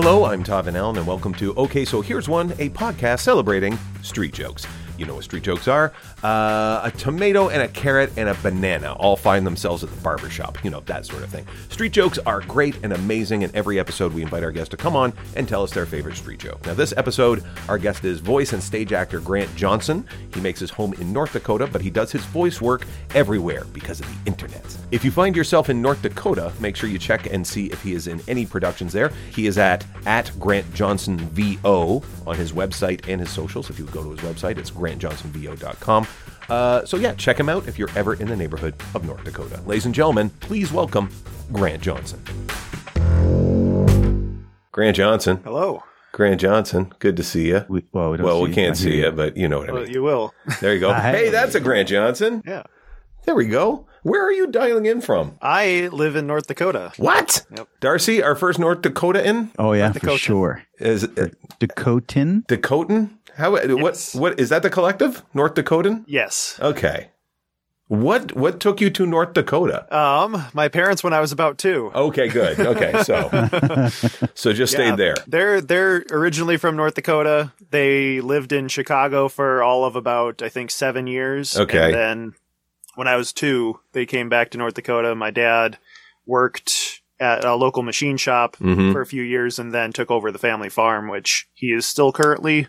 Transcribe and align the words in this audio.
Hello, 0.00 0.26
I'm 0.26 0.44
Van 0.44 0.76
Allen, 0.76 0.96
and 0.96 1.06
welcome 1.08 1.34
to 1.34 1.52
OK, 1.56 1.84
So 1.84 2.00
Here's 2.00 2.28
One, 2.28 2.52
a 2.60 2.70
podcast 2.70 3.18
celebrating 3.18 3.76
street 4.00 4.32
jokes. 4.32 4.64
You 4.98 5.06
know 5.06 5.14
what 5.14 5.24
street 5.24 5.44
jokes 5.44 5.68
are. 5.68 5.92
Uh, 6.22 6.80
a 6.84 6.92
tomato 6.96 7.48
and 7.48 7.62
a 7.62 7.68
carrot 7.68 8.12
and 8.16 8.28
a 8.28 8.34
banana 8.34 8.92
all 8.94 9.16
find 9.16 9.46
themselves 9.46 9.84
at 9.84 9.90
the 9.90 10.00
barber 10.00 10.28
shop. 10.28 10.62
You 10.64 10.70
know, 10.70 10.80
that 10.80 11.06
sort 11.06 11.22
of 11.22 11.30
thing. 11.30 11.46
Street 11.70 11.92
jokes 11.92 12.18
are 12.26 12.40
great 12.40 12.76
and 12.82 12.92
amazing, 12.92 13.44
and 13.44 13.54
every 13.54 13.78
episode 13.78 14.12
we 14.12 14.22
invite 14.22 14.42
our 14.42 14.52
guests 14.52 14.70
to 14.70 14.76
come 14.76 14.96
on 14.96 15.12
and 15.36 15.48
tell 15.48 15.62
us 15.62 15.72
their 15.72 15.86
favorite 15.86 16.16
street 16.16 16.40
joke. 16.40 16.64
Now, 16.66 16.74
this 16.74 16.92
episode, 16.96 17.44
our 17.68 17.78
guest 17.78 18.04
is 18.04 18.20
voice 18.20 18.52
and 18.52 18.62
stage 18.62 18.92
actor 18.92 19.20
Grant 19.20 19.54
Johnson. 19.54 20.06
He 20.34 20.40
makes 20.40 20.60
his 20.60 20.70
home 20.70 20.94
in 20.94 21.12
North 21.12 21.32
Dakota, 21.32 21.68
but 21.68 21.80
he 21.80 21.90
does 21.90 22.10
his 22.10 22.24
voice 22.26 22.60
work 22.60 22.84
everywhere 23.14 23.64
because 23.72 24.00
of 24.00 24.06
the 24.06 24.16
internet. 24.26 24.64
If 24.90 25.04
you 25.04 25.10
find 25.10 25.36
yourself 25.36 25.70
in 25.70 25.80
North 25.80 26.02
Dakota, 26.02 26.52
make 26.60 26.74
sure 26.74 26.88
you 26.88 26.98
check 26.98 27.32
and 27.32 27.46
see 27.46 27.66
if 27.66 27.82
he 27.82 27.94
is 27.94 28.06
in 28.06 28.20
any 28.26 28.46
productions 28.46 28.92
there. 28.92 29.10
He 29.34 29.46
is 29.46 29.58
at 29.58 29.84
at 30.06 30.32
Grant 30.40 30.72
Johnson 30.74 31.18
VO 31.18 32.02
on 32.26 32.36
his 32.36 32.52
website 32.52 33.06
and 33.08 33.20
his 33.20 33.30
socials. 33.30 33.70
If 33.70 33.78
you 33.78 33.84
go 33.86 34.02
to 34.02 34.10
his 34.10 34.20
website, 34.20 34.58
it's 34.58 34.70
grantjohnsonvo.com. 34.96 36.06
Uh, 36.48 36.84
so 36.84 36.96
yeah, 36.96 37.14
check 37.14 37.38
him 37.38 37.48
out 37.48 37.68
if 37.68 37.78
you're 37.78 37.90
ever 37.94 38.14
in 38.14 38.28
the 38.28 38.36
neighborhood 38.36 38.74
of 38.94 39.04
North 39.04 39.24
Dakota. 39.24 39.60
Ladies 39.66 39.86
and 39.86 39.94
gentlemen, 39.94 40.30
please 40.40 40.72
welcome 40.72 41.10
Grant 41.52 41.82
Johnson. 41.82 42.22
Grant 44.72 44.96
Johnson. 44.96 45.40
Hello. 45.44 45.82
Grant 46.12 46.40
Johnson. 46.40 46.92
Good 47.00 47.16
to 47.18 47.22
see 47.22 47.48
you. 47.48 47.64
We, 47.68 47.84
well, 47.92 48.10
we, 48.10 48.16
don't 48.16 48.26
well, 48.26 48.38
see 48.38 48.48
we 48.48 48.54
can't 48.54 48.76
I 48.76 48.78
see 48.80 48.96
you, 48.98 49.10
but 49.10 49.36
you 49.36 49.48
know 49.48 49.58
what 49.58 49.70
I 49.70 49.72
mean. 49.72 49.90
you 49.92 50.02
will. 50.02 50.32
There 50.60 50.72
you 50.72 50.80
go. 50.80 50.92
Hey, 50.98 51.28
that's 51.30 51.54
a 51.54 51.60
Grant 51.60 51.88
Johnson. 51.88 52.42
Yeah. 52.46 52.62
There 53.24 53.34
we 53.34 53.46
go. 53.46 53.86
Where 54.04 54.24
are 54.24 54.32
you 54.32 54.46
dialing 54.46 54.86
in 54.86 55.00
from? 55.02 55.36
I 55.42 55.88
live 55.92 56.16
in 56.16 56.26
North 56.26 56.46
Dakota. 56.46 56.92
What? 56.96 57.44
Yep. 57.54 57.68
Darcy, 57.80 58.22
our 58.22 58.34
first 58.34 58.58
North 58.58 58.80
Dakota 58.80 59.26
in 59.26 59.50
Oh 59.58 59.72
yeah, 59.72 59.92
for 59.92 59.98
Dakotan. 60.00 60.18
sure. 60.18 60.62
is 60.78 61.04
uh, 61.04 61.28
Dakotan. 61.60 62.46
Dakotan. 62.46 63.17
How? 63.38 63.56
Yes. 63.56 64.14
What? 64.14 64.20
What 64.20 64.40
is 64.40 64.48
that? 64.50 64.62
The 64.62 64.70
collective 64.70 65.22
North 65.32 65.54
Dakotan? 65.54 66.04
Yes. 66.06 66.58
Okay. 66.60 67.08
What? 67.86 68.36
What 68.36 68.60
took 68.60 68.82
you 68.82 68.90
to 68.90 69.06
North 69.06 69.32
Dakota? 69.32 69.86
Um, 69.96 70.44
my 70.52 70.68
parents 70.68 71.02
when 71.02 71.14
I 71.14 71.20
was 71.20 71.32
about 71.32 71.56
two. 71.56 71.90
Okay, 71.94 72.28
good. 72.28 72.60
Okay, 72.60 73.02
so 73.02 73.30
so 74.34 74.52
just 74.52 74.74
Yeah, 74.74 74.78
stayed 74.88 74.96
there. 74.98 75.14
They're 75.26 75.60
they're 75.62 76.04
originally 76.10 76.58
from 76.58 76.76
North 76.76 76.94
Dakota. 76.94 77.52
They 77.70 78.20
lived 78.20 78.52
in 78.52 78.68
Chicago 78.68 79.28
for 79.28 79.62
all 79.62 79.84
of 79.86 79.96
about 79.96 80.42
I 80.42 80.50
think 80.50 80.70
seven 80.70 81.06
years. 81.06 81.56
Okay. 81.58 81.86
And 81.86 81.94
then 81.94 82.32
when 82.96 83.08
I 83.08 83.16
was 83.16 83.32
two, 83.32 83.80
they 83.92 84.04
came 84.04 84.28
back 84.28 84.50
to 84.50 84.58
North 84.58 84.74
Dakota. 84.74 85.14
My 85.14 85.30
dad 85.30 85.78
worked 86.26 87.00
at 87.20 87.44
a 87.44 87.54
local 87.54 87.82
machine 87.82 88.16
shop 88.16 88.56
Mhm. 88.58 88.92
for 88.92 89.00
a 89.00 89.06
few 89.06 89.22
years 89.22 89.58
and 89.58 89.72
then 89.72 89.92
took 89.92 90.10
over 90.10 90.30
the 90.30 90.38
family 90.38 90.68
farm, 90.68 91.08
which 91.08 91.48
he 91.54 91.68
is 91.68 91.86
still 91.86 92.12
currently 92.12 92.68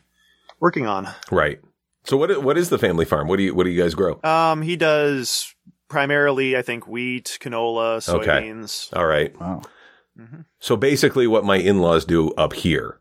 working 0.59 0.85
on. 0.87 1.07
Right. 1.31 1.59
So 2.05 2.17
what? 2.17 2.43
What 2.43 2.57
is 2.57 2.69
the 2.69 2.77
family 2.77 3.05
farm? 3.05 3.27
What 3.27 3.37
do 3.37 3.43
you 3.43 3.53
What 3.53 3.65
do 3.65 3.69
you 3.69 3.81
guys 3.81 3.93
grow? 3.95 4.19
Um, 4.23 4.61
he 4.61 4.75
does 4.75 5.53
primarily, 5.89 6.55
I 6.57 6.61
think, 6.61 6.87
wheat, 6.87 7.37
canola, 7.41 8.07
Okay. 8.07 8.27
soybeans. 8.27 8.95
All 8.95 9.05
right. 9.05 9.37
Wow. 9.39 9.61
So 10.59 10.75
basically, 10.75 11.27
what 11.27 11.45
my 11.45 11.55
in 11.57 11.79
laws 11.79 12.03
do 12.05 12.31
up 12.31 12.53
here. 12.53 12.99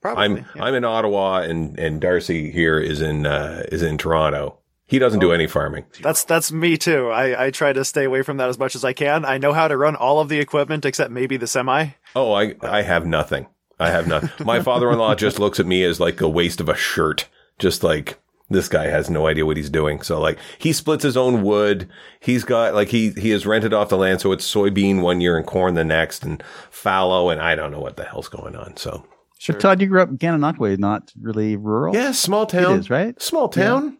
Probably. 0.00 0.24
I'm 0.24 0.36
yeah. 0.36 0.64
I'm 0.64 0.74
in 0.74 0.84
Ottawa, 0.84 1.40
and 1.40 1.78
and 1.78 2.00
Darcy 2.00 2.50
here 2.50 2.78
is 2.78 3.00
in 3.02 3.26
uh, 3.26 3.64
is 3.72 3.82
in 3.82 3.98
Toronto. 3.98 4.58
He 4.86 4.98
doesn't 4.98 5.20
do 5.20 5.32
any 5.32 5.46
farming. 5.46 5.86
That's 6.02 6.24
that's 6.24 6.52
me 6.52 6.76
too. 6.76 7.08
I, 7.08 7.46
I 7.46 7.50
try 7.50 7.72
to 7.72 7.84
stay 7.86 8.04
away 8.04 8.20
from 8.22 8.36
that 8.36 8.50
as 8.50 8.58
much 8.58 8.74
as 8.74 8.84
I 8.84 8.92
can. 8.92 9.24
I 9.24 9.38
know 9.38 9.54
how 9.54 9.66
to 9.66 9.76
run 9.78 9.96
all 9.96 10.20
of 10.20 10.28
the 10.28 10.38
equipment 10.40 10.84
except 10.84 11.10
maybe 11.10 11.36
the 11.38 11.46
semi. 11.46 11.88
Oh, 12.14 12.32
I 12.32 12.54
I 12.62 12.82
have 12.82 13.06
nothing. 13.06 13.46
I 13.78 13.90
have 13.90 14.06
nothing. 14.06 14.46
My 14.46 14.60
father-in-law 14.60 15.14
just 15.16 15.38
looks 15.38 15.58
at 15.60 15.66
me 15.66 15.82
as 15.84 16.00
like 16.00 16.20
a 16.20 16.28
waste 16.28 16.60
of 16.60 16.68
a 16.68 16.76
shirt. 16.76 17.28
Just 17.58 17.82
like 17.82 18.20
this 18.50 18.68
guy 18.68 18.86
has 18.86 19.08
no 19.08 19.26
idea 19.26 19.46
what 19.46 19.56
he's 19.56 19.70
doing. 19.70 20.02
So 20.02 20.20
like 20.20 20.38
he 20.58 20.72
splits 20.72 21.02
his 21.02 21.16
own 21.16 21.42
wood. 21.42 21.88
He's 22.20 22.44
got 22.44 22.74
like 22.74 22.88
he 22.88 23.10
he 23.10 23.30
has 23.30 23.46
rented 23.46 23.72
off 23.72 23.88
the 23.88 23.96
land, 23.98 24.20
so 24.20 24.32
it's 24.32 24.50
soybean 24.52 25.00
one 25.02 25.20
year 25.20 25.36
and 25.36 25.46
corn 25.46 25.74
the 25.74 25.84
next, 25.84 26.24
and 26.24 26.42
fallow, 26.70 27.30
and 27.30 27.40
I 27.40 27.54
don't 27.54 27.72
know 27.72 27.80
what 27.80 27.96
the 27.96 28.04
hell's 28.04 28.28
going 28.28 28.56
on. 28.56 28.76
So 28.76 29.04
Sure. 29.38 29.54
But 29.54 29.60
Todd, 29.60 29.80
you 29.82 29.88
grew 29.88 30.00
up 30.00 30.08
in 30.08 30.16
Gananoque, 30.18 30.78
not 30.78 31.12
really 31.20 31.56
rural. 31.56 31.94
yeah, 31.94 32.12
small 32.12 32.46
town. 32.46 32.76
It 32.76 32.78
is, 32.80 32.90
right? 32.90 33.20
Small 33.20 33.48
town. 33.48 33.98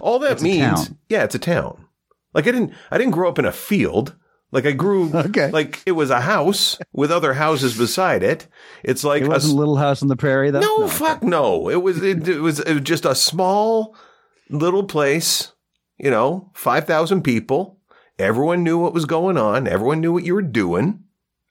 All 0.00 0.18
that 0.20 0.32
It's 0.32 0.42
means, 0.42 0.92
yeah, 1.08 1.24
it's 1.24 1.34
a 1.34 1.38
town. 1.38 1.84
Like 2.32 2.46
I 2.46 2.52
didn't 2.52 2.72
I 2.90 2.98
didn't 2.98 3.12
grow 3.12 3.28
up 3.28 3.38
in 3.38 3.44
a 3.44 3.52
field. 3.52 4.14
Like 4.50 4.64
I 4.66 4.72
grew 4.72 5.10
Okay. 5.14 5.50
like 5.50 5.82
it 5.86 5.92
was 5.92 6.10
a 6.10 6.20
house 6.22 6.78
with 6.92 7.10
other 7.12 7.34
houses 7.34 7.76
beside 7.76 8.22
it. 8.22 8.46
It's 8.82 9.04
like 9.04 9.22
It 9.22 9.26
a 9.26 9.30
wasn't 9.30 9.56
Little 9.58 9.76
House 9.76 10.00
on 10.02 10.08
the 10.08 10.16
Prairie, 10.16 10.50
though. 10.50 10.60
No, 10.60 10.88
fuck 10.88 11.22
no. 11.22 11.68
It 11.68 11.82
was 11.82 12.02
it, 12.02 12.26
it 12.28 12.40
was 12.40 12.60
it 12.60 12.72
was 12.72 12.82
just 12.82 13.04
a 13.04 13.14
small 13.14 13.94
little 14.50 14.84
place, 14.84 15.52
you 15.98 16.10
know, 16.10 16.50
5,000 16.54 17.22
people. 17.22 17.78
Everyone 18.18 18.64
knew 18.64 18.78
what 18.78 18.94
was 18.94 19.04
going 19.04 19.36
on. 19.36 19.68
Everyone 19.68 20.00
knew 20.00 20.12
what 20.12 20.24
you 20.24 20.34
were 20.34 20.42
doing. 20.42 21.04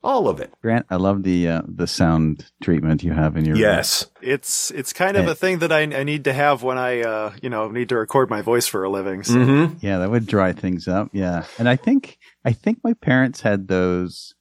All 0.03 0.29
of 0.29 0.39
it. 0.39 0.53
Grant, 0.61 0.85
I 0.89 0.95
love 0.95 1.23
the 1.23 1.47
uh, 1.47 1.61
the 1.67 1.87
sound 1.87 2.51
treatment 2.61 3.03
you 3.03 3.13
have 3.13 3.35
in 3.35 3.45
your 3.45 3.57
Yes. 3.57 4.05
It's 4.21 4.71
it's 4.71 4.93
kind 4.93 5.17
of 5.17 5.27
a 5.27 5.35
thing 5.35 5.59
that 5.59 5.71
I, 5.71 5.81
I 5.81 6.03
need 6.03 6.23
to 6.25 6.33
have 6.33 6.61
when 6.63 6.77
I 6.77 7.01
uh 7.01 7.33
you 7.41 7.49
know 7.49 7.69
need 7.69 7.89
to 7.89 7.97
record 7.97 8.29
my 8.29 8.41
voice 8.41 8.67
for 8.67 8.83
a 8.83 8.89
living. 8.89 9.23
So 9.23 9.33
Mhm. 9.35 9.77
Yeah, 9.81 9.97
that 9.99 10.11
would 10.11 10.27
dry 10.27 10.53
things 10.53 10.87
up. 10.87 11.09
Yeah, 11.13 11.45
and 11.57 11.67
I 11.67 11.75
think 11.75 12.17
I 12.45 12.51
think 12.53 12.79
my 12.83 12.93
parents 12.93 13.41
had 13.41 13.67
those 13.67 14.33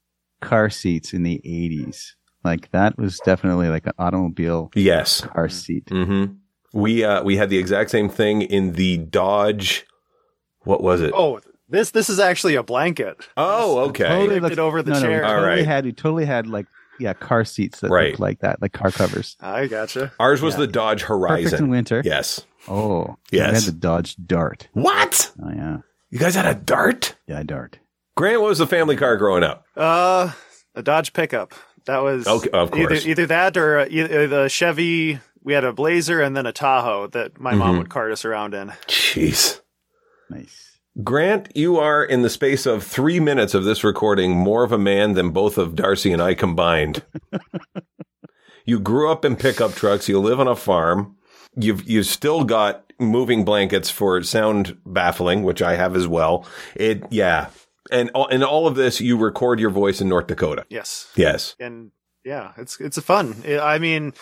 car 0.43 0.69
seats 0.71 1.13
in 1.15 1.23
the 1.23 1.41
'80s. 1.45 2.15
Like 2.45 2.71
that 2.73 2.97
was 2.99 3.19
definitely 3.25 3.69
like 3.71 3.87
an 3.87 3.95
automobile 3.99 4.71
Yes. 4.75 5.23
car 5.23 5.49
seat. 5.49 5.87
Mhm. 5.87 6.37
We 6.75 7.03
uh 7.03 7.23
we 7.25 7.39
had 7.39 7.49
the 7.49 7.59
exact 7.59 7.91
same 7.91 8.11
thing 8.11 8.43
in 8.43 8.73
the 8.73 8.99
Dodge 8.99 9.87
what 10.65 10.83
was 10.83 11.01
it? 11.01 11.13
Oh, 11.15 11.41
this 11.69 11.91
this 11.91 12.09
is 12.09 12.19
actually 12.19 12.55
a 12.55 12.63
blanket. 12.63 13.17
Oh, 13.37 13.79
okay. 13.89 14.05
Totally 14.05 14.41
look- 14.41 14.53
it 14.53 14.59
over 14.59 14.83
the 14.83 14.93
no, 14.93 15.01
chair. 15.01 15.23
No, 15.23 15.27
we 15.29 15.33
totally 15.35 15.49
right. 15.59 15.67
had 15.67 15.85
we 15.85 15.93
totally 15.93 16.25
had 16.27 16.47
like 16.47 16.67
yeah 16.99 17.13
car 17.13 17.45
seats 17.45 17.81
that 17.81 17.91
Right. 17.91 18.09
looked 18.11 18.21
like 18.21 18.39
that, 18.41 18.63
like 18.63 18.73
car 18.73 18.91
covers. 18.91 19.37
I 19.41 19.67
gotcha. 19.67 20.13
Ours 20.21 20.41
was 20.43 20.55
Yeah. 20.55 20.61
the 20.61 20.67
Dodge 20.69 21.03
Perfect 21.03 21.41
in 21.43 21.49
Horizon. 21.49 21.69
winter. 21.69 22.03
Yes. 22.05 22.43
Oh, 22.69 23.17
Yes. 23.31 23.49
We 23.51 23.55
had 23.55 23.63
the 23.65 23.73
Dodge 23.79 24.17
Dart. 24.17 24.69
What? 24.73 25.31
Oh 25.43 25.51
yeah, 25.51 25.79
You 26.11 26.19
guys 26.19 26.35
had 26.35 26.47
a 26.47 26.55
Dart? 26.59 27.15
yeah, 27.27 27.43
Dart. 27.43 27.79
Grant, 28.17 28.41
what 28.41 28.49
was 28.49 28.59
the 28.59 28.67
family 28.67 28.97
car 28.97 29.17
growing 29.19 29.43
up? 29.45 29.65
Uh, 29.77 30.33
a 30.75 30.83
Dodge 30.83 31.13
pickup. 31.13 31.53
That 31.85 31.99
was 31.99 32.27
Okay, 32.27 32.49
of 32.51 32.71
course. 32.73 33.05
either 33.07 33.11
either 33.11 33.27
that 33.27 33.57
or 33.57 33.81
uh, 33.81 33.87
either 33.89 34.27
the 34.27 34.49
Chevy. 34.49 35.21
We 35.43 35.53
had 35.53 35.63
a 35.65 35.73
Blazer 35.73 36.21
and 36.21 36.37
then 36.37 36.45
a 36.47 36.53
Tahoe 36.53 37.07
that 37.09 37.39
my 37.39 37.53
Mhm. 37.53 37.59
mom 37.59 37.79
would 37.79 37.89
cart 37.91 38.11
us 38.11 38.25
around 38.25 38.55
in. 38.55 38.71
Jeez. 38.89 39.61
Nice. 40.29 40.76
Grant, 41.05 41.55
you 41.55 41.79
are 41.79 42.03
in 42.03 42.23
the 42.23 42.31
space 42.31 42.65
of 42.65 42.83
three 42.83 43.21
minutes 43.21 43.53
of 43.53 43.65
this 43.65 43.85
recording 43.85 44.33
more 44.33 44.65
of 44.65 44.73
a 44.73 44.79
man 44.79 45.13
than 45.13 45.31
both 45.31 45.59
of 45.59 45.75
Darcy 45.75 46.11
and 46.11 46.23
I 46.23 46.35
combined. 46.35 47.03
you 48.65 48.81
grew 48.81 49.11
up 49.11 49.25
in 49.25 49.37
pickup 49.37 49.75
trucks. 49.75 50.09
You 50.09 50.19
live 50.19 50.41
on 50.41 50.49
a 50.49 50.57
farm. 50.57 51.17
You've 51.55 51.89
you've 51.89 52.07
still 52.07 52.45
got 52.45 52.93
moving 52.99 53.45
blankets 53.45 53.91
for 53.91 54.23
sound 54.23 54.79
baffling, 54.87 55.43
which 55.43 55.61
I 55.61 55.77
have 55.77 55.97
as 55.97 56.09
well. 56.09 56.47
It 56.75 57.05
yeah, 57.11 57.49
and 57.91 58.11
in 58.31 58.43
all 58.43 58.67
of 58.67 58.75
this, 58.75 59.01
you 59.01 59.19
record 59.19 59.61
your 59.61 59.71
voice 59.71 60.01
in 60.01 60.09
North 60.09 60.29
Dakota. 60.29 60.65
Yes. 60.71 61.11
Yes. 61.15 61.57
and 61.61 61.91
yeah, 62.25 62.53
it's 62.57 62.81
it's 62.81 62.99
fun. 63.01 63.37
I 63.47 63.79
mean, 63.79 64.15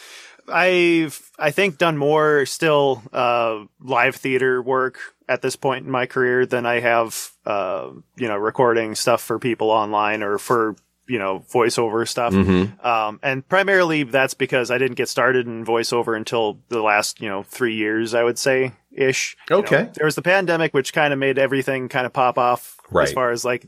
I've 0.49 1.31
I 1.39 1.51
think 1.51 1.79
done 1.79 1.97
more 1.97 2.47
still 2.47 3.03
uh, 3.13 3.65
live 3.81 4.17
theater 4.17 4.61
work 4.61 4.99
at 5.29 5.43
this 5.43 5.57
point 5.57 5.85
in 5.87 5.91
my 5.91 6.07
career 6.07 6.47
than 6.47 6.67
I 6.67 6.81
have 6.81 7.31
uh, 7.47 7.91
you 8.17 8.29
know 8.29 8.37
recording 8.37 8.95
stuff 8.95 9.23
for 9.23 9.39
people 9.39 9.71
online 9.71 10.23
or 10.23 10.39
for 10.39 10.77
you 11.07 11.19
know 11.19 11.41
voiceover 11.53 12.07
stuff. 12.09 12.33
Mm-hmm. 12.33 12.87
Um, 12.87 13.21
and 13.23 13.47
primarily 13.49 14.05
that's 14.05 14.35
because 14.35 14.71
I 14.71 14.79
didn't 14.79 14.97
get 14.97 15.09
started 15.09 15.47
in 15.47 15.65
voiceover 15.65 16.17
until 16.17 16.59
the 16.69 16.83
last 16.83 17.21
you 17.21 17.29
know 17.29 17.43
three 17.43 17.75
years 17.75 18.15
I 18.15 18.23
would 18.23 18.39
say 18.39 18.73
ish. 18.93 19.37
You 19.51 19.57
know, 19.57 19.61
Okay. 19.63 19.91
there 19.95 20.07
was 20.07 20.15
the 20.15 20.23
pandemic, 20.23 20.73
which 20.73 20.93
kind 20.93 21.13
of 21.13 21.19
made 21.19 21.39
everything 21.39 21.89
kind 21.89 22.07
of 22.07 22.13
pop 22.13 22.39
off 22.39 22.79
Right. 22.91 23.09
as 23.09 23.13
far 23.13 23.31
as 23.31 23.45
like 23.45 23.67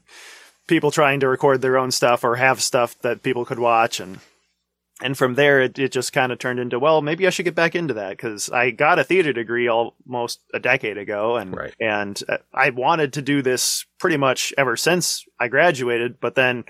people 0.67 0.91
trying 0.91 1.21
to 1.21 1.29
record 1.29 1.63
their 1.63 1.79
own 1.79 1.91
stuff 1.91 2.23
or 2.25 2.37
have 2.37 2.61
stuff 2.63 2.99
that 3.01 3.23
people 3.23 3.45
could 3.45 3.59
watch 3.59 3.99
and 4.01 4.19
and 5.03 5.17
from 5.19 5.35
there 5.35 5.61
it, 5.61 5.79
it 5.79 5.93
just 5.93 6.13
kind 6.13 6.33
of 6.33 6.39
turned 6.39 6.59
into 6.59 6.79
well 6.79 7.03
maybe 7.03 7.27
i 7.27 7.31
should 7.31 7.45
get 7.45 7.55
back 7.55 7.75
into 7.75 7.95
that 7.95 8.11
because 8.11 8.51
i 8.51 8.71
got 8.71 8.99
a 8.99 9.05
theater 9.05 9.33
degree 9.33 9.69
almost 9.69 10.41
a 10.55 10.59
decade 10.59 10.97
ago 10.99 11.37
and 11.37 11.55
Right. 11.57 11.75
and 11.81 12.21
uh, 12.29 12.39
i 12.55 12.71
wanted 12.71 13.13
to 13.15 13.23
do 13.23 13.43
this 13.43 13.85
pretty 13.99 14.17
much 14.17 14.55
ever 14.57 14.77
since 14.77 15.25
i 15.39 15.49
graduated 15.49 16.19
but 16.21 16.35
then 16.35 16.65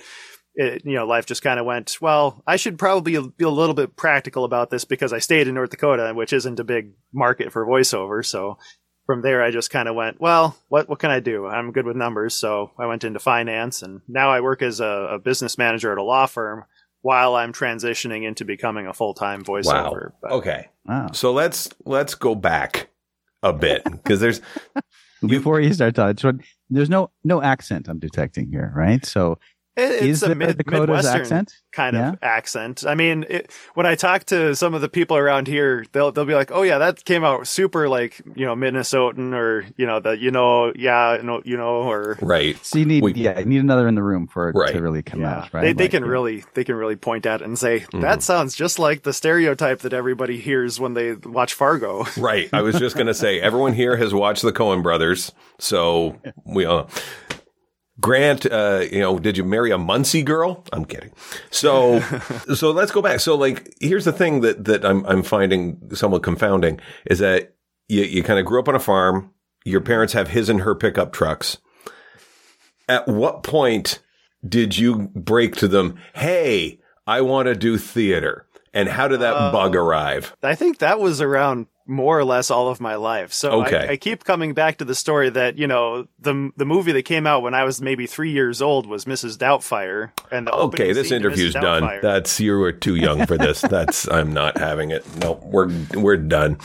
it, 0.54 0.82
you 0.84 0.94
know 0.94 1.06
life 1.06 1.26
just 1.26 1.42
kind 1.42 1.60
of 1.60 1.66
went 1.66 1.98
well 2.00 2.42
i 2.46 2.56
should 2.56 2.78
probably 2.78 3.16
be 3.36 3.44
a 3.44 3.48
little 3.48 3.74
bit 3.74 3.94
practical 3.96 4.44
about 4.44 4.70
this 4.70 4.84
because 4.84 5.12
i 5.12 5.18
stayed 5.18 5.46
in 5.46 5.54
north 5.54 5.70
dakota 5.70 6.12
which 6.14 6.32
isn't 6.32 6.58
a 6.60 6.64
big 6.64 6.92
market 7.12 7.52
for 7.52 7.64
voiceover 7.66 8.24
so 8.24 8.58
from 9.06 9.22
there 9.22 9.40
I 9.40 9.52
just 9.52 9.70
kind 9.70 9.88
of 9.88 9.94
went, 9.94 10.20
well, 10.20 10.56
what 10.66 10.88
what 10.88 10.98
can 10.98 11.12
I 11.12 11.20
do? 11.20 11.46
I'm 11.46 11.70
good 11.70 11.86
with 11.86 11.94
numbers, 11.94 12.34
so 12.34 12.72
I 12.76 12.86
went 12.86 13.04
into 13.04 13.20
finance, 13.20 13.82
and 13.82 14.00
now 14.08 14.30
I 14.32 14.40
work 14.40 14.62
as 14.62 14.80
a, 14.80 15.10
a 15.12 15.18
business 15.20 15.56
manager 15.56 15.92
at 15.92 15.98
a 15.98 16.02
law 16.02 16.26
firm 16.26 16.64
while 17.06 17.36
I'm 17.36 17.52
transitioning 17.52 18.24
into 18.24 18.44
becoming 18.44 18.88
a 18.88 18.92
full 18.92 19.14
time 19.14 19.44
voiceover. 19.44 20.10
Wow. 20.20 20.38
Okay. 20.38 20.66
Wow. 20.86 21.12
So 21.12 21.32
let's 21.32 21.68
let's 21.84 22.16
go 22.16 22.34
back 22.34 22.88
a 23.44 23.52
bit 23.52 23.84
because 23.84 24.18
there's 24.18 24.40
Before 25.24 25.60
you 25.60 25.72
start 25.72 25.94
talking, 25.94 26.18
so 26.18 26.32
there's 26.68 26.90
no 26.90 27.10
no 27.22 27.40
accent 27.40 27.86
I'm 27.88 28.00
detecting 28.00 28.50
here, 28.50 28.72
right? 28.74 29.06
So 29.06 29.38
It- 29.76 29.90
is 30.02 30.02
it's 30.02 30.22
a 30.22 30.26
there 30.28 30.34
mid- 30.34 30.48
a 30.50 30.54
Dakota's 30.54 30.80
Midwestern 31.04 31.20
accent? 31.20 31.52
kind 31.72 31.96
Yeah. 31.96 32.12
of 32.12 32.18
accent. 32.22 32.84
I 32.86 32.94
mean, 32.94 33.26
it, 33.28 33.50
when 33.74 33.84
I 33.86 33.94
talk 33.94 34.24
to 34.26 34.54
some 34.56 34.72
of 34.74 34.80
the 34.80 34.88
people 34.88 35.16
around 35.16 35.46
here, 35.48 35.84
they'll 35.92 36.10
they'll 36.12 36.24
be 36.24 36.34
like, 36.34 36.50
"Oh 36.50 36.62
yeah, 36.62 36.78
that 36.78 37.04
came 37.04 37.24
out 37.24 37.46
super 37.46 37.88
like 37.88 38.20
you 38.34 38.46
know 38.46 38.56
Minnesotan 38.56 39.34
or 39.34 39.66
you 39.76 39.84
know 39.86 40.00
the 40.00 40.16
you 40.16 40.30
know 40.30 40.72
yeah 40.74 41.18
no 41.22 41.42
you 41.44 41.56
know 41.56 41.82
or 41.82 42.16
right. 42.22 42.56
So 42.64 42.78
you 42.78 42.86
need 42.86 43.02
We- 43.02 43.12
yeah, 43.14 43.38
you 43.38 43.44
need 43.44 43.60
another 43.60 43.86
in 43.86 43.94
the 43.94 44.02
room 44.02 44.26
for 44.26 44.48
it 44.48 44.54
Right. 44.56 44.72
to 44.72 44.80
really 44.80 45.02
come 45.02 45.20
yeah 45.20 45.40
out, 45.40 45.52
right? 45.52 45.60
they 45.62 45.72
they 45.74 45.84
Like, 45.84 45.90
can 45.90 46.04
yeah. 46.04 46.08
really 46.10 46.44
they 46.54 46.64
can 46.64 46.74
really 46.76 46.96
point 46.96 47.26
at 47.26 47.42
it 47.42 47.44
and 47.44 47.58
say 47.58 47.80
Mm-hmm. 47.80 48.00
that 48.00 48.22
sounds 48.22 48.54
just 48.54 48.78
like 48.78 49.02
the 49.02 49.12
stereotype 49.12 49.80
that 49.80 49.92
everybody 49.92 50.38
hears 50.40 50.80
when 50.80 50.94
they 50.94 51.12
watch 51.14 51.52
Fargo. 51.54 52.06
Right. 52.16 52.48
I 52.52 52.62
was 52.62 52.78
just 52.78 52.96
going 52.96 53.06
to 53.08 53.14
say, 53.14 53.40
everyone 53.40 53.72
here 53.74 53.96
has 53.96 54.12
watched 54.14 54.42
the 54.42 54.52
Coen 54.52 54.82
brothers. 54.82 55.32
So 55.58 56.16
we 56.44 56.64
all. 56.64 56.88
Grant, 58.00 58.44
uh, 58.46 58.84
you 58.92 59.00
know, 59.00 59.18
did 59.18 59.36
you 59.38 59.44
marry 59.44 59.70
a 59.70 59.78
Muncie 59.78 60.22
girl? 60.22 60.64
I'm 60.72 60.84
kidding. 60.84 61.12
So, 61.50 62.00
so 62.54 62.70
let's 62.70 62.92
go 62.92 63.00
back. 63.00 63.20
So, 63.20 63.34
like, 63.36 63.74
here's 63.80 64.04
the 64.04 64.12
thing 64.12 64.42
that 64.42 64.64
that 64.66 64.84
I'm 64.84 65.04
I'm 65.06 65.22
finding 65.22 65.80
somewhat 65.94 66.22
confounding 66.22 66.78
is 67.06 67.20
that 67.20 67.54
you 67.88 68.02
you 68.02 68.22
kind 68.22 68.38
of 68.38 68.44
grew 68.44 68.60
up 68.60 68.68
on 68.68 68.74
a 68.74 68.80
farm. 68.80 69.30
Your 69.64 69.80
parents 69.80 70.12
have 70.12 70.28
his 70.28 70.48
and 70.48 70.60
her 70.60 70.74
pickup 70.74 71.12
trucks. 71.12 71.58
At 72.88 73.08
what 73.08 73.42
point 73.42 74.00
did 74.46 74.76
you 74.78 75.08
break 75.14 75.56
to 75.56 75.66
them? 75.68 75.96
Hey, 76.14 76.80
I 77.06 77.22
want 77.22 77.46
to 77.46 77.54
do 77.54 77.78
theater. 77.78 78.46
And 78.72 78.88
how 78.90 79.08
did 79.08 79.20
that 79.20 79.34
Oh. 79.34 79.50
bug 79.52 79.74
arrive? 79.74 80.36
I 80.42 80.54
think 80.54 80.78
that 80.78 81.00
was 81.00 81.20
around 81.22 81.66
more 81.86 82.18
or 82.18 82.24
less 82.24 82.50
all 82.50 82.68
of 82.68 82.80
my 82.80 82.96
life. 82.96 83.32
So 83.32 83.62
Okay. 83.62 83.88
I, 83.88 83.92
I 83.92 83.96
keep 83.96 84.24
coming 84.24 84.54
back 84.54 84.78
to 84.78 84.84
the 84.84 84.94
story 84.94 85.30
that 85.30 85.56
you 85.58 85.66
know 85.66 86.06
the 86.18 86.50
the 86.56 86.64
movie 86.66 86.92
that 86.92 87.02
came 87.02 87.26
out 87.26 87.42
when 87.42 87.54
I 87.54 87.64
was 87.64 87.80
maybe 87.80 88.06
three 88.06 88.30
years 88.32 88.60
old 88.60 88.86
was 88.86 89.04
Mrs. 89.04 89.36
Doubtfire, 89.38 90.10
and 90.30 90.46
the 90.46 90.52
Okay, 90.54 90.92
this 90.92 91.10
interview's 91.12 91.54
done. 91.54 92.00
That's 92.02 92.40
you 92.40 92.58
were 92.58 92.72
too 92.72 92.96
young 92.96 93.26
for 93.26 93.38
this. 93.38 93.60
That's 93.76 94.08
I'm 94.10 94.32
not 94.32 94.58
having 94.58 94.90
it. 94.90 95.04
No, 95.18 95.40
we're 95.44 95.70
we're 95.94 96.16
done. 96.16 96.58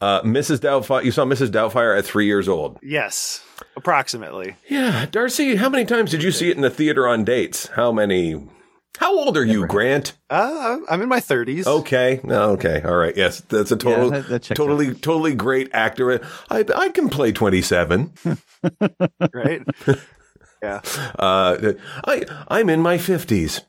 Uh, 0.00 0.20
Mrs. 0.22 0.58
Doubtfire, 0.58 1.02
you 1.04 1.10
saw 1.12 1.24
Mrs. 1.24 1.48
Doubtfire 1.48 1.96
at 1.98 2.04
three 2.04 2.26
years 2.26 2.46
old. 2.48 2.78
yes, 2.82 3.42
approximately. 3.76 4.56
Yeah, 4.68 5.06
Darcy. 5.06 5.56
How 5.56 5.68
many 5.68 5.84
times 5.84 6.10
did 6.10 6.22
you 6.22 6.30
see 6.32 6.50
it 6.50 6.56
in 6.56 6.62
the 6.62 6.70
theater 6.70 7.06
on 7.08 7.24
dates? 7.24 7.68
How 7.68 7.92
many? 7.92 8.34
How 8.98 9.12
old 9.18 9.36
are 9.36 9.44
you, 9.44 9.66
Grant? 9.66 10.12
Uh, 10.30 10.78
I'm 10.88 11.02
in 11.02 11.08
my 11.08 11.18
30s. 11.20 11.66
Okay, 11.66 12.20
no, 12.22 12.50
okay, 12.52 12.80
all 12.84 12.96
right. 12.96 13.16
Yes, 13.16 13.40
that's 13.40 13.72
a 13.72 13.76
total, 13.76 14.10
that- 14.10 14.28
that 14.28 14.42
checks 14.42 14.56
totally, 14.56 14.94
totally 14.94 15.34
great 15.34 15.70
actor. 15.72 16.20
I 16.50 16.64
I 16.76 16.88
can 16.90 17.08
play 17.08 17.32
twenty 17.32 17.60
seven. 17.62 18.12
right. 19.34 19.62
yeah. 20.62 20.80
Uh, 21.18 21.72
I 22.06 22.24
I'm 22.48 22.70
in 22.70 22.80
my 22.80 22.98
fifties. 22.98 23.62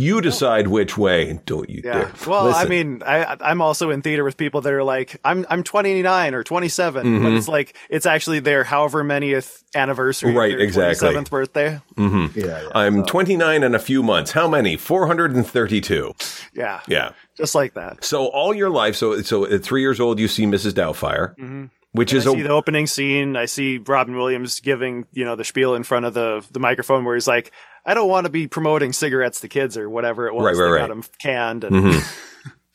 You 0.00 0.20
decide 0.20 0.68
which 0.68 0.96
way. 0.96 1.40
Don't 1.44 1.68
you 1.68 1.82
Yeah. 1.84 1.92
dare. 1.92 2.12
Well, 2.24 2.54
I 2.54 2.66
mean, 2.66 3.02
I, 3.04 3.36
I'm 3.40 3.60
also 3.60 3.90
in 3.90 4.00
theater 4.00 4.22
with 4.22 4.36
people 4.36 4.60
that 4.60 4.72
are 4.72 4.84
like, 4.84 5.18
I'm, 5.24 5.44
I'm 5.50 5.64
29 5.64 6.34
or 6.34 6.44
27, 6.44 7.20
but 7.22 7.28
Mhm. 7.28 7.36
it's 7.36 7.48
like, 7.48 7.74
it's 7.90 8.06
actually 8.06 8.38
their 8.38 8.62
however 8.62 9.02
manyth 9.02 9.60
anniversary. 9.74 10.32
Right, 10.34 10.50
their 10.56 10.60
exactly. 10.60 10.94
seventh 11.08 11.30
birthday. 11.30 11.80
Mhm. 11.96 12.36
Yeah, 12.36 12.44
yeah. 12.62 12.68
I'm 12.76 13.02
29 13.06 13.64
in 13.64 13.74
a 13.74 13.78
few 13.80 14.04
months. 14.04 14.30
How 14.30 14.46
many? 14.46 14.76
432. 14.76 16.14
Yeah. 16.54 16.80
Yeah. 16.86 17.10
Just 17.36 17.56
like 17.56 17.74
that. 17.74 18.04
So 18.04 18.26
all 18.26 18.54
your 18.54 18.70
life, 18.70 18.94
so 18.94 19.20
so 19.22 19.46
at 19.46 19.64
three 19.64 19.80
years 19.80 19.98
old, 19.98 20.20
you 20.20 20.28
see 20.28 20.44
Mrs. 20.46 20.72
Doubtfire, 20.74 21.34
hmm 21.36 21.64
which 21.92 22.12
I 22.12 22.18
is 22.18 22.24
see 22.24 22.40
a 22.40 22.42
the 22.44 22.50
opening 22.50 22.86
scene. 22.86 23.34
I 23.34 23.46
see 23.46 23.78
Robin 23.78 24.14
Williams 24.14 24.60
giving, 24.60 25.06
you 25.12 25.24
know, 25.24 25.36
the 25.36 25.42
spiel 25.44 25.74
in 25.74 25.82
front 25.84 26.04
of 26.04 26.12
the, 26.12 26.44
the 26.52 26.60
microphone 26.60 27.02
where 27.04 27.14
he's 27.16 27.26
like, 27.26 27.50
I 27.88 27.94
don't 27.94 28.08
want 28.08 28.26
to 28.26 28.30
be 28.30 28.46
promoting 28.46 28.92
cigarettes 28.92 29.40
to 29.40 29.48
kids 29.48 29.76
or 29.76 29.88
whatever 29.88 30.26
it 30.28 30.34
was. 30.34 30.44
Right, 30.44 30.52
right, 30.56 30.66
they 30.66 30.72
right. 30.72 30.78
got 30.80 30.88
them 30.88 31.04
canned. 31.20 31.64
And 31.64 31.76
Mhm. 31.76 32.14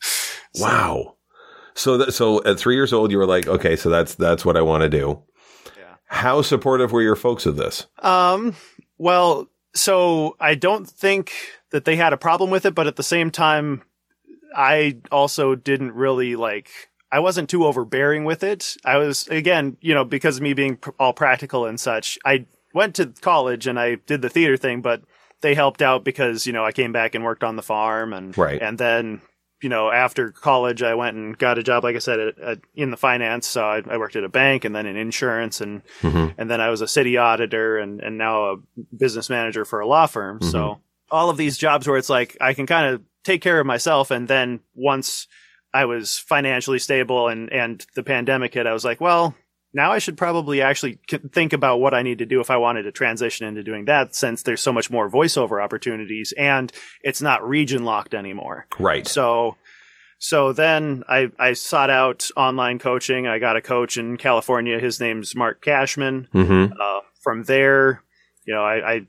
So- 0.00 0.64
wow. 0.64 1.16
So 1.74 1.98
that 1.98 2.12
so 2.12 2.42
at 2.44 2.58
three 2.58 2.74
years 2.76 2.92
old, 2.92 3.10
you 3.10 3.18
were 3.18 3.26
like, 3.26 3.46
okay, 3.48 3.74
so 3.76 3.88
that's 3.90 4.14
that's 4.14 4.44
what 4.44 4.56
I 4.56 4.62
want 4.62 4.82
to 4.82 4.88
do. 4.88 5.22
Yeah. 5.76 5.94
How 6.06 6.42
supportive 6.42 6.92
were 6.92 7.02
your 7.02 7.16
folks 7.16 7.46
of 7.46 7.56
this? 7.56 7.86
Um, 8.00 8.54
well, 8.98 9.48
so 9.74 10.36
I 10.38 10.54
don't 10.54 10.88
think 10.88 11.32
that 11.70 11.84
they 11.84 11.96
had 11.96 12.12
a 12.12 12.16
problem 12.16 12.50
with 12.50 12.64
it, 12.66 12.74
but 12.76 12.86
at 12.86 12.94
the 12.96 13.02
same 13.02 13.30
time, 13.32 13.82
I 14.54 14.98
also 15.10 15.56
didn't 15.56 15.94
really 15.94 16.36
like, 16.36 16.68
I 17.10 17.18
wasn't 17.18 17.50
too 17.50 17.64
overbearing 17.66 18.24
with 18.24 18.44
it. 18.44 18.76
I 18.84 18.98
was, 18.98 19.26
again, 19.26 19.76
you 19.80 19.94
know, 19.94 20.04
because 20.04 20.36
of 20.36 20.42
me 20.44 20.54
being 20.54 20.76
pr- 20.76 20.90
all 21.00 21.12
practical 21.12 21.66
and 21.66 21.80
such, 21.80 22.18
I 22.24 22.46
went 22.74 22.96
to 22.96 23.06
college 23.22 23.66
and 23.66 23.78
I 23.80 23.94
did 23.94 24.20
the 24.20 24.28
theater 24.28 24.56
thing, 24.58 24.82
but 24.82 25.02
they 25.40 25.54
helped 25.54 25.80
out 25.80 26.04
because, 26.04 26.46
you 26.46 26.52
know, 26.52 26.64
I 26.64 26.72
came 26.72 26.92
back 26.92 27.14
and 27.14 27.24
worked 27.24 27.44
on 27.44 27.56
the 27.56 27.62
farm 27.62 28.12
and, 28.12 28.36
Right. 28.36 28.60
and 28.60 28.76
then, 28.78 29.20
you 29.62 29.68
know, 29.68 29.90
after 29.90 30.30
college, 30.30 30.82
I 30.82 30.94
went 30.94 31.16
and 31.16 31.36
got 31.38 31.58
a 31.58 31.62
job, 31.62 31.84
like 31.84 31.96
I 31.96 32.00
said, 32.00 32.18
at, 32.20 32.38
at, 32.38 32.58
in 32.74 32.90
the 32.90 32.96
finance. 32.96 33.46
So 33.46 33.64
I, 33.64 33.82
I 33.88 33.96
worked 33.96 34.16
at 34.16 34.24
a 34.24 34.28
bank 34.28 34.64
and 34.64 34.74
then 34.74 34.84
in 34.86 34.96
insurance 34.96 35.60
and, 35.60 35.82
Mhm. 36.02 36.34
and 36.36 36.50
then 36.50 36.60
I 36.60 36.68
was 36.70 36.80
a 36.82 36.88
city 36.88 37.16
auditor 37.16 37.78
and, 37.78 38.00
and 38.02 38.18
now 38.18 38.44
a 38.44 38.56
business 38.96 39.30
manager 39.30 39.64
for 39.64 39.80
a 39.80 39.86
law 39.86 40.06
firm. 40.06 40.40
Mm-hmm. 40.40 40.50
So 40.50 40.80
all 41.10 41.30
of 41.30 41.36
these 41.36 41.56
jobs 41.56 41.86
where 41.86 41.96
it's 41.98 42.10
like 42.10 42.36
I 42.40 42.54
can 42.54 42.66
kind 42.66 42.94
of 42.94 43.02
take 43.22 43.40
care 43.40 43.60
of 43.60 43.66
myself, 43.66 44.10
and 44.10 44.26
then 44.28 44.60
once 44.74 45.26
I 45.72 45.84
was 45.86 46.18
financially 46.18 46.78
stable 46.78 47.28
and 47.28 47.50
and 47.52 47.84
the 47.94 48.02
pandemic 48.02 48.54
hit, 48.54 48.66
I 48.66 48.72
was 48.72 48.84
like, 48.84 49.00
well, 49.00 49.34
now 49.74 49.92
I 49.92 49.98
should 49.98 50.16
probably 50.16 50.62
actually 50.62 50.98
think 51.32 51.52
about 51.52 51.80
what 51.80 51.94
I 51.94 52.02
need 52.02 52.18
to 52.18 52.26
do 52.26 52.40
if 52.40 52.50
I 52.50 52.56
wanted 52.56 52.84
to 52.84 52.92
transition 52.92 53.46
into 53.46 53.64
doing 53.64 53.86
that, 53.86 54.14
since 54.14 54.42
there's 54.42 54.62
so 54.62 54.72
much 54.72 54.90
more 54.90 55.10
voiceover 55.10 55.62
opportunities 55.62 56.32
and 56.38 56.72
it's 57.02 57.20
not 57.20 57.46
region 57.46 57.84
locked 57.84 58.14
anymore. 58.14 58.66
Right. 58.78 59.06
So, 59.06 59.56
so 60.18 60.52
then 60.52 61.02
I, 61.08 61.30
I 61.38 61.54
sought 61.54 61.90
out 61.90 62.30
online 62.36 62.78
coaching. 62.78 63.26
I 63.26 63.40
got 63.40 63.56
a 63.56 63.60
coach 63.60 63.98
in 63.98 64.16
California. 64.16 64.78
His 64.78 65.00
name's 65.00 65.34
Mark 65.34 65.60
Cashman. 65.60 66.28
Mm-hmm. 66.32 66.72
Uh, 66.80 67.00
from 67.20 67.42
there, 67.42 68.02
you 68.44 68.54
know, 68.54 68.62
I, 68.62 68.92
I 68.92 69.06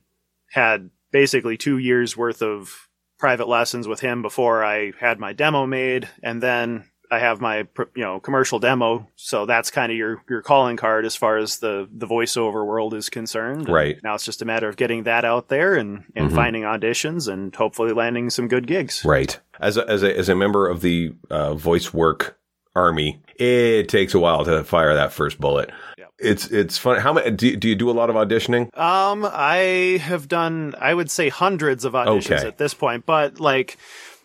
had 0.51 0.89
basically 1.12 1.57
two 1.57 1.77
years 1.77 2.17
worth 2.17 2.41
of 2.41 2.89
private 3.19 3.48
lessons 3.48 3.88
with 3.88 4.00
him 4.00 4.22
before 4.22 4.63
I 4.63 4.93
had 5.00 5.19
my 5.19 5.34
demo 5.34 5.67
made. 5.67 6.10
And 6.24 6.41
then 6.41 6.89
I 7.12 7.19
have 7.19 7.39
my, 7.41 7.67
you 7.95 8.03
know, 8.03 8.19
commercial 8.19 8.59
demo. 8.59 9.07
So 9.15 9.45
that's 9.45 9.71
kind 9.71 9.91
of 9.91 9.97
your, 9.97 10.21
your 10.29 10.41
calling 10.41 10.75
card 10.77 11.05
as 11.05 11.15
far 11.15 11.38
as 11.38 11.59
the, 11.59 11.88
the 11.91 12.07
voiceover 12.07 12.65
world 12.65 12.93
is 12.93 13.09
concerned. 13.09 13.65
And 13.67 13.69
Right. 13.69 13.97
Now 14.03 14.15
it's 14.15 14.25
just 14.25 14.41
a 14.41 14.45
matter 14.45 14.67
of 14.67 14.75
getting 14.75 15.03
that 15.03 15.24
out 15.25 15.47
there 15.50 15.75
and, 15.75 16.03
and 16.15 16.31
Mhm. 16.31 16.35
finding 16.35 16.63
auditions 16.63 17.31
and 17.31 17.55
hopefully 17.55 17.93
landing 17.93 18.29
some 18.29 18.47
good 18.47 18.67
gigs. 18.67 19.03
Right. 19.05 19.39
As 19.59 19.77
a, 19.77 19.88
as 19.89 20.03
a 20.03 20.17
as 20.17 20.27
a 20.29 20.35
member 20.35 20.67
of 20.67 20.81
the 20.81 21.13
uh, 21.29 21.53
voice 21.53 21.93
work 21.93 22.38
army, 22.75 23.21
it 23.38 23.88
takes 23.88 24.13
a 24.13 24.19
while 24.19 24.43
to 24.45 24.63
fire 24.63 24.93
that 24.95 25.13
first 25.13 25.39
bullet. 25.39 25.69
Yep. 25.97 26.12
It's 26.19 26.47
it's 26.47 26.77
fun. 26.77 27.00
How 27.00 27.13
many 27.13 27.31
do, 27.31 27.47
you- 27.47 27.55
do 27.57 27.69
you 27.69 27.75
do 27.75 27.89
a 27.89 27.93
lot 27.93 28.09
of 28.09 28.15
auditioning? 28.17 28.75
Um, 28.77 29.25
I 29.31 30.00
have 30.01 30.27
done, 30.27 30.74
I 30.79 30.93
would 30.93 31.09
say 31.12 31.29
hundreds 31.29 31.85
of 31.85 31.93
auditions 31.93 32.31
Okay. 32.39 32.47
at 32.47 32.57
this 32.57 32.74
point, 32.74 33.05
but 33.05 33.39
like 33.39 33.77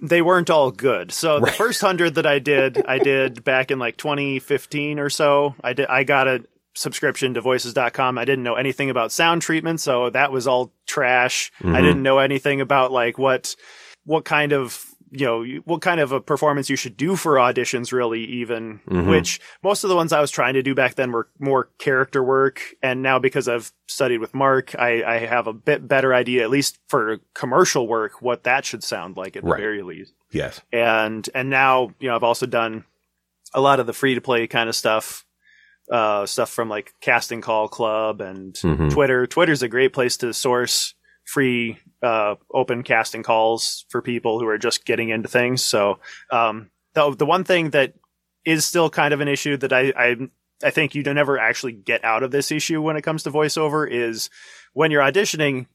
they 0.02 0.23
weren't 0.23 0.50
all 0.50 0.71
good. 0.71 1.12
So 1.12 1.40
the 1.40 1.50
first 1.50 1.80
hundred 1.80 2.14
that 2.16 2.26
I 2.26 2.38
did, 2.38 2.85
I 2.87 2.99
did 2.99 3.45
back 3.45 3.71
in 3.71 3.78
like 3.78 3.97
2015 3.97 4.99
or 4.99 5.11
so. 5.11 5.54
I 5.62 5.73
did, 5.73 5.87
I 5.87 6.04
got 6.04 6.26
a 6.28 6.45
subscription 6.75 7.35
to 7.35 7.40
voices.com. 7.40 8.16
I 8.16 8.25
didn't 8.25 8.45
know 8.45 8.54
anything 8.54 8.90
about 8.90 9.12
sound 9.12 9.42
treatment. 9.42 9.80
So 9.80 10.09
that 10.11 10.33
was 10.33 10.47
all 10.47 10.73
trash. 10.87 11.50
I 11.61 11.64
Mhm. 11.64 11.83
didn't 11.83 12.02
know 12.02 12.19
anything 12.19 12.61
about 12.61 12.92
like 12.92 13.19
what, 13.19 13.54
what 14.04 14.25
kind 14.25 14.52
of, 14.52 14.85
you 15.12 15.26
know, 15.26 15.45
what 15.64 15.81
kind 15.83 16.00
of 16.00 16.12
a 16.12 16.21
performance 16.21 16.71
you 16.71 16.76
should 16.76 16.97
do 16.97 17.17
for 17.17 17.35
auditions 17.35 17.93
really 17.93 18.25
even, 18.25 18.81
Mhm. 18.88 19.11
which 19.11 19.40
most 19.62 19.83
of 19.83 19.90
the 19.90 19.97
ones 19.97 20.12
I 20.12 20.21
was 20.21 20.31
trying 20.31 20.55
to 20.55 20.62
do 20.62 20.75
back 20.75 20.95
then 20.95 21.11
were 21.12 21.29
more 21.38 21.71
character 21.79 22.23
work. 22.23 22.62
And 22.83 23.02
now 23.02 23.19
because 23.19 23.49
I've 23.49 23.73
studied 23.88 24.19
with 24.19 24.35
Mark, 24.35 24.75
I, 24.79 25.02
I 25.02 25.19
have 25.19 25.47
a 25.49 25.52
bit 25.52 25.88
better 25.88 26.14
idea, 26.14 26.43
at 26.45 26.50
least 26.50 26.79
for 26.88 27.19
commercial 27.35 27.88
work, 27.88 28.23
what 28.23 28.45
that 28.45 28.64
should 28.64 28.85
sound 28.85 29.17
like 29.17 29.37
at 29.37 29.43
Right. 29.43 29.57
the 29.57 29.62
very 29.62 29.83
least. 29.83 30.14
Yes. 30.31 30.61
And, 30.73 31.29
and 31.35 31.50
now, 31.50 31.93
you 31.99 32.09
know, 32.09 32.14
I've 32.14 32.23
also 32.23 32.47
done 32.47 32.85
a 33.52 33.61
lot 33.61 33.81
of 33.81 33.87
the 33.87 33.93
free 33.93 34.14
to 34.14 34.21
play 34.21 34.47
kind 34.47 34.69
of 34.69 34.76
stuff, 34.76 35.25
uh, 35.90 36.25
stuff 36.25 36.50
from 36.50 36.69
like 36.69 36.93
Casting 37.00 37.40
Call 37.40 37.67
Club 37.69 38.21
and 38.21 38.55
Mhm. 38.55 38.93
Twitter. 38.93 39.26
Twitter's 39.26 39.62
a 39.64 39.69
great 39.69 39.93
place 39.93 40.17
to 40.19 40.33
source 40.33 40.95
free, 41.25 41.79
uh, 42.02 42.37
open 42.52 42.83
casting 42.83 43.23
calls 43.23 43.85
for 43.88 44.02
people 44.02 44.40
who 44.40 44.47
are 44.47 44.59
just 44.59 44.85
getting 44.85 45.11
into 45.11 45.28
things. 45.28 45.64
So, 45.64 45.99
um, 46.30 46.71
the, 46.95 47.14
the 47.14 47.26
one 47.26 47.45
thing 47.45 47.71
that 47.71 47.95
is 48.45 48.64
still 48.64 48.90
kind 48.90 49.14
of 49.14 49.21
an 49.21 49.28
issue 49.28 49.57
that 49.59 49.73
I, 49.73 49.92
I, 49.97 50.16
I 50.64 50.71
think 50.71 50.95
you 50.95 51.02
don't 51.02 51.19
ever 51.19 51.38
actually 51.38 51.73
get 51.73 52.04
out 52.04 52.23
of 52.23 52.30
this 52.30 52.50
issue 52.50 52.80
when 52.80 52.97
it 52.97 53.02
comes 53.02 53.23
to 53.25 53.30
voiceover 53.30 53.88
is 53.90 54.30
when 54.73 54.90
you're 54.90 55.02
auditioning, 55.02 55.66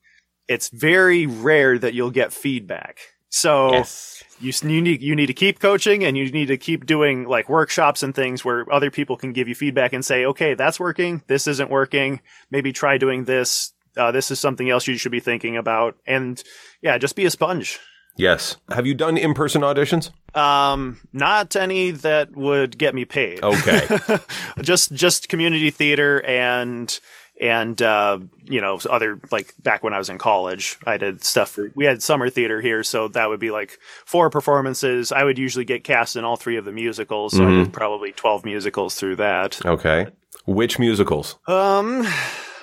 it's 0.48 0.70
very 0.70 1.26
rare 1.26 1.78
that 1.78 1.94
you'll 1.94 2.12
get 2.12 2.34
feedback. 2.34 3.00
So 3.30 3.72
Yes. 3.72 4.24
you 4.40 4.54
you 4.64 4.82
need 4.82 5.02
you 5.02 5.16
need 5.16 5.26
to 5.26 5.34
keep 5.34 5.60
coaching 5.60 6.06
and 6.06 6.18
you 6.18 6.32
need 6.32 6.48
to 6.48 6.58
keep 6.58 6.86
doing 6.86 7.26
like 7.26 7.50
workshops 7.50 8.02
and 8.02 8.16
things 8.16 8.46
where 8.46 8.72
other 8.72 8.90
people 8.90 9.18
can 9.18 9.34
give 9.34 9.48
you 9.48 9.56
feedback 9.56 9.92
and 9.92 10.06
say, 10.06 10.26
okay, 10.26 10.54
that's 10.54 10.80
working, 10.80 11.22
this 11.28 11.48
isn't 11.48 11.70
working. 11.70 12.22
Maybe 12.50 12.72
try 12.72 12.98
doing 12.98 13.26
this. 13.26 13.74
Uh, 13.98 14.12
this 14.12 14.32
is 14.32 14.40
something 14.40 14.70
else 14.70 14.88
you 14.88 14.98
should 14.98 15.12
be 15.12 15.20
thinking 15.20 15.58
about. 15.58 15.96
And 16.06 16.42
yeah, 16.82 16.98
just 16.98 17.16
be 17.16 17.26
a 17.26 17.30
sponge. 17.30 17.80
Yes. 18.18 18.56
Have 18.70 18.88
you 18.88 18.94
done 18.94 19.18
in-person 19.18 19.62
auditions? 19.62 20.12
Um, 20.38 21.02
not 21.12 21.56
any 21.56 21.92
that 21.92 22.36
would 22.36 22.78
get 22.78 22.96
me 22.96 23.04
paid. 23.06 23.44
Okay. 23.44 23.88
just 24.62 24.94
just 24.94 25.28
community 25.28 25.70
theater 25.70 26.24
and 26.26 26.98
and 27.42 27.82
uh, 27.82 28.20
you 28.46 28.62
know 28.62 28.80
other 28.90 29.20
like 29.32 29.54
back 29.62 29.84
when 29.84 29.94
I 29.94 29.98
was 29.98 30.10
in 30.10 30.18
college, 30.18 30.78
I 30.86 30.96
did 30.96 31.26
stuff 31.26 31.50
for. 31.50 31.72
We 31.76 31.84
had 31.84 32.02
summer 32.02 32.30
theater 32.30 32.62
here, 32.62 32.84
so 32.84 33.10
that 33.10 33.28
would 33.28 33.42
be 33.42 33.52
like 33.52 33.78
four 34.06 34.30
performances. 34.30 35.12
I 35.12 35.26
would 35.26 35.38
usually 35.38 35.66
get 35.66 35.84
cast 35.84 36.16
in 36.16 36.24
all 36.24 36.38
three 36.38 36.56
of 36.56 36.64
the 36.64 36.72
musicals, 36.72 37.36
so 37.36 37.46
I 37.46 37.52
did 37.52 37.74
probably 37.74 38.14
twelve 38.14 38.46
musicals 38.46 38.96
through 38.96 39.18
that. 39.18 39.66
okay. 39.66 40.08
Which 40.46 40.80
musicals? 40.80 41.38
Um, 41.48 42.08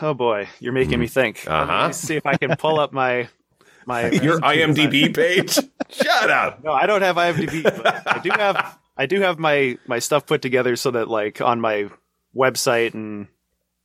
oh 0.03 0.15
boy, 0.15 0.49
you're 0.61 0.73
making 0.73 0.99
me 1.01 1.07
think. 1.07 1.45
Let 1.47 1.67
me 1.69 1.73
Uh-huh. 1.75 1.93
see 1.93 2.17
if 2.17 2.27
I 2.27 2.37
can 2.37 2.57
pull 2.57 2.79
up 2.81 2.93
my 2.93 3.29
my 3.87 4.11
Your 4.11 4.39
IMDb 4.41 5.15
page? 5.15 5.55
Shut 5.91 6.31
up. 6.31 6.63
No, 6.63 6.73
I 6.73 6.87
don't 6.87 7.03
have 7.03 7.17
IMDb. 7.17 7.63
but 7.63 8.03
I 8.07 8.19
do 8.19 8.31
have 8.31 8.79
I 8.97 9.07
do 9.07 9.21
have 9.21 9.39
my 9.39 9.79
my 9.87 9.99
stuff 9.99 10.27
put 10.27 10.43
together 10.43 10.77
so 10.77 10.91
that 10.93 11.09
like 11.09 11.41
on 11.41 11.61
my 11.61 11.89
website 12.37 12.95
and 12.95 13.27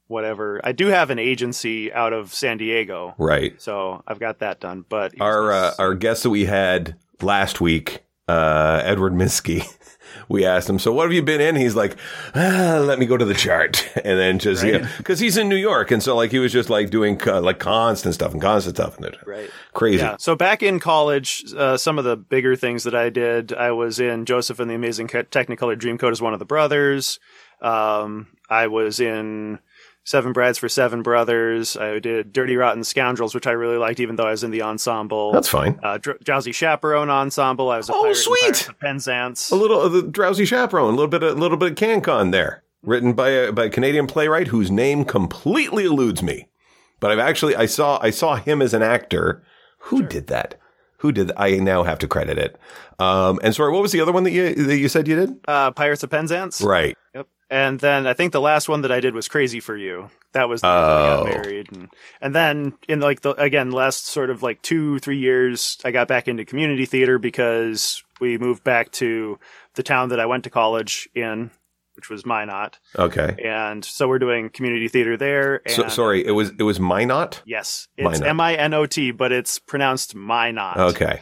whatever. 0.08 0.62
I 0.64 0.72
do 0.72 0.88
have 0.88 1.10
an 1.10 1.20
agency 1.20 1.92
out 1.92 2.14
of 2.14 2.34
San 2.34 2.58
Diego, 2.58 3.14
Right. 3.18 3.62
so 3.62 4.04
I've 4.08 4.20
got 4.20 4.40
that 4.40 4.60
done. 4.60 4.86
But 4.88 5.14
Our 5.20 5.52
uh, 5.52 5.74
our 5.80 5.96
guest 5.96 6.24
that 6.24 6.30
we 6.30 6.46
had 6.46 6.96
last 7.22 7.60
week, 7.60 8.04
uh, 8.28 8.82
Edward 8.84 9.14
Minsky, 9.14 9.64
we 10.30 10.46
asked 10.46 10.70
him, 10.70 10.80
"So 10.80 10.92
what 10.92 11.04
have 11.04 11.14
you 11.14 11.22
been 11.22 11.42
in?" 11.42 11.56
He's 11.56 11.76
like, 11.76 11.98
ah, 12.36 12.82
"Let 12.84 13.00
me 13.00 13.06
go 13.06 13.18
to 13.18 13.26
the 13.26 13.34
chart," 13.34 13.88
and 14.04 14.20
then 14.20 14.40
just 14.40 14.64
yeah, 14.64 14.88
because 14.98 15.20
he's 15.20 15.38
in 15.38 15.50
New 15.50 15.56
York, 15.56 15.92
and 15.92 16.02
so 16.02 16.16
like 16.16 16.32
he 16.32 16.40
was 16.40 16.52
just 16.52 16.70
like 16.70 16.90
doing 16.90 17.20
uh, 17.28 17.42
like 17.42 17.60
constant 17.60 18.14
stuff 18.14 18.34
and 18.34 18.42
constant 18.42 18.76
stuff, 18.76 18.98
and 18.98 19.06
it 19.06 19.18
right. 19.26 19.50
crazy. 19.74 20.04
Yeah. 20.04 20.18
So 20.18 20.36
back 20.36 20.62
in 20.62 20.80
college, 20.80 21.46
uh, 21.56 21.78
some 21.78 21.98
of 21.98 22.06
the 22.06 22.18
bigger 22.18 22.56
things 22.56 22.84
that 22.84 22.96
I 22.96 23.10
did, 23.10 23.54
I 23.54 23.72
was 23.72 24.00
in 24.00 24.26
Joseph 24.26 24.60
and 24.60 24.70
the 24.70 24.76
Amazing 24.76 25.08
Technicolor 25.08 25.78
Dreamcoat 25.78 26.12
as 26.12 26.22
one 26.22 26.34
of 26.34 26.40
the 26.40 26.46
brothers. 26.46 27.20
Um, 27.62 28.28
I 28.50 28.68
was 28.68 29.00
in 29.00 29.60
Seven 30.08 30.32
Brides 30.32 30.58
for 30.58 30.70
Seven 30.70 31.02
Brothers. 31.04 31.76
I 31.76 32.00
did 32.00 32.32
Dirty 32.32 32.56
Rotten 32.56 32.86
Scoundrels, 32.86 33.36
which 33.36 33.46
I 33.46 33.52
really 33.52 33.76
liked, 33.76 34.00
even 34.00 34.16
though 34.16 34.26
I 34.26 34.32
was 34.32 34.42
in 34.42 34.52
the 34.52 34.62
ensemble. 34.62 35.34
That's 35.34 35.50
fine. 35.50 35.78
uh, 35.84 35.98
Dr- 35.98 36.20
Drowsy 36.24 36.54
Chaperone 36.54 37.10
ensemble. 37.10 37.70
I 37.70 37.76
was 37.76 37.90
a 37.90 37.94
Oh, 37.94 38.14
sweet. 38.14 38.70
Penzance. 38.80 39.52
A 39.52 39.56
little 39.58 39.82
of 39.82 39.92
the 39.92 40.04
drowsy 40.04 40.46
chaperone, 40.46 40.94
a 40.94 40.96
little 40.96 41.10
bit, 41.10 41.24
a 41.24 41.34
little 41.34 41.58
bit 41.58 41.72
of 41.74 41.78
CanCon 41.78 42.32
there, 42.32 42.64
written 42.84 43.12
by 43.12 43.32
a 43.32 43.52
by 43.52 43.66
a 43.66 43.70
Canadian 43.70 44.08
playwright 44.08 44.48
whose 44.48 44.72
name 44.72 45.04
completely 45.04 45.84
eludes 45.84 46.24
me. 46.24 46.48
But 47.02 47.12
I've 47.12 47.20
actually 47.20 47.58
I 47.58 47.66
saw 47.66 48.00
I 48.02 48.10
saw 48.12 48.36
him 48.38 48.62
as 48.62 48.74
an 48.74 48.82
actor. 48.84 49.44
Who 49.80 50.04
did 50.04 50.28
that? 50.28 50.56
Who 51.00 51.12
did? 51.12 51.34
I 51.36 51.58
now 51.58 51.84
have 51.84 52.00
to 52.00 52.08
credit 52.08 52.38
it. 52.38 52.58
Um, 52.98 53.42
and 53.44 53.54
sorry, 53.54 53.74
what 53.74 53.82
was 53.82 53.92
the 53.92 54.00
other 54.02 54.14
one 54.14 54.24
that 54.24 54.32
you 54.32 54.56
that 54.56 54.78
you 54.78 54.88
said 54.88 55.06
you 55.10 55.18
did? 55.18 55.36
Uh, 55.50 55.72
Pirates 55.72 56.02
of 56.04 56.10
Penzance. 56.12 56.62
Right. 56.62 56.98
Yep. 57.14 57.28
And 57.50 57.80
then 57.80 58.06
I 58.08 58.14
think 58.14 58.34
the 58.34 58.42
last 58.42 58.68
one 58.68 58.82
that 58.82 58.92
I 58.92 59.00
did 59.00 59.14
was 59.14 59.28
Crazy 59.30 59.60
for 59.62 59.76
You. 59.78 60.10
That 60.34 60.50
was 60.50 60.62
the 60.62 60.68
that 60.68 60.74
I 60.76 61.14
Oh. 61.14 61.24
got 61.24 61.34
married, 61.44 61.72
and 61.72 61.90
and 62.22 62.36
then 62.36 62.74
in 62.90 63.00
like 63.00 63.22
the 63.22 63.32
again 63.42 63.72
last 63.72 64.06
sort 64.08 64.30
of 64.30 64.44
like 64.44 64.62
two 64.62 65.00
three 65.00 65.18
years, 65.18 65.78
I 65.86 65.92
got 65.92 66.08
back 66.08 66.28
into 66.28 66.44
community 66.46 66.86
theater 66.86 67.18
because 67.18 68.04
we 68.20 68.38
moved 68.38 68.64
back 68.64 68.92
to 68.94 69.40
the 69.76 69.84
town 69.84 70.10
that 70.10 70.20
I 70.20 70.26
went 70.26 70.44
to 70.44 70.50
college 70.50 71.08
in, 71.16 71.50
which 71.96 72.10
was 72.10 72.26
Minot, 72.26 72.78
Okay. 73.00 73.36
and 73.44 73.84
so 73.86 74.08
we're 74.08 74.20
doing 74.20 74.50
community 74.50 74.88
theater 74.90 75.16
there. 75.18 75.62
And 75.66 75.74
So, 75.74 75.88
sorry, 75.88 76.26
it 76.26 76.32
was 76.32 76.50
it 76.60 76.64
was 76.64 76.80
Minot. 76.80 77.42
Yes, 77.46 77.88
it's. 77.98 78.22
M 78.22 78.42
I 78.42 78.56
N 78.56 78.74
O 78.74 78.86
T, 78.86 79.12
but 79.12 79.32
it's 79.32 79.58
pronounced 79.58 80.14
Minot. 80.16 80.78
Okay. 80.78 81.22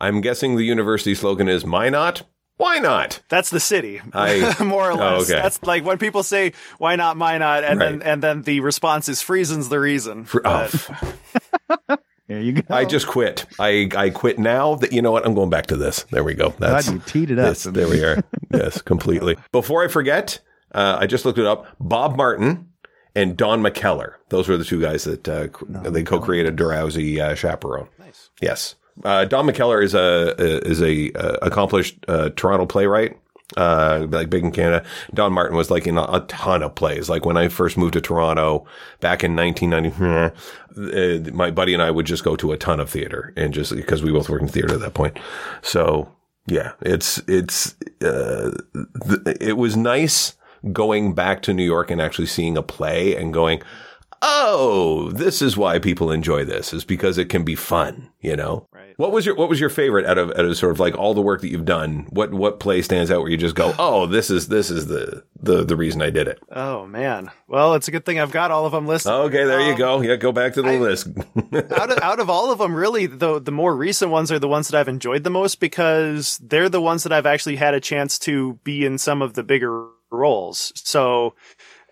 I'm 0.00 0.20
guessing 0.20 0.56
the 0.56 0.64
university 0.64 1.14
slogan 1.14 1.48
is 1.48 1.66
Minot. 1.66 2.22
Why 2.58 2.78
not? 2.78 3.20
That's 3.28 3.50
the 3.50 3.60
city, 3.60 4.00
I- 4.14 4.56
more 4.64 4.88
or 4.90 4.92
Oh, 4.92 4.96
less. 5.18 5.30
okay. 5.30 5.40
That's 5.42 5.62
like 5.62 5.84
when 5.84 5.98
people 5.98 6.22
say, 6.22 6.52
"Why 6.78 6.96
not 6.96 7.16
Minot?" 7.16 7.64
and 7.64 7.80
then 7.80 8.02
and 8.02 8.22
then 8.22 8.42
the 8.42 8.60
response 8.60 9.08
is 9.10 9.22
"Friesen's 9.22 9.68
the 9.68 9.78
reason." 9.80 10.24
For, 10.24 10.40
oh, 10.44 10.68
There 12.28 12.40
you 12.40 12.54
go. 12.54 12.62
I 12.74 12.84
just 12.84 13.06
quit. 13.06 13.46
I 13.60 13.88
I 13.94 14.10
quit 14.10 14.38
now. 14.38 14.74
That 14.74 14.92
you 14.92 15.00
know 15.00 15.12
what? 15.12 15.24
I'm 15.24 15.34
going 15.34 15.50
back 15.50 15.66
to 15.66 15.76
this. 15.76 16.04
There 16.10 16.24
we 16.24 16.34
go. 16.34 16.48
God, 16.50 16.58
That's 16.58 16.90
you 16.90 16.98
teed 17.06 17.30
it 17.30 17.38
up. 17.38 17.46
Yes, 17.48 17.62
there 17.64 17.88
we 17.88 18.02
are. 18.02 18.24
yes, 18.52 18.82
completely. 18.82 19.36
Before 19.52 19.84
I 19.84 19.88
forget, 19.88 20.40
uh, 20.72 20.96
I 21.00 21.06
just 21.06 21.24
looked 21.24 21.38
it 21.38 21.46
up. 21.46 21.66
Bob 21.78 22.16
Martin 22.16 22.70
and 23.14 23.36
Don 23.36 23.62
McKellar. 23.62 24.14
Those 24.30 24.48
were 24.48 24.56
the 24.56 24.64
two 24.64 24.80
guys 24.80 25.04
that 25.04 25.28
uh, 25.28 25.44
c- 25.46 25.90
they 25.90 26.02
co-created 26.02 26.56
Drowsy 26.56 27.20
uh, 27.20 27.36
Chaperone. 27.36 27.88
nice. 28.00 28.30
Yes, 28.42 28.74
uh, 29.04 29.24
Don 29.24 29.46
McKellar 29.46 29.82
is 29.82 29.94
a 29.94 30.34
is 30.66 30.82
a 30.82 31.12
uh, 31.12 31.38
accomplished 31.42 31.96
uh, 32.08 32.30
Toronto 32.30 32.66
playwright. 32.66 33.18
Uh, 33.56 34.08
like 34.10 34.28
big 34.28 34.42
in 34.42 34.50
Canada. 34.50 34.84
Don 35.14 35.32
Martin 35.32 35.56
was 35.56 35.70
like 35.70 35.86
in 35.86 35.96
a, 35.96 36.02
a 36.02 36.24
ton 36.26 36.64
of 36.64 36.74
plays. 36.74 37.08
Like 37.08 37.24
when 37.24 37.36
I 37.36 37.46
first 37.46 37.76
moved 37.76 37.92
to 37.92 38.00
Toronto 38.00 38.66
back 38.98 39.22
in 39.22 39.36
1990, 39.36 40.34
uh, 40.76 41.32
my 41.32 41.52
buddy 41.52 41.72
and 41.72 41.80
I 41.80 41.92
would 41.92 42.06
just 42.06 42.24
go 42.24 42.34
to 42.34 42.50
a 42.50 42.56
ton 42.56 42.80
of 42.80 42.90
theater 42.90 43.32
and 43.36 43.54
just 43.54 43.72
because 43.74 44.02
we 44.02 44.10
both 44.10 44.28
worked 44.28 44.42
in 44.42 44.48
theater 44.48 44.74
at 44.74 44.80
that 44.80 44.94
point. 44.94 45.16
So 45.62 46.12
yeah, 46.48 46.72
it's, 46.80 47.18
it's, 47.28 47.76
uh, 48.02 48.50
th- 49.08 49.36
it 49.40 49.56
was 49.56 49.76
nice 49.76 50.34
going 50.72 51.14
back 51.14 51.40
to 51.42 51.54
New 51.54 51.64
York 51.64 51.92
and 51.92 52.00
actually 52.00 52.26
seeing 52.26 52.56
a 52.56 52.62
play 52.64 53.14
and 53.14 53.32
going, 53.32 53.62
Oh, 54.22 55.10
this 55.12 55.42
is 55.42 55.56
why 55.56 55.78
people 55.78 56.10
enjoy 56.10 56.44
this 56.44 56.72
is 56.72 56.84
because 56.84 57.18
it 57.18 57.28
can 57.28 57.44
be 57.44 57.54
fun, 57.54 58.10
you 58.20 58.36
know? 58.36 58.66
Right. 58.72 58.94
What 58.96 59.12
was 59.12 59.26
your 59.26 59.34
what 59.34 59.50
was 59.50 59.60
your 59.60 59.68
favorite 59.68 60.06
out 60.06 60.16
of 60.16 60.30
out 60.30 60.46
of 60.46 60.56
sort 60.56 60.72
of 60.72 60.80
like 60.80 60.96
all 60.96 61.12
the 61.12 61.20
work 61.20 61.42
that 61.42 61.48
you've 61.50 61.66
done? 61.66 62.06
What 62.10 62.32
what 62.32 62.60
play 62.60 62.80
stands 62.80 63.10
out 63.10 63.20
where 63.20 63.28
you 63.30 63.36
just 63.36 63.54
go, 63.54 63.74
"Oh, 63.78 64.06
this 64.06 64.30
is 64.30 64.48
this 64.48 64.70
is 64.70 64.86
the 64.86 65.22
the 65.38 65.64
the 65.64 65.76
reason 65.76 66.00
I 66.00 66.08
did 66.08 66.28
it." 66.28 66.38
Oh 66.50 66.86
man. 66.86 67.30
Well, 67.46 67.74
it's 67.74 67.88
a 67.88 67.90
good 67.90 68.06
thing 68.06 68.18
I've 68.18 68.30
got 68.32 68.50
all 68.50 68.64
of 68.64 68.72
them 68.72 68.86
listed. 68.86 69.12
Okay, 69.12 69.44
there 69.44 69.60
you 69.60 69.72
Um, 69.72 69.78
go. 69.78 70.00
Yeah, 70.00 70.16
go 70.16 70.32
back 70.32 70.54
to 70.54 70.62
the 70.62 70.70
I- 70.70 70.78
list. 70.78 71.08
out 71.52 71.90
of 71.92 71.98
out 71.98 72.20
of 72.20 72.30
all 72.30 72.50
of 72.50 72.58
them, 72.58 72.74
really, 72.74 73.04
the 73.04 73.38
the 73.38 73.52
more 73.52 73.76
recent 73.76 74.10
ones 74.10 74.32
are 74.32 74.38
the 74.38 74.48
ones 74.48 74.68
that 74.68 74.78
I've 74.80 74.88
enjoyed 74.88 75.24
the 75.24 75.30
most 75.30 75.60
because 75.60 76.38
they're 76.42 76.70
the 76.70 76.80
ones 76.80 77.02
that 77.02 77.12
I've 77.12 77.26
actually 77.26 77.56
had 77.56 77.74
a 77.74 77.80
chance 77.80 78.18
to 78.20 78.54
be 78.64 78.86
in 78.86 78.96
some 78.96 79.20
of 79.20 79.34
the 79.34 79.42
bigger 79.42 79.88
roles. 80.10 80.72
So, 80.76 81.34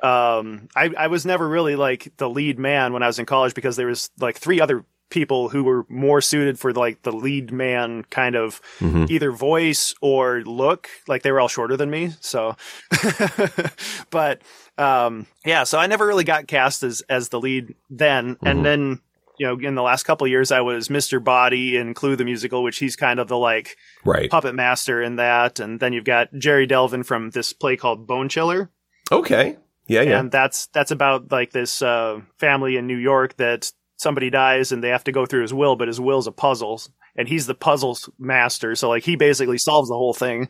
um, 0.03 0.69
I 0.77 0.91
I 0.97 1.07
was 1.07 1.25
never 1.25 1.49
really 1.49 1.77
like 1.77 2.13
the 2.19 2.29
lead 2.29 2.59
man 2.59 2.93
when 2.93 3.03
I 3.03 3.07
was 3.07 3.19
in 3.19 3.27
college 3.27 3.55
because 3.55 3.77
there 3.77 3.87
was 3.87 4.11
like 4.19 4.37
three 4.39 4.61
other 4.61 4.85
people 5.11 5.49
who 5.51 5.63
were 5.63 5.85
more 5.89 6.21
suited 6.21 6.59
for 6.59 6.73
like 6.73 7.03
the 7.03 7.13
lead 7.13 7.53
man 7.53 8.03
kind 8.11 8.35
of 8.35 8.61
Mm-hmm. 8.81 9.05
either 9.11 9.31
voice 9.31 9.95
or 10.01 10.41
look 10.41 10.89
like 11.07 11.23
they 11.23 11.31
were 11.31 11.41
all 11.41 11.49
shorter 11.49 11.77
than 11.77 11.91
me 11.91 12.13
so 12.21 12.57
but 14.11 14.43
um 14.79 15.27
yeah 15.45 15.65
so 15.65 15.79
i 15.79 15.87
never 15.87 16.07
really 16.07 16.25
got 16.25 16.47
cast 16.49 16.83
as 16.83 17.03
as 17.09 17.29
the 17.29 17.41
lead 17.41 17.75
then 17.91 18.35
Mm-hmm. 18.37 18.47
and 18.47 18.65
then 18.65 19.01
you 19.39 19.47
know 19.47 19.59
in 19.59 19.75
the 19.75 19.83
last 19.83 20.05
couple 20.05 20.25
of 20.25 20.31
years 20.31 20.51
i 20.51 20.61
was 20.61 20.89
mr 20.89 21.23
body 21.23 21.77
in 21.77 21.95
clue 21.95 22.17
the 22.17 22.25
musical 22.25 22.63
which 22.63 22.79
he's 22.79 22.97
kind 22.97 23.21
of 23.21 23.29
the 23.29 23.37
like 23.39 23.77
right. 24.05 24.31
puppet 24.31 24.55
master 24.55 25.03
in 25.03 25.17
that 25.17 25.61
and 25.61 25.79
then 25.81 25.93
you've 25.93 26.05
got 26.05 26.29
jerry 26.39 26.67
delvin 26.67 27.03
from 27.03 27.31
this 27.31 27.53
play 27.53 27.77
called 27.77 28.07
bone 28.07 28.29
chiller 28.29 28.71
Okay. 29.13 29.59
Yeah, 29.87 30.03
yeah. 30.03 30.19
and 30.21 30.31
that's 30.33 30.67
that's 30.69 30.91
about 30.91 31.31
like 31.31 31.53
this 31.53 31.83
uh, 31.83 32.21
family 32.39 32.77
in 32.77 32.87
New 32.87 32.97
York 32.97 33.37
that 33.37 33.71
somebody 33.97 34.31
dies 34.31 34.73
and 34.73 34.83
they 34.83 34.89
have 34.89 35.05
to 35.05 35.13
go 35.13 35.27
through 35.27 35.43
his 35.43 35.53
will, 35.55 35.77
but 35.77 35.89
his 35.89 36.01
will's 36.01 36.27
a 36.27 36.33
puzzle, 36.33 36.81
and 37.17 37.29
he's 37.29 37.47
the 37.47 37.55
puzzles 37.55 38.09
master. 38.19 38.75
So 38.75 38.89
like 38.89 39.05
he 39.05 39.17
basically 39.17 39.59
solves 39.59 39.89
the 39.89 39.95
whole 39.97 40.15
thing. 40.15 40.49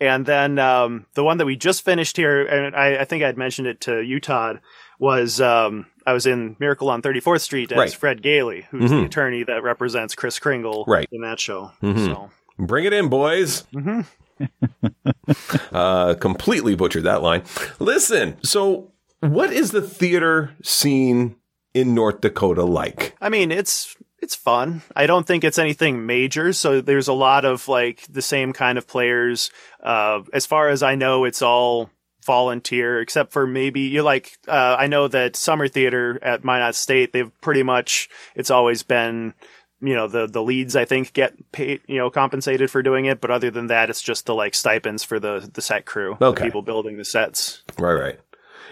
And 0.00 0.26
then 0.26 0.58
um, 0.58 1.06
the 1.14 1.22
one 1.22 1.38
that 1.38 1.46
we 1.46 1.54
just 1.54 1.84
finished 1.84 2.16
here, 2.16 2.44
and 2.44 2.74
I, 2.74 3.02
I 3.02 3.04
think 3.04 3.22
I'd 3.22 3.38
mentioned 3.38 3.68
it 3.68 3.80
to 3.82 4.00
you, 4.02 4.18
Todd, 4.18 4.60
was 4.98 5.40
um, 5.40 5.86
I 6.04 6.12
was 6.12 6.26
in 6.26 6.56
Miracle 6.58 6.90
on 6.90 7.00
34th 7.00 7.42
Street 7.42 7.70
as 7.70 7.78
Right. 7.78 7.92
Fred 7.94 8.20
Gailey, 8.20 8.66
who's 8.70 8.90
Mhm. 8.90 9.00
the 9.00 9.04
attorney 9.06 9.44
that 9.44 9.62
represents 9.62 10.16
Kris 10.16 10.40
Kringle 10.40 10.84
Right. 10.88 11.08
in 11.12 11.20
that 11.22 11.38
show. 11.38 11.70
Mhm. 11.80 12.04
So 12.06 12.30
Bring 12.58 12.84
it 12.86 12.92
in, 12.92 13.08
boys. 13.08 13.62
Mhm. 13.72 14.04
uh, 15.72 16.14
completely 16.14 16.74
butchered 16.74 17.04
that 17.04 17.22
line. 17.22 17.42
Listen, 17.78 18.36
so 18.42 18.92
what 19.20 19.52
is 19.52 19.70
the 19.70 19.82
theater 19.82 20.54
scene 20.62 21.36
in 21.72 21.94
North 21.94 22.20
Dakota 22.20 22.64
like? 22.64 23.16
I 23.20 23.28
mean, 23.28 23.50
it's 23.50 23.96
it's 24.20 24.34
fun. 24.34 24.82
I 24.96 25.06
don't 25.06 25.26
think 25.26 25.44
it's 25.44 25.58
anything 25.58 26.06
major. 26.06 26.52
So 26.52 26.80
there's 26.80 27.08
a 27.08 27.12
lot 27.12 27.44
of 27.44 27.68
like 27.68 28.06
the 28.08 28.22
same 28.22 28.52
kind 28.52 28.78
of 28.78 28.86
players. 28.86 29.50
Uh, 29.82 30.22
as 30.32 30.46
far 30.46 30.68
as 30.68 30.82
I 30.82 30.94
know, 30.94 31.24
it's 31.24 31.42
all 31.42 31.90
volunteer, 32.24 33.00
except 33.00 33.32
for 33.32 33.46
maybe 33.46 33.82
you're 33.82 34.02
like. 34.02 34.38
Uh, 34.48 34.76
I 34.78 34.86
know 34.86 35.08
that 35.08 35.36
summer 35.36 35.68
theater 35.68 36.18
at 36.22 36.44
Minot 36.44 36.74
State, 36.74 37.12
they've 37.12 37.30
pretty 37.40 37.62
much 37.62 38.08
it's 38.34 38.50
always 38.50 38.82
been 38.82 39.34
you 39.80 39.94
know 39.94 40.08
the 40.08 40.26
the 40.26 40.42
leads 40.42 40.76
I 40.76 40.84
think 40.84 41.12
get 41.12 41.34
paid 41.52 41.80
you 41.86 41.98
know 41.98 42.10
compensated 42.10 42.70
for 42.70 42.82
doing 42.82 43.06
it, 43.06 43.20
but 43.20 43.30
other 43.30 43.50
than 43.50 43.66
that, 43.68 43.90
it's 43.90 44.02
just 44.02 44.26
the 44.26 44.34
like 44.34 44.54
stipends 44.54 45.04
for 45.04 45.18
the 45.20 45.48
the 45.52 45.60
set 45.62 45.84
crew, 45.86 46.16
Okay. 46.20 46.40
the 46.40 46.46
people 46.46 46.62
building 46.62 46.96
the 46.96 47.04
sets. 47.04 47.62
Right, 47.78 47.92
right. 47.94 48.20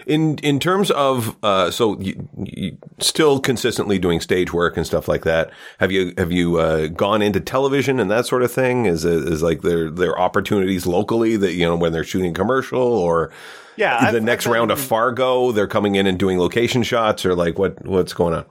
In 0.05 0.37
in 0.39 0.59
terms 0.59 0.91
of 0.91 1.37
uh, 1.43 1.71
so 1.71 1.97
you, 1.99 2.27
you 2.43 2.77
still 2.99 3.39
consistently 3.39 3.97
doing 3.99 4.19
stage 4.19 4.51
work 4.51 4.75
and 4.75 4.85
stuff 4.85 5.07
like 5.07 5.23
that. 5.23 5.51
Have 5.79 5.93
you 5.93 6.13
have 6.17 6.29
you 6.31 6.57
uh, 6.57 6.87
gone 6.87 7.21
into 7.21 7.39
television 7.39 7.99
and 8.01 8.11
that 8.11 8.25
sort 8.25 8.43
of 8.43 8.51
thing? 8.51 8.85
Is 8.85 9.05
it, 9.05 9.13
is 9.31 9.41
like 9.41 9.61
there 9.61 9.89
there 9.89 10.19
opportunities 10.19 10.85
locally 10.85 11.37
that 11.37 11.53
you 11.53 11.65
know 11.65 11.77
when 11.77 11.93
they're 11.93 12.03
shooting 12.03 12.33
commercial 12.33 12.81
or 12.81 13.31
Yeah, 13.77 14.11
the 14.11 14.17
I've- 14.17 14.25
next 14.25 14.45
I've 14.47 14.53
round 14.53 14.71
of 14.71 14.79
Fargo 14.81 15.53
they're 15.53 15.67
coming 15.67 15.95
in 15.95 16.05
and 16.05 16.19
doing 16.19 16.37
location 16.37 16.83
shots 16.83 17.25
or 17.25 17.33
like 17.33 17.57
what 17.57 17.85
what's 17.85 18.11
going 18.13 18.33
on? 18.33 18.45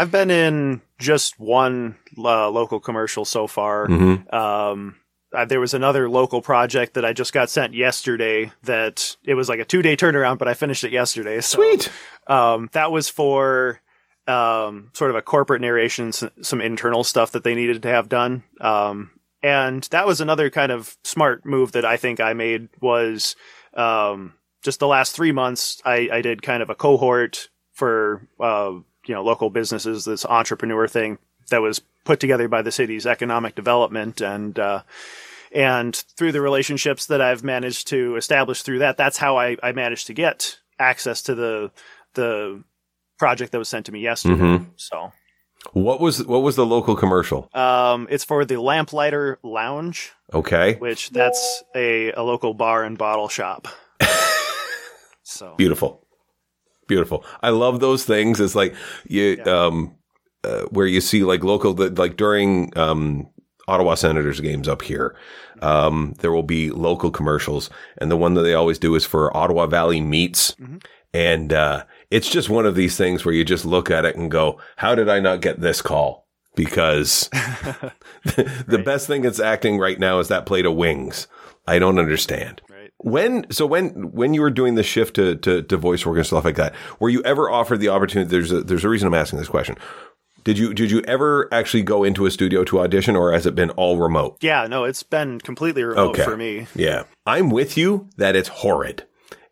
I've 0.00 0.10
been 0.10 0.30
in 0.30 0.80
just 0.98 1.38
one 1.38 1.96
uh, 2.16 2.48
local 2.48 2.80
commercial 2.80 3.26
so 3.26 3.46
far. 3.46 3.86
Mm-hmm. 3.86 4.34
Um, 4.34 4.96
uh, 5.30 5.44
there 5.44 5.60
was 5.60 5.74
another 5.74 6.08
local 6.08 6.40
project 6.40 6.94
that 6.94 7.04
I 7.04 7.12
just 7.12 7.34
got 7.34 7.50
sent 7.50 7.74
yesterday. 7.74 8.50
That 8.62 9.14
it 9.24 9.34
was 9.34 9.50
like 9.50 9.60
a 9.60 9.64
two 9.66 9.82
day 9.82 9.96
turnaround, 9.96 10.38
but 10.38 10.48
I 10.48 10.54
finished 10.54 10.84
it 10.84 10.92
yesterday. 10.92 11.42
So, 11.42 11.58
Sweet. 11.58 11.92
Um, 12.26 12.70
that 12.72 12.90
was 12.90 13.10
for 13.10 13.82
um, 14.26 14.88
sort 14.94 15.10
of 15.10 15.16
a 15.16 15.22
corporate 15.22 15.60
narration, 15.60 16.08
s- 16.08 16.24
some 16.40 16.62
internal 16.62 17.04
stuff 17.04 17.32
that 17.32 17.44
they 17.44 17.54
needed 17.54 17.82
to 17.82 17.88
have 17.88 18.08
done. 18.08 18.42
Um, 18.58 19.10
and 19.42 19.82
that 19.90 20.06
was 20.06 20.22
another 20.22 20.48
kind 20.48 20.72
of 20.72 20.96
smart 21.04 21.44
move 21.44 21.72
that 21.72 21.84
I 21.84 21.98
think 21.98 22.20
I 22.20 22.32
made 22.32 22.70
was 22.80 23.36
um, 23.74 24.32
just 24.62 24.80
the 24.80 24.88
last 24.88 25.14
three 25.14 25.32
months. 25.32 25.82
I, 25.84 26.08
I 26.10 26.22
did 26.22 26.40
kind 26.40 26.62
of 26.62 26.70
a 26.70 26.74
cohort 26.74 27.50
for 27.72 28.26
uh, 28.40 28.72
you 29.06 29.14
know 29.14 29.22
local 29.22 29.50
businesses, 29.50 30.04
this 30.04 30.24
entrepreneur 30.26 30.86
thing 30.88 31.18
that 31.50 31.60
was 31.62 31.80
put 32.04 32.20
together 32.20 32.48
by 32.48 32.62
the 32.62 32.72
city's 32.72 33.06
economic 33.06 33.54
development 33.54 34.20
and. 34.20 34.58
Uh, 34.58 34.82
and 35.52 35.96
through 36.16 36.30
the 36.30 36.40
relationships 36.40 37.06
that 37.06 37.20
I've 37.20 37.42
managed 37.42 37.88
to 37.88 38.14
establish 38.14 38.62
through 38.62 38.78
that, 38.78 38.96
that's 38.96 39.16
how 39.18 39.36
I, 39.36 39.56
I 39.60 39.72
managed 39.72 40.06
to 40.06 40.14
get 40.14 40.60
access 40.78 41.22
to 41.22 41.34
the 41.34 41.72
the 42.14 42.62
project 43.18 43.50
that 43.50 43.58
was 43.58 43.68
sent 43.68 43.86
to 43.86 43.92
me 43.92 43.98
yesterday. 43.98 44.36
Mhm. 44.40 44.66
So 44.76 45.10
What 45.72 46.00
was 46.00 46.24
what 46.24 46.42
was 46.42 46.54
the 46.54 46.64
local 46.64 46.94
commercial? 46.94 47.48
um, 47.52 48.06
it's 48.10 48.22
for 48.22 48.44
the 48.44 48.60
Lamplighter 48.60 49.40
Lounge, 49.42 50.12
Okay, 50.32 50.74
which 50.76 51.10
that's 51.10 51.64
a, 51.74 52.12
a 52.12 52.22
local 52.22 52.54
bar 52.54 52.84
and 52.84 52.96
bottle 52.96 53.26
shop. 53.28 53.66
so 55.24 55.54
beautiful, 55.56 56.06
beautiful. 56.90 57.24
I 57.42 57.50
love 57.50 57.80
those 57.80 58.04
things. 58.04 58.40
It's 58.40 58.54
like 58.54 58.74
you 59.06 59.42
um 59.46 59.94
uh, 60.44 60.62
where 60.64 60.86
you 60.86 61.00
see 61.00 61.22
like 61.22 61.44
local 61.44 61.72
like 61.72 62.16
during 62.16 62.76
um 62.76 63.28
Ottawa 63.68 63.94
Senators 63.94 64.40
games 64.40 64.68
up 64.68 64.82
here. 64.82 65.16
Um, 65.62 66.14
there 66.18 66.32
will 66.32 66.42
be 66.42 66.70
local 66.70 67.10
commercials, 67.10 67.70
and 67.98 68.10
the 68.10 68.16
one 68.16 68.34
that 68.34 68.42
they 68.42 68.54
always 68.54 68.78
do 68.78 68.94
is 68.94 69.04
for 69.06 69.34
Ottawa 69.36 69.66
Valley 69.66 70.00
Meats. 70.00 70.56
And 71.12 71.52
uh, 71.52 71.84
it's 72.10 72.30
just 72.30 72.48
one 72.48 72.66
of 72.66 72.74
these 72.74 72.96
things 72.96 73.24
where 73.24 73.34
you 73.34 73.44
just 73.44 73.64
look 73.64 73.90
at 73.90 74.04
it 74.04 74.16
and 74.16 74.30
go, 74.30 74.58
"How 74.76 74.94
did 74.94 75.08
I 75.08 75.20
not 75.20 75.40
get 75.40 75.60
this 75.60 75.82
call?" 75.82 76.26
Because 76.56 77.28
the 78.24 78.82
best 78.84 79.06
thing 79.06 79.22
that's 79.22 79.40
acting 79.40 79.78
right 79.78 79.98
now 79.98 80.18
is 80.18 80.28
that 80.28 80.46
plate 80.46 80.66
of 80.66 80.74
wings. 80.74 81.28
I 81.66 81.78
don't 81.78 81.98
understand. 81.98 82.62
When 83.02 83.50
so 83.50 83.64
when 83.66 84.12
when 84.12 84.34
you 84.34 84.42
were 84.42 84.50
doing 84.50 84.74
the 84.74 84.82
shift 84.82 85.16
to, 85.16 85.36
to 85.36 85.62
to 85.62 85.76
voice 85.76 86.04
work 86.04 86.16
and 86.18 86.26
stuff 86.26 86.44
like 86.44 86.56
that, 86.56 86.74
were 86.98 87.08
you 87.08 87.22
ever 87.22 87.50
offered 87.50 87.80
the 87.80 87.88
opportunity? 87.88 88.30
There's 88.30 88.52
a 88.52 88.62
there's 88.62 88.84
a 88.84 88.88
reason 88.88 89.08
I'm 89.08 89.14
asking 89.14 89.38
this 89.38 89.48
question. 89.48 89.76
Did 90.44 90.58
you 90.58 90.72
did 90.74 90.90
you 90.90 91.00
ever 91.02 91.48
actually 91.52 91.82
go 91.82 92.04
into 92.04 92.26
a 92.26 92.30
studio 92.30 92.64
to 92.64 92.80
audition, 92.80 93.16
or 93.16 93.32
has 93.32 93.46
it 93.46 93.54
been 93.54 93.70
all 93.70 93.98
remote? 93.98 94.38
Yeah, 94.42 94.66
no, 94.66 94.84
it's 94.84 95.02
been 95.02 95.38
completely 95.38 95.82
remote 95.82 96.10
Okay. 96.10 96.24
for 96.24 96.36
me. 96.36 96.66
Yeah, 96.74 97.04
I'm 97.26 97.50
with 97.50 97.76
you 97.76 98.08
that 98.16 98.36
it's 98.36 98.48
horrid, 98.48 99.04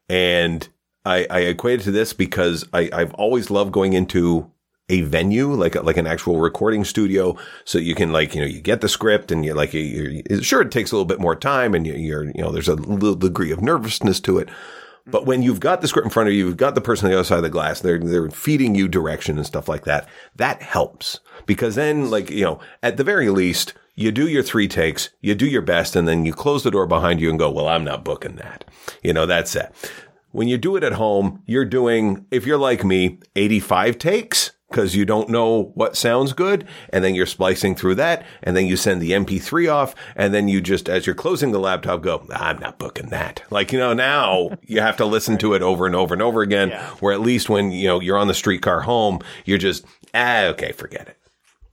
and 0.09 0.66
I, 1.05 1.27
I 1.31 1.38
equate 1.40 1.81
it 1.81 1.85
to 1.85 1.90
this 1.90 2.12
because 2.12 2.66
I, 2.73 2.88
I've 2.92 3.14
always 3.14 3.51
loved 3.51 3.73
going 3.73 3.92
into 3.94 4.51
a 4.88 5.03
venue 5.03 5.53
like 5.53 5.74
a, 5.74 5.83
like 5.83 5.96
an 5.96 6.07
actual 6.07 6.40
recording 6.40 6.85
studio, 6.85 7.37
so 7.64 7.79
you 7.79 7.94
can 7.94 8.12
like 8.12 8.35
you 8.35 8.40
know 8.40 8.46
you 8.46 8.61
get 8.61 8.81
the 8.81 8.88
script 8.88 9.31
and 9.31 9.44
you 9.44 9.55
like 9.55 9.74
you 9.74 10.22
sure 10.40 10.62
it 10.62 10.70
takes 10.70 10.92
a 10.92 10.94
little 10.94 11.07
bit 11.07 11.20
more 11.20 11.37
time 11.37 11.74
and 11.74 11.87
you, 11.87 11.94
you're 11.94 12.24
you 12.24 12.42
know 12.42 12.51
there's 12.51 12.68
a 12.68 12.74
little 12.74 13.14
degree 13.14 13.53
of 13.53 13.61
nervousness 13.61 14.20
to 14.20 14.38
it. 14.38 14.48
But 15.11 15.24
when 15.24 15.42
you've 15.42 15.61
got 15.61 15.81
the 15.81 15.88
script 15.88 16.05
in 16.05 16.11
front 16.11 16.29
of 16.29 16.35
you, 16.35 16.46
you've 16.46 16.59
got 16.59 16.74
the 16.74 16.83
person 16.83 17.07
on 17.07 17.11
the 17.11 17.16
other 17.16 17.24
side 17.24 17.38
of 17.38 17.42
the 17.42 17.48
glass, 17.48 17.81
they're, 17.81 17.98
they're 17.98 18.31
feeding 18.31 18.74
you 18.74 18.88
direction 18.88 19.38
and 19.38 19.46
stuff 19.46 19.66
like 19.66 19.85
that. 19.85 20.07
That 20.37 20.61
helps 20.61 21.20
because 21.46 21.77
then, 21.77 22.11
like, 22.11 22.29
you 22.29 22.44
know, 22.44 22.61
at 22.83 22.98
the 22.98 23.05
very 23.05 23.31
least, 23.31 23.72
you 23.94 24.12
do 24.12 24.29
your 24.29 24.42
three 24.42 24.68
takes, 24.68 25.09
you 25.22 25.35
do 25.35 25.46
your 25.46 25.62
best, 25.62 25.96
and 25.96 26.07
then 26.07 26.27
you 26.27 26.33
close 26.33 26.62
the 26.62 26.70
door 26.70 26.87
behind 26.87 27.20
you 27.20 27.31
and 27.31 27.38
go, 27.38 27.51
well, 27.51 27.68
I'm 27.68 27.85
not 27.85 28.05
booking 28.05 28.37
that. 28.37 28.64
You 29.03 29.14
know, 29.14 29.24
that's 29.24 29.57
it. 29.57 29.72
When 30.31 30.46
you 30.46 30.59
do 30.59 30.77
it 30.77 30.85
at 30.85 30.92
home, 30.92 31.42
you're 31.46 31.64
doing, 31.64 32.27
if 32.31 32.44
you're 32.44 32.59
like 32.59 32.85
me, 32.85 33.18
85 33.35 33.96
takes 33.98 34.53
because 34.68 34.94
you 34.94 35.04
don't 35.04 35.28
know 35.28 35.72
what 35.74 35.96
sounds 35.96 36.33
good. 36.33 36.66
And 36.90 37.02
then 37.02 37.14
you're 37.14 37.26
splicing 37.26 37.74
through 37.74 37.96
that. 37.96 38.24
And 38.42 38.57
then 38.57 38.66
you 38.66 38.76
send 38.76 39.00
the 39.00 39.12
MP3 39.12 39.72
off. 39.72 39.94
And 40.14 40.35
then 40.35 40.48
you 40.48 40.61
just, 40.61 40.88
as 40.88 41.07
you're 41.07 41.14
closing 41.14 41.52
the 41.52 41.59
laptop, 41.59 42.02
go, 42.02 42.26
I'm 42.31 42.59
not 42.59 42.78
booking 42.78 43.09
that. 43.09 43.42
Like, 43.50 43.72
you 43.72 43.78
know, 43.78 43.94
now 43.94 44.50
you 44.62 44.81
have 44.81 44.96
to 44.98 45.07
listen 45.07 45.38
to 45.38 45.54
it 45.54 45.62
over 45.62 45.87
and 45.87 45.94
over 45.94 46.14
and 46.14 46.22
over 46.22 46.42
again. 46.42 46.70
Yeah. 46.70 46.88
Where 47.00 47.12
at 47.12 47.20
least 47.20 47.48
when, 47.48 47.72
you 47.72 47.87
know, 47.87 48.00
you're 48.00 48.18
on 48.18 48.28
the 48.28 48.35
streetcar 48.35 48.83
home, 48.83 49.20
you're 49.44 49.59
just, 49.59 49.85
ah, 50.14 50.44
okay, 50.46 50.72
forget 50.72 51.09
it. 51.09 51.17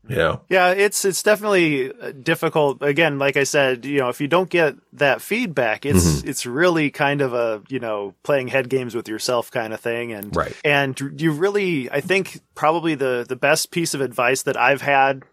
Know? 0.07 0.41
Yeah, 0.49 0.71
it's 0.71 1.03
it's 1.05 1.23
definitely 1.23 1.91
uh, 1.91 2.11
difficult. 2.11 2.81
Again, 2.81 3.17
like 3.17 3.37
I 3.37 3.43
said, 3.43 3.85
you 3.85 3.99
know, 3.99 4.09
if 4.09 4.21
you 4.21 4.27
don't 4.27 4.49
get 4.49 4.75
that 4.93 5.21
feedback, 5.21 5.85
it's 5.85 6.05
Mm-hmm. 6.05 6.29
it's 6.29 6.45
really 6.45 6.91
kind 6.91 7.21
of 7.21 7.33
a 7.33 7.61
you 7.69 7.79
know 7.79 8.13
playing 8.23 8.49
head 8.49 8.69
games 8.69 8.93
with 8.95 9.07
yourself 9.07 9.49
kind 9.51 9.73
of 9.73 9.79
thing, 9.79 10.13
and 10.13 10.35
Right. 10.35 10.55
And 10.63 10.99
you 11.17 11.31
really, 11.31 11.89
I 11.89 12.01
think, 12.01 12.39
probably 12.53 12.95
the 12.95 13.25
the 13.27 13.35
best 13.35 13.71
piece 13.71 13.93
of 13.93 14.01
advice 14.01 14.43
that 14.43 14.57
I've 14.57 14.81
had 14.81 15.23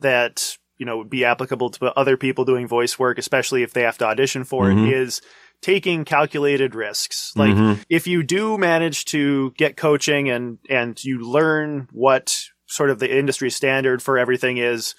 that 0.00 0.56
you 0.78 0.86
know 0.86 0.98
would 0.98 1.10
be 1.10 1.24
applicable 1.24 1.70
to 1.70 1.92
other 1.98 2.16
people 2.16 2.44
doing 2.44 2.66
voice 2.68 2.98
work, 2.98 3.18
especially 3.18 3.62
if 3.62 3.72
they 3.72 3.82
have 3.82 3.98
to 3.98 4.06
audition 4.06 4.44
for 4.44 4.66
Mm-hmm. 4.66 4.86
it, 4.86 4.92
is 4.94 5.22
taking 5.60 6.04
calculated 6.04 6.74
risks. 6.74 7.32
Like 7.36 7.54
Mm-hmm. 7.54 7.82
if 7.88 8.06
you 8.06 8.22
do 8.22 8.58
manage 8.58 9.04
to 9.06 9.52
get 9.56 9.76
coaching 9.76 10.28
and 10.28 10.58
and 10.68 11.02
you 11.04 11.20
learn 11.20 11.88
what 11.92 12.36
sort 12.72 12.90
of 12.90 12.98
the 12.98 13.16
industry 13.16 13.50
standard 13.50 14.02
for 14.02 14.18
everything 14.18 14.56
is, 14.56 14.94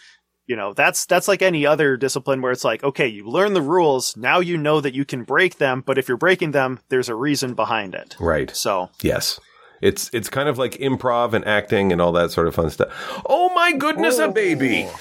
you 0.45 0.55
know, 0.55 0.73
that's 0.73 1.05
that's 1.05 1.27
like 1.27 1.41
any 1.41 1.65
other 1.65 1.97
discipline 1.97 2.41
where 2.41 2.51
it's 2.51 2.63
like, 2.63 2.83
okay, 2.83 3.07
you 3.07 3.27
learn 3.27 3.53
the 3.53 3.61
rules, 3.61 4.15
now 4.15 4.39
you 4.39 4.57
know 4.57 4.79
that 4.81 4.93
you 4.93 5.05
can 5.05 5.23
break 5.23 5.57
them, 5.57 5.81
but 5.85 5.97
if 5.97 6.07
you're 6.07 6.17
breaking 6.17 6.51
them, 6.51 6.79
there's 6.89 7.09
a 7.09 7.15
reason 7.15 7.53
behind 7.53 7.95
it. 7.95 8.15
Right. 8.19 8.55
So, 8.55 8.89
Yes. 9.01 9.39
It's 9.81 10.09
it's 10.13 10.29
kind 10.29 10.47
of 10.47 10.57
like 10.57 10.73
improv 10.75 11.33
and 11.33 11.45
acting 11.45 11.91
and 11.91 11.99
all 11.99 12.13
that 12.13 12.31
sort 12.31 12.47
of 12.47 12.55
fun 12.55 12.69
stuff. 12.69 12.89
Oh 13.25 13.53
my 13.53 13.73
goodness, 13.73 14.17
a 14.17 14.27
oh. 14.27 14.31
baby. 14.31 14.87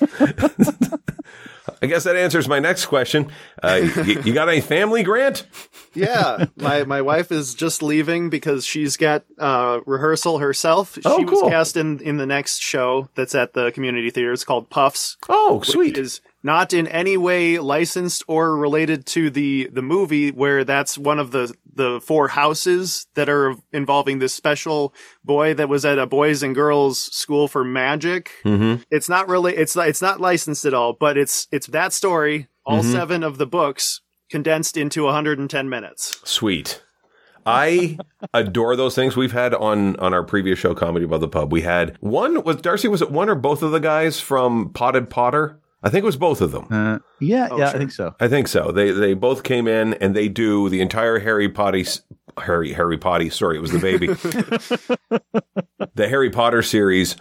I 1.82 1.86
guess 1.86 2.04
that 2.04 2.16
answers 2.16 2.46
my 2.46 2.58
next 2.58 2.86
question. 2.86 3.30
Uh, 3.62 3.80
you, 4.04 4.22
you 4.22 4.34
got 4.34 4.48
any 4.48 4.60
family, 4.60 5.02
Grant? 5.02 5.46
yeah, 5.94 6.46
my 6.56 6.84
my 6.84 7.02
wife 7.02 7.32
is 7.32 7.54
just 7.54 7.82
leaving 7.82 8.30
because 8.30 8.64
she's 8.64 8.96
got 8.96 9.24
uh, 9.38 9.80
rehearsal 9.86 10.38
herself. 10.38 10.98
Oh, 11.04 11.18
she 11.18 11.24
cool. 11.24 11.42
was 11.42 11.50
cast 11.50 11.76
in 11.76 12.00
in 12.00 12.16
the 12.18 12.26
next 12.26 12.62
show 12.62 13.08
that's 13.14 13.34
at 13.34 13.54
the 13.54 13.72
community 13.72 14.10
theater. 14.10 14.32
It's 14.32 14.44
called 14.44 14.68
Puffs. 14.70 15.16
Oh, 15.28 15.62
sweet. 15.62 15.96
is 15.96 16.20
not 16.42 16.72
in 16.72 16.86
any 16.86 17.16
way 17.16 17.58
licensed 17.58 18.24
or 18.26 18.56
related 18.56 19.06
to 19.06 19.30
the 19.30 19.68
the 19.72 19.82
movie 19.82 20.30
where 20.30 20.64
that's 20.64 20.96
one 20.96 21.18
of 21.18 21.30
the 21.30 21.54
the 21.74 22.00
four 22.00 22.28
houses 22.28 23.06
that 23.14 23.28
are 23.28 23.54
involving 23.72 24.18
this 24.18 24.34
special 24.34 24.94
boy 25.24 25.54
that 25.54 25.68
was 25.68 25.84
at 25.84 25.98
a 25.98 26.06
boys 26.06 26.42
and 26.42 26.54
girls 26.54 26.98
school 26.98 27.48
for 27.48 27.64
magic. 27.64 28.30
Mm-hmm. 28.44 28.82
It's 28.90 29.08
not 29.08 29.28
really 29.28 29.56
it's 29.56 29.76
not 29.76 29.88
it's 29.88 30.02
not 30.02 30.20
licensed 30.20 30.64
at 30.64 30.74
all, 30.74 30.92
but 30.92 31.16
it's 31.16 31.46
it's 31.52 31.66
that 31.68 31.92
story, 31.92 32.48
all 32.64 32.80
Mm-hmm. 32.80 32.92
seven 32.92 33.22
of 33.24 33.38
the 33.38 33.46
books 33.46 34.00
condensed 34.30 34.76
into 34.76 35.04
110 35.04 35.68
minutes. 35.68 36.20
Sweet. 36.24 36.82
I 37.46 37.98
adore 38.34 38.76
those 38.76 38.94
things 38.94 39.16
we've 39.16 39.32
had 39.32 39.54
on 39.54 39.96
on 39.96 40.12
our 40.12 40.22
previous 40.22 40.58
show, 40.58 40.74
Comedy 40.74 41.04
Above 41.04 41.20
the 41.22 41.28
Pub. 41.28 41.50
We 41.52 41.62
had 41.62 41.96
one 42.00 42.42
was 42.44 42.56
Darcy. 42.56 42.86
Was 42.88 43.00
it 43.02 43.10
one 43.10 43.28
or 43.30 43.34
both 43.34 43.62
of 43.62 43.70
the 43.72 43.80
guys 43.80 44.20
from 44.20 44.70
Potted 44.72 45.08
Potter? 45.08 45.58
I 45.82 45.88
think 45.88 46.02
it 46.02 46.06
was 46.06 46.16
both 46.16 46.40
of 46.40 46.52
them. 46.52 46.66
Uh, 46.70 46.98
yeah, 47.20 47.48
Oh, 47.50 47.58
yeah, 47.58 47.70
sure. 47.70 47.76
I 47.76 47.78
think 47.78 47.92
so. 47.92 48.14
I 48.20 48.28
think 48.28 48.48
so. 48.48 48.70
They 48.72 48.90
they 48.90 49.14
both 49.14 49.42
came 49.42 49.66
in 49.66 49.94
and 49.94 50.14
they 50.14 50.28
do 50.28 50.68
the 50.68 50.80
entire 50.80 51.18
Harry 51.20 51.48
Potter 51.48 51.82
Harry 52.38 52.72
Harry 52.74 52.98
Potter. 52.98 53.30
Sorry, 53.30 53.56
it 53.56 53.60
was 53.60 53.72
the 53.72 53.78
baby. 53.78 54.06
the 55.94 56.08
Harry 56.08 56.30
Potter 56.30 56.62
series, 56.62 57.16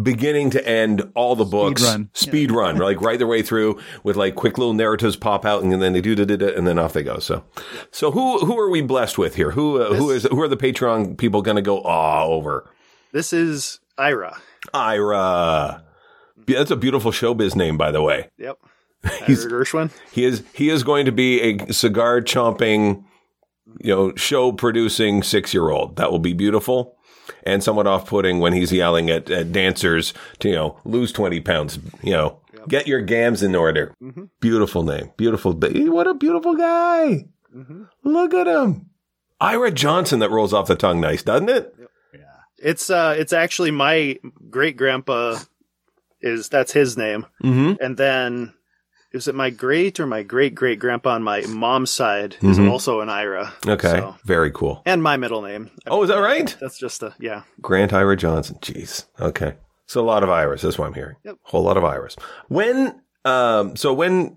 beginning 0.00 0.50
to 0.50 0.66
end, 0.68 1.10
all 1.14 1.34
the 1.36 1.44
books, 1.44 1.82
run. 1.82 2.10
speed 2.12 2.50
run, 2.52 2.76
like 2.78 3.00
right 3.00 3.18
the 3.18 3.26
way 3.26 3.42
through 3.42 3.78
with 4.04 4.16
like 4.16 4.34
quick 4.34 4.58
little 4.58 4.74
narratives 4.74 5.16
pop 5.16 5.44
out 5.44 5.62
and 5.62 5.72
then 5.82 5.92
they 5.92 6.00
do 6.00 6.14
da 6.14 6.24
da 6.24 6.36
da 6.36 6.54
and 6.54 6.66
then 6.66 6.78
off 6.78 6.92
they 6.92 7.02
go. 7.02 7.18
So, 7.18 7.44
so 7.90 8.10
who 8.10 8.44
who 8.44 8.58
are 8.58 8.70
we 8.70 8.82
blessed 8.82 9.18
with 9.18 9.36
here? 9.36 9.52
Who 9.52 9.80
uh, 9.80 9.94
who 9.94 10.10
is 10.10 10.24
who 10.24 10.40
are 10.40 10.48
the 10.48 10.56
Patreon 10.56 11.16
people 11.18 11.42
going 11.42 11.56
to 11.56 11.62
go 11.62 11.80
ah 11.82 12.24
over? 12.24 12.70
This 13.12 13.32
is 13.32 13.80
Ira. 13.98 14.38
Ira. 14.74 15.82
That's 16.46 16.70
a 16.70 16.76
beautiful 16.76 17.10
showbiz 17.12 17.54
name, 17.56 17.76
by 17.76 17.90
the 17.90 18.02
way. 18.02 18.28
Yep. 18.38 18.58
He's- 19.26 19.44
Gershwin. 19.46 19.90
He 20.12 20.24
is 20.24 20.42
he 20.52 20.68
is 20.70 20.82
going 20.82 21.06
to 21.06 21.12
be 21.12 21.40
a 21.40 21.72
cigar 21.72 22.20
chomping, 22.20 23.04
you 23.80 23.94
know, 23.94 24.14
show 24.16 24.52
producing 24.52 25.22
six 25.22 25.54
year 25.54 25.70
old. 25.70 25.96
That 25.96 26.10
will 26.10 26.18
be 26.18 26.32
beautiful. 26.32 26.96
And 27.44 27.62
somewhat 27.62 27.86
off 27.86 28.06
putting 28.06 28.40
when 28.40 28.52
he's 28.52 28.72
yelling 28.72 29.08
at, 29.08 29.30
at 29.30 29.52
dancers 29.52 30.12
to, 30.40 30.48
you 30.48 30.54
know, 30.56 30.78
lose 30.84 31.12
20 31.12 31.40
pounds, 31.40 31.78
you 32.02 32.12
know, 32.12 32.40
get 32.68 32.88
your 32.88 33.00
gams 33.00 33.42
in 33.42 33.54
order. 33.54 33.94
Beautiful 34.40 34.82
name. 34.82 35.12
Beautiful. 35.16 35.52
What 35.52 36.08
a 36.08 36.14
beautiful 36.14 36.56
guy. 36.56 37.26
Look 38.02 38.34
at 38.34 38.48
him. 38.48 38.90
Ira 39.40 39.70
Johnson, 39.70 40.18
that 40.18 40.30
rolls 40.30 40.52
off 40.52 40.66
the 40.66 40.74
tongue 40.74 41.00
nice, 41.00 41.22
doesn't 41.22 41.48
it? 41.48 41.74
It's 42.58 42.90
uh, 42.90 43.14
it's 43.16 43.32
actually 43.32 43.70
my 43.70 44.18
great 44.50 44.76
grandpa. 44.76 45.38
Is 46.22 46.48
that's 46.48 46.72
his 46.72 46.96
name, 46.96 47.26
Mm-hmm. 47.42 47.82
and 47.82 47.96
then 47.96 48.54
is 49.12 49.26
it 49.26 49.34
my 49.34 49.50
great 49.50 49.98
or 49.98 50.06
my 50.06 50.22
great 50.22 50.54
great 50.54 50.78
grandpa 50.78 51.10
on 51.14 51.22
my 51.22 51.40
mom's 51.48 51.90
side 51.90 52.36
is 52.42 52.58
Mhm. 52.58 52.70
also 52.70 53.00
an 53.00 53.08
Ira. 53.08 53.52
Okay. 53.66 53.88
So- 53.88 54.16
Very 54.24 54.50
cool. 54.52 54.82
and 54.86 55.02
my 55.02 55.16
middle 55.16 55.42
name. 55.42 55.70
Oh, 55.88 56.02
is 56.02 56.08
that 56.10 56.18
right? 56.18 56.54
That's 56.60 56.78
just 56.78 57.02
a 57.02 57.14
yeah. 57.18 57.42
Grant 57.60 57.92
Ira 57.92 58.16
Johnson. 58.16 58.58
Jeez. 58.60 59.06
Okay. 59.20 59.54
So 59.86 60.00
a 60.00 60.06
lot 60.06 60.22
of 60.22 60.30
Iris. 60.30 60.62
That's 60.62 60.78
what 60.78 60.86
I'm 60.86 60.94
hearing. 60.94 61.16
Yep. 61.24 61.36
Whole 61.42 61.64
lot 61.64 61.76
of 61.76 61.84
Iris. 61.84 62.14
When, 62.48 63.00
um, 63.24 63.74
so 63.74 63.92
when, 63.92 64.36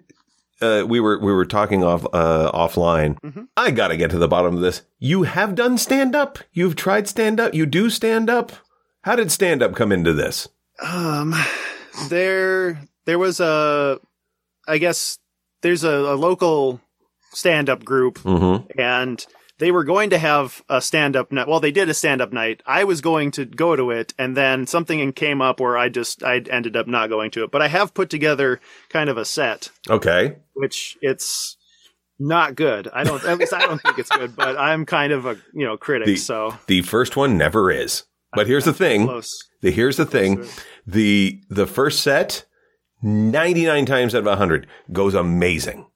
uh, 0.63 0.83
we 0.87 0.99
were, 0.99 1.19
we 1.19 1.31
were 1.31 1.45
talking 1.45 1.83
off, 1.83 2.05
uh, 2.11 2.49
offline, 2.53 3.19
Mhm. 3.21 3.47
I 3.55 3.69
got 3.69 3.89
to 3.89 3.97
get 3.97 4.09
to 4.11 4.17
the 4.17 4.27
bottom 4.27 4.55
of 4.55 4.61
this. 4.61 4.81
You 4.97 5.23
have 5.23 5.53
done 5.53 5.77
stand 5.77 6.15
up. 6.15 6.39
You've 6.53 6.75
tried 6.75 7.07
stand 7.07 7.39
up. 7.39 7.53
You 7.53 7.67
do 7.67 7.91
stand 7.91 8.31
up. 8.31 8.51
How 9.03 9.15
did 9.15 9.31
stand 9.31 9.61
up 9.61 9.75
come 9.75 9.91
into 9.91 10.13
this? 10.13 10.47
Um, 10.81 11.35
there 12.09 12.81
there 13.05 13.19
was 13.19 13.39
a, 13.39 13.99
I 14.67 14.77
guess 14.77 15.17
there's 15.61 15.83
a, 15.83 15.89
a 15.91 16.15
local 16.15 16.81
stand 17.33 17.69
up 17.69 17.83
group 17.83 18.19
Mm-hmm. 18.19 18.79
and 18.79 19.25
they 19.59 19.71
were 19.71 19.83
going 19.83 20.09
to 20.09 20.17
have 20.17 20.63
a 20.67 20.81
stand 20.81 21.15
up 21.15 21.31
night. 21.31 21.47
Well, 21.47 21.59
they 21.59 21.71
did 21.71 21.87
a 21.87 21.93
stand 21.93 22.21
up 22.21 22.33
night. 22.33 22.61
I 22.65 22.83
was 22.85 23.01
going 23.01 23.31
to 23.31 23.45
go 23.45 23.75
to 23.75 23.91
it, 23.91 24.13
and 24.17 24.35
then 24.35 24.65
something 24.65 25.13
came 25.13 25.41
up 25.41 25.59
where 25.59 25.77
I 25.77 25.89
just 25.89 26.23
I 26.23 26.37
ended 26.49 26.75
up 26.75 26.87
not 26.87 27.09
going 27.09 27.31
to 27.31 27.43
it. 27.43 27.51
But 27.51 27.61
I 27.61 27.67
have 27.67 27.93
put 27.93 28.09
together 28.09 28.59
kind 28.89 29.09
of 29.09 29.17
a 29.17 29.23
set, 29.25 29.69
Okay. 29.89 30.35
which 30.53 30.97
it's 31.01 31.55
not 32.19 32.55
good. 32.55 32.89
I 32.91 33.03
don't 33.03 33.23
at 33.23 33.37
least 33.37 33.53
I 33.53 33.65
don't 33.65 33.81
think 33.81 33.99
it's 33.99 34.09
good. 34.09 34.35
But 34.35 34.57
I'm 34.57 34.85
kind 34.85 35.13
of 35.13 35.25
a 35.27 35.37
you 35.53 35.65
know 35.65 35.77
critic, 35.77 36.07
The- 36.07 36.15
so 36.17 36.55
The 36.67 36.81
first 36.81 37.15
one 37.15 37.37
never 37.37 37.71
is. 37.71 38.03
But 38.35 38.47
here's 38.47 38.65
the 38.65 38.73
thing. 38.73 39.05
The, 39.61 39.69
here's 39.71 39.95
the 39.97 40.07
thing. 40.07 40.43
The 40.85 41.41
the 41.49 41.67
first 41.67 42.01
set, 42.01 42.45
99 43.01 43.85
times 43.85 44.15
out 44.15 44.19
of 44.19 44.25
100 44.25 44.67
goes 44.91 45.13
amazing. 45.13 45.87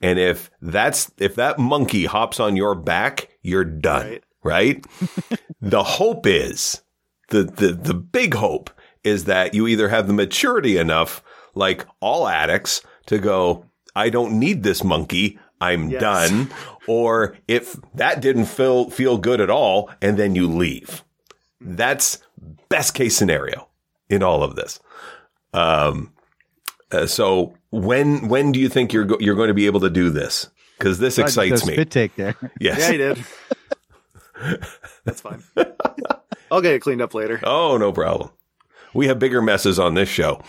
And 0.00 0.18
if 0.18 0.50
that's 0.60 1.10
if 1.18 1.34
that 1.36 1.58
monkey 1.58 2.06
hops 2.06 2.38
on 2.40 2.56
your 2.56 2.74
back, 2.74 3.28
you're 3.42 3.64
done, 3.64 4.20
Right. 4.42 4.84
right? 4.84 4.86
the 5.60 5.82
hope 5.82 6.26
is 6.26 6.82
the 7.30 7.42
the 7.44 7.72
the 7.72 7.94
big 7.94 8.34
hope 8.34 8.70
is 9.04 9.24
that 9.24 9.54
you 9.54 9.66
either 9.66 9.88
have 9.88 10.06
the 10.06 10.12
maturity 10.12 10.76
enough 10.76 11.22
like 11.54 11.86
all 12.00 12.28
addicts 12.28 12.82
to 13.06 13.18
go, 13.18 13.64
I 13.96 14.10
don't 14.10 14.38
need 14.38 14.62
this 14.62 14.84
monkey. 14.84 15.38
I'm 15.60 15.90
Yes. 15.90 16.00
done. 16.00 16.50
Or 16.86 17.36
if 17.48 17.76
that 17.94 18.20
didn't 18.20 18.44
feel 18.46 18.90
feel 18.90 19.18
good 19.18 19.40
at 19.40 19.50
all 19.50 19.90
and 20.00 20.16
then 20.16 20.34
you 20.36 20.46
leave. 20.48 21.02
That's 21.60 22.18
best 22.68 22.94
case 22.94 23.16
scenario 23.16 23.67
in 24.08 24.22
all 24.22 24.42
of 24.42 24.56
this. 24.56 24.80
Um, 25.52 26.12
uh, 26.92 27.06
so 27.06 27.54
when 27.70 28.28
when 28.28 28.52
do 28.52 28.58
you 28.60 28.68
think 28.68 28.92
you're 28.92 29.04
go- 29.04 29.18
you're 29.20 29.34
going 29.34 29.48
to 29.48 29.54
be 29.54 29.66
able 29.66 29.80
to 29.80 29.90
do 29.90 30.10
this? 30.10 30.48
Because 30.78 30.98
this 30.98 31.18
excites 31.18 31.66
me. 31.66 31.72
Spit 31.74 31.90
take 31.90 32.14
there. 32.16 32.36
Yes. 32.60 32.78
Yeah, 32.78 32.90
he 32.92 32.96
did. 32.98 33.24
That's 35.04 35.20
fine. 35.20 35.42
I'll 36.50 36.60
get 36.62 36.74
it 36.74 36.80
cleaned 36.80 37.02
up 37.02 37.14
later. 37.14 37.40
Oh, 37.42 37.76
no 37.76 37.92
problem. 37.92 38.30
We 38.94 39.08
have 39.08 39.18
bigger 39.18 39.42
messes 39.42 39.78
on 39.78 39.94
this 39.94 40.08
show. 40.08 40.40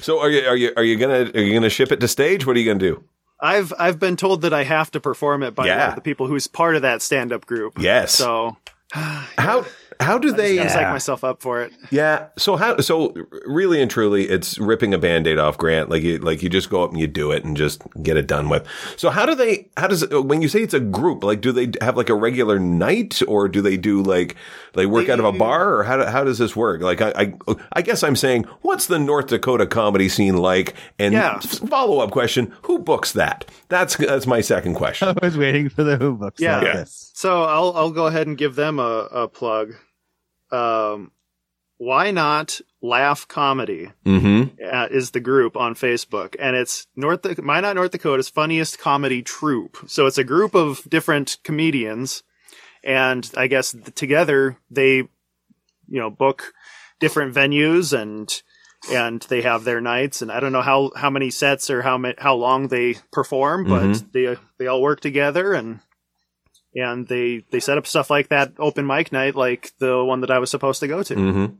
so 0.00 0.20
are 0.20 0.30
you 0.30 0.46
are 0.46 0.56
you 0.56 0.72
are 0.76 0.84
you 0.84 0.96
gonna 0.96 1.30
are 1.34 1.40
you 1.40 1.54
gonna 1.54 1.70
ship 1.70 1.90
it 1.92 2.00
to 2.00 2.08
stage? 2.08 2.46
What 2.46 2.56
are 2.56 2.60
you 2.60 2.66
gonna 2.66 2.78
do? 2.78 3.02
I've 3.40 3.72
I've 3.78 3.98
been 3.98 4.16
told 4.16 4.42
that 4.42 4.52
I 4.52 4.64
have 4.64 4.90
to 4.92 5.00
perform 5.00 5.42
it 5.42 5.54
by 5.54 5.66
Yeah. 5.66 5.94
the 5.94 6.00
people 6.00 6.26
who's 6.26 6.46
part 6.46 6.76
of 6.76 6.82
that 6.82 7.02
stand 7.02 7.32
up 7.32 7.46
group. 7.46 7.78
Yes. 7.78 8.12
So 8.12 8.56
How 8.94 9.64
how 10.00 10.18
do 10.18 10.32
they? 10.32 10.58
I 10.58 10.66
psych 10.66 10.90
myself 10.90 11.24
up 11.24 11.40
for 11.40 11.62
it. 11.62 11.72
Yeah. 11.90 12.28
So 12.36 12.56
how? 12.56 12.78
So 12.78 13.14
really 13.46 13.80
and 13.80 13.90
truly, 13.90 14.28
it's 14.28 14.58
ripping 14.58 14.94
a 14.94 14.98
band-aid 14.98 15.38
off 15.38 15.58
Grant. 15.58 15.88
Like 15.90 16.02
you, 16.02 16.18
like 16.18 16.42
you 16.42 16.48
just 16.48 16.70
go 16.70 16.84
up 16.84 16.90
and 16.90 17.00
you 17.00 17.06
do 17.06 17.32
it 17.32 17.44
and 17.44 17.56
just 17.56 17.82
get 18.02 18.16
it 18.16 18.26
done 18.26 18.48
with. 18.48 18.66
So 18.96 19.10
how 19.10 19.26
do 19.26 19.34
they? 19.34 19.68
How 19.76 19.86
does 19.86 20.06
when 20.10 20.42
you 20.42 20.48
say 20.48 20.62
it's 20.62 20.74
a 20.74 20.80
group? 20.80 21.24
Like, 21.24 21.40
do 21.40 21.52
they 21.52 21.72
have 21.80 21.96
like 21.96 22.08
a 22.08 22.14
regular 22.14 22.58
night, 22.58 23.22
or 23.26 23.48
do 23.48 23.60
they 23.60 23.76
do 23.76 24.02
like 24.02 24.36
they 24.76 24.86
work 24.86 25.08
out 25.08 25.18
of 25.18 25.24
a 25.24 25.32
bar, 25.32 25.74
or 25.76 25.82
how? 25.84 25.96
do- 25.96 26.04
How 26.10 26.22
does 26.24 26.38
this 26.38 26.54
work? 26.54 26.80
Like, 26.82 27.00
I, 27.00 27.10
I, 27.16 27.34
I 27.72 27.82
guess 27.82 28.02
I'm 28.02 28.14
saying, 28.16 28.44
what's 28.62 28.86
the 28.86 28.98
North 28.98 29.26
Dakota 29.28 29.66
comedy 29.66 30.08
scene 30.08 30.36
like? 30.36 30.74
And 30.98 31.12
Yeah. 31.14 31.38
follow 31.40 31.98
up 31.98 32.10
question: 32.10 32.54
Who 32.62 32.78
books 32.78 33.12
that? 33.12 33.50
That's 33.68 33.96
that's 33.96 34.26
my 34.26 34.40
second 34.40 34.74
question. 34.74 35.08
I 35.22 35.26
was 35.26 35.36
waiting 35.36 35.68
for 35.68 35.82
the 35.82 35.96
Who 35.96 36.14
books. 36.14 36.40
Yeah. 36.40 36.58
like 36.58 36.64
Yeah. 36.74 36.84
So 36.86 37.42
I'll 37.44 37.72
I'll 37.76 37.90
go 37.90 38.06
ahead 38.06 38.26
and 38.26 38.38
give 38.38 38.54
them 38.54 38.78
a, 38.78 39.08
a 39.10 39.28
plug. 39.28 39.72
Um, 40.50 41.10
why 41.78 42.10
not 42.10 42.60
Laugh 42.80 43.28
Comedy 43.28 43.90
Mm-hmm. 44.06 44.62
uh, 44.64 44.86
is 44.90 45.10
the 45.10 45.20
group 45.20 45.56
on 45.56 45.74
Facebook, 45.74 46.34
and 46.38 46.56
it's 46.56 46.86
North 46.96 47.26
Why 47.42 47.60
Not 47.60 47.76
North 47.76 47.90
Dakota's 47.90 48.28
funniest 48.30 48.78
comedy 48.78 49.22
troupe. 49.22 49.76
So 49.86 50.06
it's 50.06 50.16
a 50.18 50.24
group 50.24 50.54
of 50.54 50.88
different 50.88 51.36
comedians, 51.44 52.22
and 52.86 53.30
I 53.36 53.48
guess 53.48 53.76
together 53.94 54.56
they, 54.70 54.96
you 54.96 55.08
know, 55.88 56.08
book 56.08 56.54
different 57.00 57.34
venues 57.34 57.92
and 57.92 58.32
and 58.90 59.20
they 59.22 59.42
have 59.42 59.64
their 59.64 59.80
nights 59.80 60.22
and 60.22 60.30
I 60.30 60.38
don't 60.40 60.52
know 60.52 60.62
how 60.62 60.92
how 60.96 61.10
many 61.10 61.30
sets 61.30 61.68
or 61.70 61.82
how 61.82 62.00
how 62.18 62.34
long 62.36 62.68
they 62.68 62.94
perform, 63.12 63.64
but 63.64 63.82
Mhm. 63.82 64.12
they 64.12 64.36
they 64.58 64.66
all 64.68 64.80
work 64.80 65.00
together 65.00 65.52
and 65.52 65.80
and 66.74 67.08
they 67.08 67.44
they 67.50 67.58
set 67.60 67.78
up 67.78 67.86
stuff 67.86 68.10
like 68.10 68.28
that 68.28 68.52
open 68.58 68.86
mic 68.86 69.10
night 69.12 69.34
like 69.34 69.72
the 69.78 70.04
one 70.04 70.20
that 70.20 70.30
I 70.30 70.38
was 70.38 70.50
supposed 70.50 70.80
to 70.80 70.88
go 70.88 71.02
to. 71.02 71.14
Mm-hmm. 71.14 71.54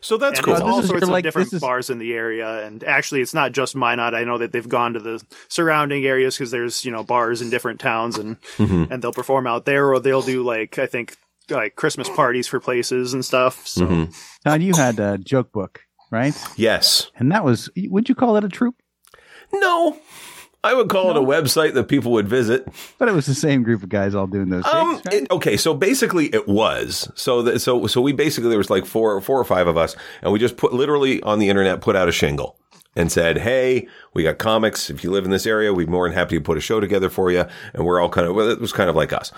So 0.00 0.16
that's 0.16 0.38
And 0.38 0.44
cool. 0.44 0.54
there's 0.54 0.62
all 0.62 0.80
is 0.80 0.88
sorts 0.88 1.02
of 1.02 1.08
like- 1.08 1.24
different 1.24 1.52
is- 1.52 1.60
bars 1.60 1.90
in 1.90 1.98
the 1.98 2.12
area, 2.14 2.64
and 2.66 2.82
actually, 2.84 3.20
it's 3.20 3.34
not 3.34 3.52
just 3.52 3.74
Minot. 3.76 4.14
I 4.14 4.24
know 4.24 4.38
that 4.38 4.52
they've 4.52 4.68
gone 4.68 4.94
to 4.94 5.00
the 5.00 5.22
surrounding 5.48 6.04
areas 6.04 6.36
because 6.36 6.50
there's 6.50 6.84
you 6.84 6.90
know 6.90 7.02
bars 7.04 7.40
in 7.42 7.50
different 7.50 7.80
towns, 7.80 8.18
and 8.18 8.40
Mhm. 8.58 8.90
and 8.90 9.02
they'll 9.02 9.12
perform 9.12 9.46
out 9.46 9.64
there, 9.64 9.88
or 9.92 10.00
they'll 10.00 10.22
do 10.22 10.42
like 10.42 10.78
I 10.78 10.86
think 10.86 11.16
like 11.50 11.76
Christmas 11.76 12.08
parties 12.08 12.46
for 12.48 12.58
places 12.60 13.12
and 13.12 13.24
stuff. 13.24 13.66
So 13.66 13.86
Mhm. 13.86 14.14
Don, 14.44 14.60
you 14.62 14.72
had 14.74 14.98
a 14.98 15.18
joke 15.18 15.52
book, 15.52 15.82
right? 16.10 16.34
Yes. 16.56 17.10
And 17.16 17.30
that 17.32 17.44
was, 17.44 17.68
would 17.76 18.08
you 18.08 18.14
call 18.14 18.36
it 18.38 18.44
a 18.44 18.48
troop? 18.48 18.76
No. 19.52 19.98
I 20.64 20.74
would 20.74 20.88
call 20.88 21.10
it 21.10 21.16
a 21.16 21.20
website 21.20 21.74
that 21.74 21.84
people 21.84 22.10
would 22.12 22.26
visit. 22.28 22.66
But 22.98 23.08
it 23.08 23.12
was 23.14 23.26
the 23.26 23.34
same 23.34 23.62
group 23.62 23.82
of 23.82 23.88
guys 23.90 24.14
all 24.14 24.26
doing 24.26 24.48
those 24.48 24.64
Um, 24.66 24.94
things, 24.96 25.02
right? 25.06 25.14
it- 25.22 25.30
okay, 25.30 25.56
so 25.56 25.74
basically 25.74 26.26
it 26.34 26.48
was. 26.48 27.08
So 27.14 27.42
that, 27.42 27.60
so 27.60 27.86
so 27.86 28.00
we 28.00 28.12
basically 28.12 28.48
there 28.48 28.58
was 28.58 28.70
like 28.70 28.86
four 28.86 29.20
four 29.20 29.38
or 29.38 29.44
five 29.44 29.66
of 29.68 29.76
us, 29.76 29.94
and 30.22 30.32
we 30.32 30.38
just 30.38 30.56
put 30.56 30.72
literally 30.72 31.22
on 31.22 31.38
the 31.38 31.48
internet 31.48 31.80
put 31.80 31.94
out 31.94 32.08
a 32.08 32.12
shingle 32.12 32.56
and 32.96 33.12
said, 33.12 33.38
"Hey, 33.38 33.86
we 34.14 34.22
got 34.22 34.38
comics. 34.38 34.88
If 34.88 35.04
you 35.04 35.10
live 35.10 35.24
in 35.24 35.30
this 35.30 35.46
area, 35.46 35.72
we'd 35.74 35.86
be 35.86 35.90
more 35.92 36.08
than 36.08 36.16
happy 36.16 36.36
to 36.36 36.40
put 36.42 36.56
a 36.56 36.60
show 36.60 36.80
together 36.80 37.10
for 37.10 37.30
you." 37.30 37.44
And 37.74 37.84
we're 37.84 38.00
all 38.00 38.08
kind 38.08 38.26
of 38.26 38.34
well, 38.34 38.48
it 38.48 38.60
was 38.60 38.72
kind 38.72 38.88
of 38.88 38.96
like 38.96 39.12
us. 39.12 39.32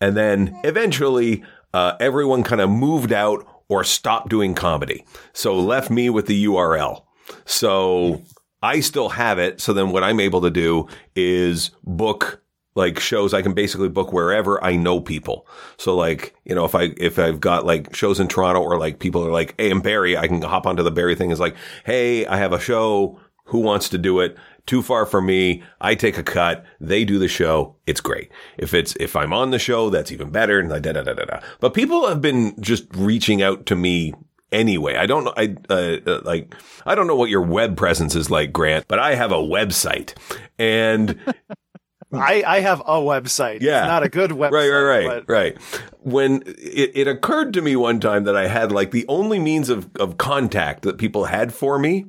And 0.00 0.16
then 0.16 0.56
eventually, 0.64 1.42
uh, 1.74 1.92
everyone 2.00 2.42
kind 2.42 2.60
of 2.60 2.70
moved 2.70 3.12
out 3.12 3.46
or 3.68 3.84
stopped 3.84 4.28
doing 4.30 4.54
comedy, 4.54 5.04
so 5.32 5.54
left 5.54 5.90
me 5.90 6.08
with 6.10 6.26
the 6.26 6.44
URL. 6.46 7.02
So 7.44 8.22
I 8.62 8.80
still 8.80 9.10
have 9.10 9.38
it. 9.38 9.60
So 9.60 9.72
then 9.72 9.90
what 9.90 10.04
I'm 10.04 10.20
able 10.20 10.40
to 10.42 10.50
do 10.50 10.86
is 11.14 11.70
book 11.84 12.42
like 12.74 13.00
shows 13.00 13.34
I 13.34 13.42
can 13.42 13.52
basically 13.52 13.88
book 13.88 14.12
wherever 14.12 14.62
I 14.62 14.76
know 14.76 15.00
people. 15.00 15.46
So 15.76 15.96
like, 15.96 16.34
you 16.44 16.54
know, 16.54 16.64
if 16.64 16.74
I, 16.74 16.92
if 16.98 17.18
I've 17.18 17.40
got 17.40 17.66
like 17.66 17.94
shows 17.94 18.20
in 18.20 18.28
Toronto 18.28 18.60
or 18.60 18.78
like 18.78 19.00
people 19.00 19.26
are 19.26 19.32
like, 19.32 19.54
Hey, 19.58 19.70
I'm 19.70 19.80
Barrie, 19.80 20.16
I 20.16 20.28
can 20.28 20.42
hop 20.42 20.66
onto 20.66 20.82
the 20.82 20.90
Barrie 20.90 21.16
thing. 21.16 21.30
is 21.30 21.40
like, 21.40 21.56
Hey, 21.84 22.26
I 22.26 22.36
have 22.36 22.52
a 22.52 22.60
show. 22.60 23.18
Who 23.46 23.58
wants 23.58 23.88
to 23.88 23.98
do 23.98 24.20
it? 24.20 24.36
Too 24.66 24.82
far 24.82 25.04
for 25.04 25.20
me. 25.20 25.64
I 25.80 25.96
take 25.96 26.16
a 26.16 26.22
cut. 26.22 26.64
They 26.78 27.04
do 27.04 27.18
the 27.18 27.26
show. 27.26 27.74
It's 27.86 28.00
great. 28.00 28.30
If 28.56 28.72
it's, 28.72 28.94
if 29.00 29.16
I'm 29.16 29.32
on 29.32 29.50
the 29.50 29.58
show, 29.58 29.90
that's 29.90 30.12
even 30.12 30.30
better. 30.30 30.60
And 30.60 30.68
da, 30.68 30.78
da, 30.78 30.92
da, 30.92 31.02
da, 31.02 31.24
da. 31.24 31.40
But 31.58 31.74
people 31.74 32.06
have 32.06 32.20
been 32.20 32.54
just 32.60 32.84
reaching 32.94 33.42
out 33.42 33.66
to 33.66 33.74
me 33.74 34.14
anyway. 34.52 34.96
I 34.96 35.06
don't 35.06 35.24
know. 35.24 35.34
I 35.36 35.56
uh, 35.68 35.96
uh, 36.06 36.20
like. 36.24 36.54
I 36.86 36.94
don't 36.94 37.06
know 37.06 37.16
what 37.16 37.30
your 37.30 37.42
web 37.42 37.76
presence 37.76 38.14
is 38.14 38.30
like, 38.30 38.52
Grant, 38.52 38.86
but 38.88 38.98
I 38.98 39.14
have 39.14 39.32
a 39.32 39.36
website, 39.36 40.14
and 40.58 41.18
I, 42.12 42.42
I 42.46 42.60
have 42.60 42.80
a 42.80 42.98
website. 42.98 43.60
Yeah. 43.60 43.80
It's 43.80 43.88
not 43.88 44.02
a 44.02 44.08
good 44.08 44.30
website. 44.30 44.50
Right, 44.52 44.68
right, 44.68 45.06
right, 45.06 45.26
but- 45.26 45.32
right. 45.32 45.58
When 46.00 46.42
it, 46.46 46.92
it 46.94 47.08
occurred 47.08 47.52
to 47.54 47.62
me 47.62 47.76
one 47.76 48.00
time 48.00 48.24
that 48.24 48.36
I 48.36 48.46
had 48.48 48.72
like 48.72 48.90
the 48.90 49.04
only 49.08 49.38
means 49.38 49.68
of, 49.68 49.88
of 49.96 50.16
contact 50.18 50.82
that 50.82 50.98
people 50.98 51.26
had 51.26 51.52
for 51.52 51.78
me 51.78 52.06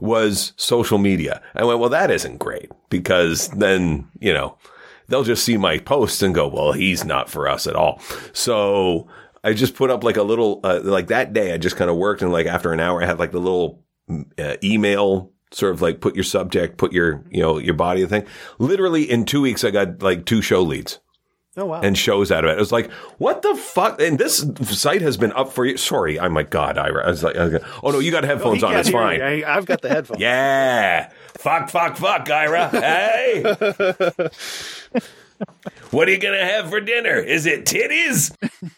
was 0.00 0.52
social 0.56 0.98
media. 0.98 1.42
I 1.54 1.64
went, 1.64 1.78
well, 1.80 1.90
that 1.90 2.10
isn't 2.10 2.38
great 2.38 2.70
because 2.88 3.48
then, 3.48 4.08
you 4.20 4.32
know, 4.32 4.56
they'll 5.08 5.24
just 5.24 5.44
see 5.44 5.56
my 5.56 5.78
posts 5.78 6.22
and 6.22 6.34
go, 6.34 6.48
well, 6.48 6.72
he's 6.72 7.04
not 7.04 7.28
for 7.28 7.48
us 7.48 7.66
at 7.66 7.76
all. 7.76 8.00
So 8.32 9.08
I 9.44 9.52
just 9.52 9.74
put 9.74 9.90
up 9.90 10.04
like 10.04 10.16
a 10.16 10.22
little, 10.22 10.60
uh, 10.64 10.80
like 10.82 11.08
that 11.08 11.32
day 11.32 11.52
I 11.54 11.58
just 11.58 11.76
kind 11.76 11.90
of 11.90 11.96
worked 11.96 12.22
and 12.22 12.32
like 12.32 12.46
after 12.46 12.72
an 12.72 12.80
hour 12.80 13.02
I 13.02 13.06
had 13.06 13.18
like 13.18 13.32
the 13.32 13.40
little 13.40 13.84
uh, 14.38 14.56
email 14.62 15.32
sort 15.52 15.72
of 15.74 15.80
like 15.82 16.00
put 16.00 16.14
your 16.14 16.24
subject, 16.24 16.76
put 16.76 16.92
your, 16.92 17.24
you 17.30 17.40
know, 17.42 17.58
your 17.58 17.74
body 17.74 18.04
thing. 18.06 18.26
Literally 18.58 19.10
in 19.10 19.24
two 19.24 19.40
weeks 19.40 19.64
I 19.64 19.70
got 19.70 20.02
like 20.02 20.24
two 20.26 20.42
show 20.42 20.62
leads 20.62 21.00
Oh, 21.56 21.64
wow. 21.66 21.80
and 21.80 21.98
shows 21.98 22.30
out 22.30 22.44
of 22.44 22.50
it. 22.50 22.56
It 22.56 22.60
was 22.60 22.70
like, 22.70 22.88
what 23.18 23.42
the 23.42 23.56
fuck? 23.56 24.00
And 24.00 24.16
this 24.16 24.46
site 24.64 25.02
has 25.02 25.16
been 25.16 25.32
up 25.32 25.52
for 25.52 25.64
you. 25.64 25.76
Sorry, 25.76 26.20
I'm 26.20 26.32
like, 26.32 26.50
God, 26.50 26.78
Ira. 26.78 27.04
I 27.04 27.10
was 27.10 27.24
like, 27.24 27.34
oh 27.36 27.90
no, 27.90 27.98
you 27.98 28.12
got 28.12 28.22
headphones 28.22 28.60
he 28.60 28.64
on. 28.66 28.76
It's 28.76 28.90
fine. 28.90 29.20
I, 29.20 29.42
I've 29.42 29.66
got 29.66 29.82
the 29.82 29.88
headphones. 29.88 30.20
Yeah. 30.20 31.10
Fuck, 31.38 31.68
fuck, 31.68 31.96
fuck, 31.96 32.30
Ira. 32.30 32.70
Hey. 32.72 33.42
what 35.90 36.08
are 36.08 36.12
you 36.12 36.18
going 36.18 36.38
to 36.38 36.44
have 36.44 36.70
for 36.70 36.80
dinner? 36.80 37.16
Is 37.16 37.46
it 37.46 37.64
titties? 37.64 38.34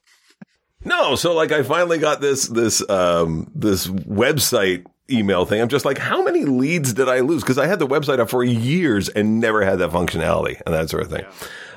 No, 0.84 1.14
so 1.14 1.34
like 1.34 1.52
I 1.52 1.62
finally 1.62 1.98
got 1.98 2.20
this 2.20 2.46
this 2.48 2.88
um 2.88 3.50
this 3.54 3.86
website 3.86 4.86
email 5.10 5.44
thing. 5.44 5.60
I'm 5.60 5.68
just 5.68 5.84
like, 5.84 5.98
how 5.98 6.22
many 6.22 6.44
leads 6.44 6.92
did 6.94 7.08
I 7.08 7.20
lose? 7.20 7.42
Because 7.42 7.58
I 7.58 7.66
had 7.66 7.78
the 7.78 7.86
website 7.86 8.18
up 8.18 8.30
for 8.30 8.42
years 8.44 9.08
and 9.08 9.40
never 9.40 9.64
had 9.64 9.78
that 9.80 9.90
functionality 9.90 10.60
and 10.64 10.74
that 10.74 10.88
sort 10.88 11.02
of 11.02 11.10
thing. 11.10 11.24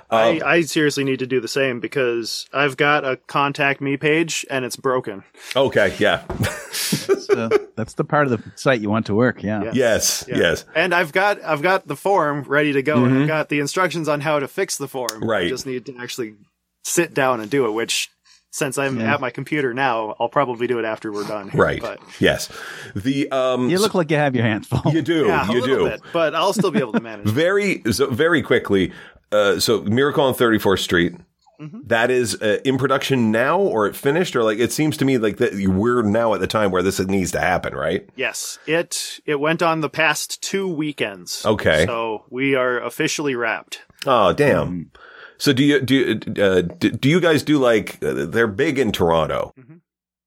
I, 0.09 0.37
Um, 0.37 0.41
I 0.45 0.61
seriously 0.61 1.03
need 1.03 1.19
to 1.19 1.25
do 1.27 1.39
the 1.41 1.47
same 1.47 1.79
because 1.79 2.47
I've 2.53 2.77
got 2.77 3.03
a 3.03 3.17
contact 3.17 3.81
me 3.81 3.97
page 3.97 4.45
and 4.51 4.63
it's 4.63 4.75
broken. 4.75 5.23
Okay, 5.55 5.95
yeah. 5.97 6.23
So 6.71 7.49
that's 7.75 7.93
the 7.95 8.03
part 8.03 8.27
of 8.27 8.31
the 8.31 8.51
site 8.55 8.81
you 8.81 8.89
want 8.89 9.07
to 9.07 9.15
work. 9.15 9.41
Yeah. 9.41 9.63
Yeah. 9.63 9.71
yes, 9.73 10.25
Yeah. 10.27 10.37
yes. 10.37 10.65
And 10.75 10.93
I've 10.93 11.11
got 11.11 11.43
I've 11.43 11.61
got 11.63 11.87
the 11.87 11.95
form 11.95 12.43
ready 12.43 12.73
to 12.73 12.83
go 12.83 13.03
and 13.05 13.23
I've 13.23 13.27
got 13.27 13.49
the 13.49 13.59
instructions 13.59 14.07
on 14.07 14.21
how 14.21 14.39
to 14.39 14.47
fix 14.47 14.77
the 14.77 14.87
form. 14.87 15.09
Mm-hmm. 15.09 15.29
Right. 15.29 15.45
I 15.45 15.49
just 15.49 15.65
need 15.65 15.85
to 15.87 15.97
actually 15.97 16.35
sit 16.83 17.13
down 17.13 17.39
and 17.39 17.49
do 17.49 17.65
it, 17.65 17.71
which 17.71 18.11
since 18.53 18.77
I'm 18.77 18.99
Yeah. 18.99 19.15
at 19.15 19.19
my 19.19 19.31
computer 19.31 19.73
now, 19.73 20.15
I'll 20.19 20.29
probably 20.29 20.67
do 20.67 20.77
it 20.77 20.85
after 20.85 21.11
we're 21.11 21.27
done. 21.27 21.49
here. 21.49 21.59
Right. 21.67 21.81
But 21.81 21.99
Yes. 22.19 22.49
The 22.95 23.29
um 23.31 23.69
You 23.69 23.79
look 23.79 23.95
like 23.95 24.11
you 24.11 24.17
have 24.17 24.35
your 24.35 24.45
hands 24.45 24.67
full. 24.67 24.93
you 24.93 25.01
do. 25.01 25.25
yeah, 25.25 25.49
you 25.51 25.61
little 25.61 25.85
do. 25.85 25.89
bit. 25.89 26.01
But 26.13 26.35
I'll 26.35 26.53
still 26.53 26.71
be 26.71 26.79
able 26.79 26.93
to 26.93 27.01
manage. 27.11 27.25
Very 27.27 27.81
so 27.91 28.09
very 28.11 28.41
quickly. 28.43 28.91
Uh 29.31 29.59
so 29.59 29.81
Miracle 29.81 30.23
on 30.23 30.33
34th 30.35 30.79
Street 30.79 31.15
Mm-hmm. 31.61 31.81
that 31.85 32.09
is 32.09 32.33
uh, 32.41 32.57
in 32.65 32.77
production 32.79 33.31
now 33.31 33.59
or 33.59 33.85
it 33.85 33.95
finished 33.95 34.35
or 34.35 34.43
like 34.43 34.57
it 34.57 34.71
seems 34.71 34.97
to 34.97 35.05
me 35.05 35.19
like 35.19 35.37
that 35.37 35.53
we're 35.53 36.01
now 36.01 36.33
at 36.33 36.39
the 36.41 36.47
time 36.47 36.71
where 36.71 36.81
this 36.81 36.99
needs 36.99 37.31
to 37.33 37.39
happen, 37.39 37.73
right? 37.75 38.09
yes. 38.15 38.57
It 38.65 39.19
it 39.25 39.39
went 39.39 39.61
on 39.61 39.81
the 39.81 39.89
past 39.89 40.41
two 40.41 40.67
weekends. 40.67 41.45
Okay. 41.45 41.85
So 41.85 42.25
we 42.31 42.55
are 42.55 42.81
officially 42.81 43.35
wrapped. 43.35 43.83
Oh, 44.05 44.33
damn. 44.33 44.91
So 45.37 45.53
do 45.53 45.63
you 45.63 45.79
do 45.81 46.19
uh, 46.41 46.61
do, 46.61 46.89
do 46.91 47.09
you 47.09 47.19
guys 47.19 47.43
do 47.43 47.59
like 47.59 48.03
uh, 48.03 48.25
they're 48.25 48.47
big 48.47 48.79
in 48.79 48.91
Toronto? 48.91 49.53
Mhm. 49.59 49.81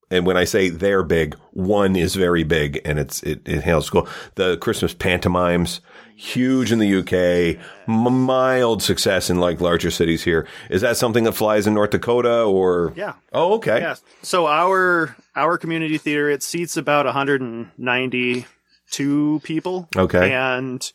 And 0.09 0.25
when 0.25 0.37
I 0.37 0.45
say 0.45 0.69
they're 0.69 1.03
big, 1.03 1.35
one 1.51 1.97
is 1.97 2.15
very 2.15 2.43
big 2.45 2.79
and 2.85 2.97
it's 2.97 3.21
it, 3.23 3.41
it 3.45 3.63
handles 3.63 3.87
school. 3.87 4.07
The 4.35 4.55
Christmas 4.57 4.93
pantomimes, 4.93 5.81
huge 6.15 6.71
in 6.71 6.79
the 6.79 6.95
UK, 6.99 7.57
m- 7.89 8.21
mild 8.21 8.81
success 8.81 9.29
in 9.29 9.41
like 9.41 9.59
larger 9.59 9.91
cities 9.91 10.23
here. 10.23 10.47
Is 10.69 10.79
that 10.81 10.95
something 10.95 11.25
that 11.25 11.33
flies 11.33 11.67
in 11.67 11.73
North 11.73 11.89
Dakota 11.89 12.43
or? 12.43 12.93
Yeah. 12.95 13.15
Oh, 13.33 13.55
okay. 13.55 13.81
Yeah. 13.81 13.95
So 14.21 14.47
our 14.47 15.13
our 15.35 15.57
community 15.57 15.97
theater 15.97 16.29
it 16.29 16.41
seats 16.41 16.77
about 16.77 17.05
192 17.05 19.41
people. 19.43 19.89
Okay. 19.95 20.33
And 20.33 20.89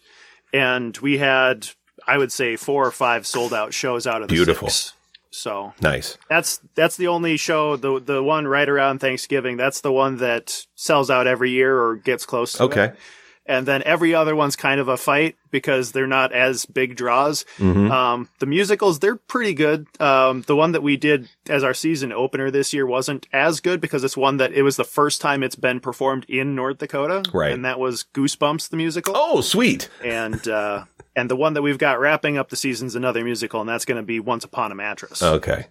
and 0.55 0.97
we 0.99 1.19
had 1.19 1.69
I 2.07 2.19
would 2.19 2.33
say 2.33 2.57
four 2.57 2.87
or 2.87 2.91
five 2.91 3.27
sold 3.27 3.53
out 3.55 3.73
shows 3.75 4.07
out 4.07 4.23
of 4.23 4.29
the 4.29 4.35
Beautiful. 4.35 4.69
six. 4.69 4.95
So 5.31 5.73
Nice. 5.81 6.19
that's 6.29 6.61
that's 6.75 6.97
the 6.99 7.09
only 7.09 7.37
show 7.39 7.77
the 7.77 7.99
the 8.01 8.23
one 8.23 8.47
right 8.47 8.69
around 8.69 8.99
Thanksgiving. 8.99 9.57
That's 9.57 9.81
the 9.81 9.93
one 9.93 10.19
that 10.19 10.67
sells 10.75 11.11
out 11.11 11.27
every 11.27 11.51
year 11.51 11.79
or 11.81 11.97
gets 11.97 12.27
close 12.27 12.53
to 12.55 12.65
Okay. 12.65 12.85
it. 12.87 12.97
And 13.45 13.67
then 13.67 13.83
every 13.85 14.15
other 14.15 14.37
one's 14.37 14.55
kind 14.55 14.79
of 14.79 14.87
a 14.87 14.97
fight 14.97 15.35
because 15.51 15.91
they're 15.91 16.07
not 16.07 16.33
as 16.33 16.65
big 16.65 16.95
draws. 16.95 17.45
Mhm. 17.59 17.91
Um, 17.91 18.29
the 18.39 18.47
musicals, 18.47 19.01
they're 19.01 19.17
pretty 19.17 19.53
good. 19.53 19.89
Um, 19.99 20.43
the 20.43 20.55
one 20.55 20.71
that 20.73 20.83
we 20.83 20.97
did 20.97 21.29
as 21.49 21.65
our 21.65 21.75
season 21.75 22.13
opener 22.13 22.53
this 22.53 22.73
year 22.73 22.87
wasn't 22.87 23.27
as 23.33 23.59
good 23.59 23.81
because 23.81 24.05
it's 24.05 24.17
one 24.17 24.37
that 24.37 24.53
it 24.53 24.63
was 24.63 24.77
the 24.77 24.85
first 24.85 25.21
time 25.21 25.43
it's 25.43 25.57
been 25.57 25.81
performed 25.81 26.25
in 26.29 26.55
North 26.55 26.79
Dakota. 26.79 27.25
Right. 27.33 27.51
And 27.51 27.65
that 27.65 27.81
was 27.81 28.05
Goosebumps, 28.15 28.69
the 28.71 28.77
musical. 28.77 29.15
Oh, 29.17 29.41
sweet. 29.41 29.89
And, 30.05 30.47
uh, 30.47 30.85
and 31.17 31.31
the 31.31 31.37
one 31.37 31.55
that 31.55 31.63
we've 31.63 31.79
got 31.79 32.01
wrapping 32.01 32.39
up 32.39 32.49
the 32.51 32.57
season's 32.57 32.95
another 32.95 33.23
musical, 33.25 33.61
and 33.61 33.69
that's 33.69 33.85
going 33.85 33.97
to 33.97 34.03
be 34.03 34.21
Once 34.21 34.45
Upon 34.45 34.73
a 34.73 34.75
Mattress. 34.75 35.23
Okay. 35.23 35.67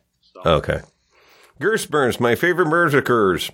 Okay. 0.45 0.82
Gerstburns, 1.60 2.19
my 2.19 2.36
favorite 2.36 2.67
musicers. 2.67 3.51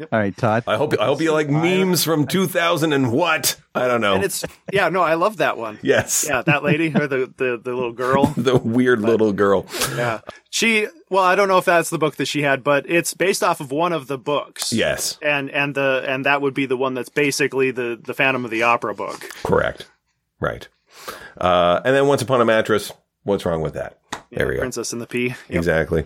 All 0.00 0.18
right, 0.18 0.34
Todd. 0.34 0.64
I 0.66 0.76
hope 0.76 0.98
I 0.98 1.04
hope 1.04 1.20
you 1.20 1.30
like 1.30 1.50
memes 1.50 2.04
from 2.04 2.26
2000 2.26 2.94
and 2.94 3.12
what? 3.12 3.60
I 3.74 3.86
don't 3.86 4.00
know. 4.00 4.14
And 4.14 4.24
it's, 4.24 4.42
yeah, 4.72 4.88
no, 4.88 5.02
I 5.02 5.12
love 5.14 5.36
that 5.38 5.58
one. 5.58 5.78
yes. 5.82 6.24
Yeah, 6.26 6.40
that 6.40 6.62
lady, 6.62 6.86
or 6.88 7.06
the, 7.06 7.30
the, 7.36 7.60
the 7.62 7.74
little 7.74 7.92
girl. 7.92 8.26
The 8.36 8.56
weird 8.56 9.02
little 9.02 9.32
girl. 9.34 9.66
Yeah. 9.94 10.20
She, 10.48 10.86
well, 11.10 11.22
I 11.22 11.34
don't 11.34 11.48
know 11.48 11.58
if 11.58 11.66
that's 11.66 11.90
the 11.90 11.98
book 11.98 12.16
that 12.16 12.26
she 12.26 12.40
had, 12.40 12.64
but 12.64 12.88
it's 12.88 13.12
based 13.12 13.42
off 13.42 13.60
of 13.60 13.70
one 13.70 13.92
of 13.92 14.06
the 14.06 14.16
books. 14.16 14.72
Yes. 14.72 15.18
and 15.20 15.50
and 15.50 15.74
the 15.74 16.02
and 16.08 16.24
that 16.24 16.40
would 16.40 16.54
be 16.54 16.64
the 16.64 16.78
one 16.78 16.94
that's 16.94 17.10
basically 17.10 17.70
the 17.70 18.00
the 18.02 18.14
Phantom 18.14 18.44
of 18.46 18.50
the 18.50 18.62
Opera 18.62 18.94
book. 18.94 19.28
Correct. 19.42 19.86
Right. 20.40 20.66
Uh, 21.38 21.80
and 21.84 21.94
then 21.94 22.06
once 22.06 22.22
upon 22.22 22.40
a 22.40 22.44
mattress. 22.44 22.92
What's 23.22 23.44
wrong 23.44 23.60
with 23.60 23.74
that? 23.74 23.98
There 24.32 24.48
we 24.48 24.54
go. 24.54 24.60
Princess 24.60 24.92
and 24.92 25.00
the 25.02 25.06
Pea. 25.06 25.28
Yep. 25.28 25.36
Exactly. 25.50 26.04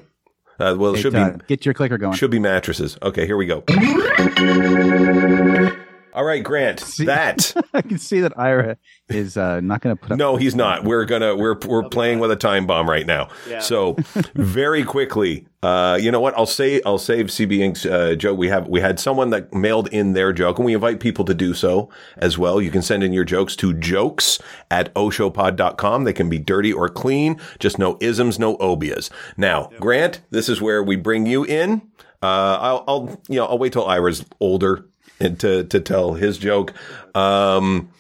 Uh, 0.59 0.75
well, 0.79 0.93
it 0.93 0.97
Hey, 0.97 1.03
should 1.03 1.13
Todd, 1.15 1.39
be 1.39 1.45
get 1.47 1.65
your 1.65 1.75
clicker 1.75 1.99
going. 1.99 2.15
should 2.15 2.31
be 2.31 2.39
mattresses. 2.39 2.99
Okay, 3.03 3.27
here 3.27 3.37
we 3.37 3.47
go. 3.47 3.65
All 6.15 6.25
right, 6.25 6.43
Grant. 6.43 6.81
See- 6.95 7.05
That 7.07 7.53
I 7.75 7.83
can 7.83 7.99
see 7.99 8.21
that 8.21 8.39
Ira 8.39 8.77
is 9.09 9.37
uh, 9.37 9.61
not 9.61 9.81
going 9.81 9.97
to 9.97 10.01
put 10.01 10.13
up. 10.13 10.19
no, 10.19 10.37
he's 10.37 10.55
not. 10.55 10.85
We're 10.85 11.05
gonna 11.05 11.35
we're 11.37 11.59
we're 11.67 11.89
playing 11.89 12.21
with 12.21 12.31
a 12.31 12.37
time 12.37 12.67
bomb 12.67 12.89
right 12.89 13.07
now. 13.07 13.29
Yeah. 13.49 13.59
So 13.59 13.95
very 14.35 14.85
quickly, 14.85 15.47
uh, 15.63 15.99
you 16.01 16.11
know 16.11 16.21
what? 16.21 16.37
I'll 16.39 16.47
say 16.47 16.81
I'll 16.87 16.99
save 16.99 17.27
CB 17.27 17.59
Inc.'s 17.59 17.85
uh, 17.87 18.15
joke. 18.15 18.39
We 18.39 18.49
have 18.49 18.69
we 18.69 18.81
had 18.81 18.99
someone 19.01 19.31
that 19.31 19.53
mailed 19.53 19.89
in 19.89 20.13
their 20.13 20.33
joke, 20.33 20.59
and 20.59 20.65
we 20.67 20.75
invite 20.75 21.01
people 21.01 21.25
to 21.27 21.35
do 21.35 21.53
so 21.53 21.91
as 22.17 22.39
well. 22.39 22.61
You 22.61 22.71
can 22.71 22.83
send 22.83 23.03
in 23.03 23.13
your 23.13 23.25
jokes 23.25 23.57
to 23.57 23.75
jokes 23.75 24.39
at 24.71 24.95
oshopod.com. 24.95 26.05
They 26.05 26.13
can 26.13 26.29
be 26.29 26.39
dirty 26.39 26.73
or 26.73 26.89
clean. 26.89 27.41
Just 27.59 27.79
no 27.79 27.97
isms, 28.01 28.39
no 28.39 28.57
obias. 28.59 29.11
Now, 29.37 29.71
Grant, 29.81 30.21
this 30.31 30.49
is 30.49 30.61
where 30.63 30.83
we 30.83 30.97
bring 30.97 31.27
you 31.27 31.45
in. 31.45 31.83
Uh, 32.23 32.57
I'll, 32.61 32.85
I'll 32.89 33.21
you 33.29 33.37
know 33.37 33.47
I'll 33.47 33.59
wait 33.59 33.73
till 33.75 33.85
Ira's 33.87 34.25
older 34.41 34.77
and 34.77 34.87
to 35.21 35.65
to 35.65 35.81
tell 35.81 36.15
his 36.15 36.39
joke. 36.39 36.73
Um, 37.15 37.91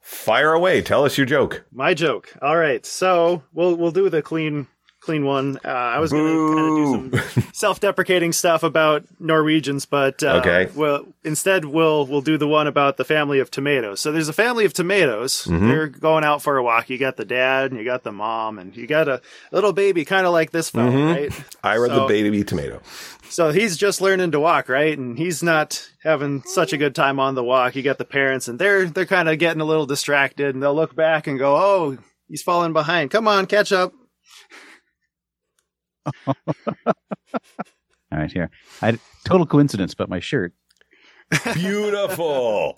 fire 0.00 0.52
away. 0.52 0.82
Tell 0.82 1.04
us 1.04 1.16
your 1.16 1.26
joke. 1.26 1.64
My 1.72 1.94
joke. 1.94 2.34
All 2.42 2.56
right, 2.56 2.84
so 2.84 3.42
we'll 3.52 3.76
we'll 3.76 3.90
do 3.90 4.08
the 4.08 4.22
clean 4.22 4.66
clean 5.06 5.24
one. 5.24 5.58
Uh, 5.64 5.68
I 5.68 5.98
was 6.00 6.12
going 6.12 6.26
to 6.26 6.54
kind 6.54 7.12
of 7.14 7.22
do 7.22 7.26
some 7.40 7.50
self-deprecating 7.54 8.32
stuff 8.32 8.62
about 8.62 9.04
Norwegians, 9.18 9.86
but 9.86 10.22
uh, 10.22 10.42
Okay. 10.44 10.68
Well, 10.74 11.06
instead 11.24 11.64
we'll 11.64 12.06
we'll 12.06 12.20
do 12.20 12.36
the 12.36 12.46
one 12.48 12.66
about 12.66 12.98
the 12.98 13.04
family 13.04 13.38
of 13.38 13.50
tomatoes. 13.50 14.00
So 14.00 14.12
there's 14.12 14.28
a 14.28 14.32
family 14.34 14.64
of 14.66 14.72
tomatoes. 14.74 15.44
Mm-hmm. 15.44 15.68
They're 15.68 15.86
going 15.86 16.24
out 16.24 16.42
for 16.42 16.58
a 16.58 16.62
walk. 16.62 16.90
You 16.90 16.98
got 16.98 17.16
the 17.16 17.24
dad, 17.24 17.70
and 17.70 17.80
you 17.80 17.86
got 17.86 18.02
the 18.02 18.12
mom, 18.12 18.58
and 18.58 18.76
you 18.76 18.86
got 18.86 19.08
a 19.08 19.22
little 19.52 19.72
baby, 19.72 20.04
kind 20.04 20.26
of 20.26 20.32
like 20.32 20.50
this 20.50 20.68
fellow, 20.70 20.90
Mm-hmm. 20.90 21.06
right? 21.34 21.44
Ira 21.64 21.88
the 21.88 21.94
So- 21.96 22.08
baby 22.08 22.44
tomato. 22.44 22.80
So 23.28 23.50
he's 23.50 23.76
just 23.76 24.00
learning 24.00 24.30
to 24.32 24.40
walk, 24.40 24.68
right? 24.68 24.96
And 24.96 25.18
he's 25.18 25.42
not 25.42 25.90
having 26.04 26.42
such 26.44 26.72
a 26.72 26.76
good 26.78 26.94
time 26.94 27.18
on 27.18 27.34
the 27.34 27.42
walk. 27.42 27.74
You 27.74 27.82
got 27.82 27.98
the 27.98 28.04
parents, 28.04 28.46
and 28.46 28.56
they're 28.58 28.86
they're 28.86 29.04
kind 29.06 29.28
of 29.28 29.38
getting 29.40 29.60
a 29.60 29.64
little 29.64 29.86
distracted, 29.86 30.54
and 30.54 30.62
they'll 30.62 30.76
look 30.76 30.94
back 30.94 31.26
and 31.26 31.36
go, 31.38 31.56
"Oh, 31.56 31.98
he's 32.28 32.42
falling 32.42 32.72
behind. 32.72 33.10
Come 33.10 33.26
on, 33.26 33.46
catch 33.46 33.72
up." 33.72 33.92
All 36.26 36.34
right, 38.12 38.32
here. 38.32 38.50
I 38.82 38.98
total 39.24 39.46
coincidence, 39.46 39.94
but 39.94 40.08
my 40.08 40.20
shirt. 40.20 40.54
Beautiful. 41.54 42.76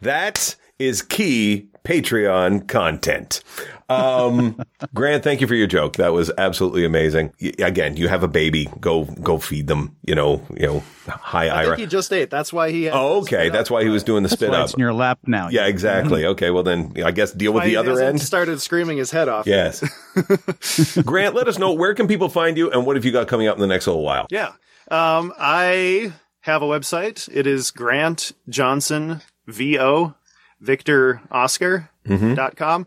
that 0.00 0.56
is 0.80 1.02
key 1.02 1.68
Patreon 1.84 2.66
content. 2.68 3.42
Um, 3.88 4.62
Grant, 4.94 5.24
thank 5.24 5.40
you 5.40 5.46
for 5.48 5.54
your 5.54 5.66
joke. 5.66 5.96
That 5.96 6.12
was 6.12 6.30
absolutely 6.38 6.84
amazing. 6.84 7.32
Y- 7.42 7.52
again, 7.58 7.96
you 7.96 8.06
have 8.08 8.22
a 8.22 8.28
baby. 8.28 8.68
Go, 8.80 9.04
go 9.04 9.38
feed 9.38 9.66
them. 9.66 9.96
You 10.06 10.14
know, 10.14 10.46
you 10.56 10.66
know. 10.66 10.84
Hi, 11.08 11.48
I 11.48 11.62
Ira. 11.62 11.66
think 11.76 11.78
he 11.80 11.86
just 11.86 12.12
ate. 12.12 12.30
That's 12.30 12.52
why 12.52 12.70
he. 12.70 12.84
Had 12.84 12.94
Oh, 12.94 13.20
okay. 13.22 13.48
That's 13.48 13.70
out. 13.70 13.74
why 13.74 13.82
he 13.82 13.88
was 13.88 14.04
doing 14.04 14.22
the 14.22 14.28
That's 14.28 14.38
spit 14.40 14.50
why 14.50 14.58
up. 14.58 14.64
it's 14.66 14.74
in 14.74 14.80
your 14.80 14.92
lap 14.92 15.18
now. 15.26 15.48
Yeah, 15.48 15.66
exactly. 15.66 16.24
Okay. 16.26 16.50
Well, 16.50 16.62
then 16.62 16.92
I 17.04 17.10
guess 17.10 17.32
deal 17.32 17.52
with 17.52 17.62
Why 17.62 17.66
the 17.66 17.70
he 17.70 17.76
other 17.76 17.90
hasn't 17.90 18.08
end. 18.08 18.20
Started 18.22 18.60
screaming 18.60 18.98
his 18.98 19.10
head 19.10 19.28
off. 19.28 19.46
Yes. 19.46 19.82
Grant, 21.04 21.34
let 21.34 21.48
us 21.48 21.58
know 21.58 21.72
where 21.72 21.94
can 21.94 22.06
people 22.08 22.28
find 22.28 22.56
you 22.56 22.70
and 22.70 22.86
what 22.86 22.96
have 22.96 23.04
you 23.04 23.12
got 23.12 23.26
coming 23.28 23.48
up 23.48 23.56
in 23.56 23.60
the 23.60 23.66
next 23.66 23.86
little 23.86 24.02
while? 24.02 24.26
Yeah. 24.30 24.52
Um, 24.90 25.32
I 25.38 26.12
have 26.42 26.62
a 26.62 26.66
website. 26.66 27.28
It 27.32 27.46
is 27.46 27.70
Grant 27.70 28.32
Johnson 28.48 29.20
VO 29.46 30.14
Victor 30.60 31.20
Oscar 31.30 31.90
dot 32.06 32.56
com. 32.56 32.86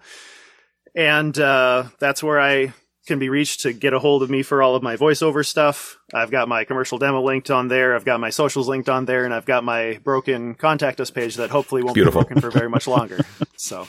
And 0.95 1.37
uh, 1.39 1.85
that's 1.99 2.21
where 2.21 2.39
I 2.39 2.73
can 3.05 3.19
be 3.19 3.27
reached 3.27 3.61
to 3.61 3.73
get 3.73 3.93
a 3.93 3.99
hold 3.99 4.23
of 4.23 4.29
me 4.29 4.43
for 4.43 4.61
all 4.61 4.75
of 4.75 4.83
my 4.83 4.95
voiceover 4.95 5.45
stuff. 5.45 5.97
I've 6.13 6.31
got 6.31 6.47
my 6.47 6.63
commercial 6.63 6.97
demo 6.97 7.21
linked 7.21 7.51
on 7.51 7.67
there. 7.67 7.95
I've 7.95 8.05
got 8.05 8.19
my 8.19 8.29
socials 8.29 8.69
linked 8.69 8.87
on 8.87 9.05
there, 9.05 9.25
and 9.25 9.33
I've 9.33 9.45
got 9.45 9.63
my 9.63 9.99
broken 10.03 10.55
contact 10.55 11.01
us 11.01 11.09
page 11.11 11.35
that 11.35 11.49
hopefully 11.49 11.83
won't 11.83 11.95
Beautiful. 11.95 12.21
be 12.21 12.27
broken 12.27 12.41
for 12.41 12.49
very 12.57 12.69
much 12.69 12.87
longer. 12.87 13.19
so, 13.57 13.85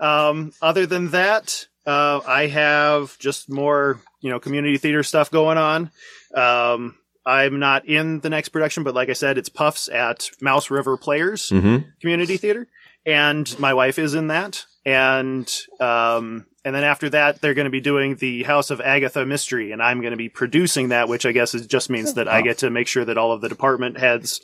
um, 0.00 0.52
other 0.60 0.84
than 0.86 1.10
that, 1.10 1.66
uh, 1.86 2.20
I 2.26 2.48
have 2.48 3.16
just 3.18 3.48
more, 3.48 4.00
you 4.20 4.30
know, 4.30 4.40
community 4.40 4.78
theater 4.78 5.04
stuff 5.04 5.30
going 5.30 5.58
on. 5.58 5.90
Um, 6.34 6.96
I'm 7.24 7.58
not 7.60 7.86
in 7.86 8.18
the 8.20 8.30
next 8.30 8.48
production, 8.48 8.82
but 8.82 8.94
like 8.94 9.10
I 9.10 9.14
said, 9.14 9.38
it's 9.38 9.48
Puffs 9.48 9.88
at 9.88 10.30
Mouse 10.40 10.70
River 10.70 10.96
Players 10.96 11.50
Mm-hmm. 11.50 11.88
Community 12.00 12.36
Theater, 12.36 12.66
and 13.06 13.58
my 13.58 13.72
wife 13.72 13.98
is 13.98 14.14
in 14.14 14.26
that. 14.28 14.64
And 14.84 15.50
um, 15.80 16.46
and 16.64 16.74
then 16.74 16.84
after 16.84 17.08
that, 17.10 17.40
they're 17.40 17.54
going 17.54 17.64
to 17.66 17.70
be 17.70 17.80
doing 17.80 18.16
the 18.16 18.42
House 18.42 18.70
of 18.70 18.80
Agatha 18.80 19.24
mystery, 19.24 19.72
and 19.72 19.82
I'm 19.82 20.00
going 20.00 20.10
to 20.12 20.16
be 20.16 20.28
producing 20.28 20.88
that, 20.90 21.08
which 21.08 21.24
I 21.26 21.32
guess 21.32 21.54
is 21.54 21.66
just 21.66 21.90
means 21.90 22.14
that 22.14 22.28
I 22.28 22.42
get 22.42 22.58
to 22.58 22.70
make 22.70 22.88
sure 22.88 23.04
that 23.04 23.18
all 23.18 23.32
of 23.32 23.40
the 23.40 23.48
department 23.48 23.98
heads, 23.98 24.40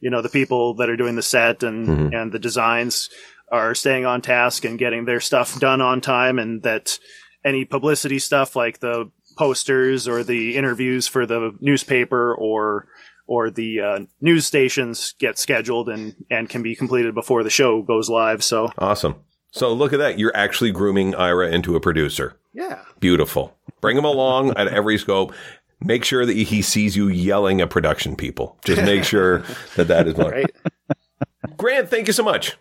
you 0.00 0.10
know, 0.10 0.22
the 0.22 0.28
people 0.28 0.74
that 0.74 0.90
are 0.90 0.96
doing 0.96 1.14
the 1.16 1.22
set 1.22 1.62
and 1.62 1.86
Mhm. 1.86 2.20
and 2.20 2.32
the 2.32 2.38
designs 2.38 3.08
are 3.52 3.74
staying 3.74 4.04
on 4.04 4.20
task 4.22 4.64
and 4.64 4.78
getting 4.78 5.04
their 5.04 5.20
stuff 5.20 5.58
done 5.60 5.80
on 5.80 6.00
time, 6.00 6.38
and 6.38 6.62
that 6.62 6.98
any 7.44 7.64
publicity 7.64 8.18
stuff 8.18 8.56
like 8.56 8.80
the 8.80 9.10
posters 9.38 10.08
or 10.08 10.22
the 10.24 10.56
interviews 10.56 11.06
for 11.06 11.26
the 11.26 11.52
newspaper 11.60 12.34
or 12.34 12.88
or 13.26 13.50
the 13.50 13.80
uh, 13.80 13.98
news 14.20 14.46
stations 14.46 15.14
get 15.18 15.38
scheduled 15.38 15.88
and 15.88 16.14
and 16.30 16.48
can 16.48 16.62
be 16.62 16.74
completed 16.76 17.14
before 17.14 17.42
the 17.42 17.50
show 17.50 17.82
goes 17.82 18.08
live. 18.08 18.42
So 18.44 18.70
Awesome. 18.78 19.16
So 19.50 19.72
look 19.72 19.92
at 19.92 19.98
that. 19.98 20.18
You're 20.18 20.36
actually 20.36 20.70
grooming 20.70 21.14
Ira 21.14 21.50
into 21.50 21.76
a 21.76 21.80
producer. 21.80 22.36
yeah, 22.52 22.82
Beautiful. 23.00 23.56
Bring 23.80 23.96
him 23.96 24.04
along 24.04 24.50
at 24.56 24.68
every 24.68 24.98
scope. 24.98 25.32
Make 25.80 26.04
sure 26.04 26.24
that 26.26 26.36
he 26.36 26.62
sees 26.62 26.96
you 26.96 27.08
yelling 27.08 27.60
at 27.60 27.70
production 27.70 28.16
people. 28.16 28.58
Just 28.64 28.82
make 28.82 29.04
sure 29.12 29.44
that 29.76 29.88
that 29.88 30.08
is 30.08 30.14
right. 30.14 30.50
Grant, 31.56 31.88
thank 31.88 32.06
you 32.06 32.12
so 32.12 32.22
much. 32.22 32.56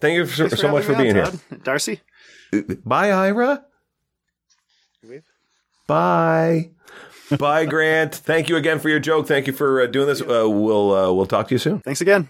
Thank 0.00 0.16
you 0.16 0.26
so, 0.26 0.48
so 0.48 0.68
much 0.68 0.84
for 0.84 0.94
being 0.94 1.14
me 1.14 1.22
here. 1.22 1.32
Darcy. 1.62 2.00
Bye, 2.84 3.12
Ira. 3.12 3.64
Bye. 5.86 6.70
Bye, 7.38 7.64
Grant. 7.64 8.14
Thank 8.14 8.48
you 8.48 8.56
again 8.56 8.78
for 8.80 8.88
your 8.88 9.00
joke. 9.00 9.26
Thank 9.28 9.46
you 9.46 9.52
for 9.52 9.82
uh, 9.82 9.86
doing 9.86 10.06
this. 10.06 10.20
Uh, 10.20 10.48
we'll 10.48 10.92
uh, 10.92 11.12
we'll 11.12 11.26
talk 11.26 11.48
to 11.48 11.54
you 11.54 11.58
soon. 11.58 11.80
Thanks 11.80 12.00
again. 12.00 12.28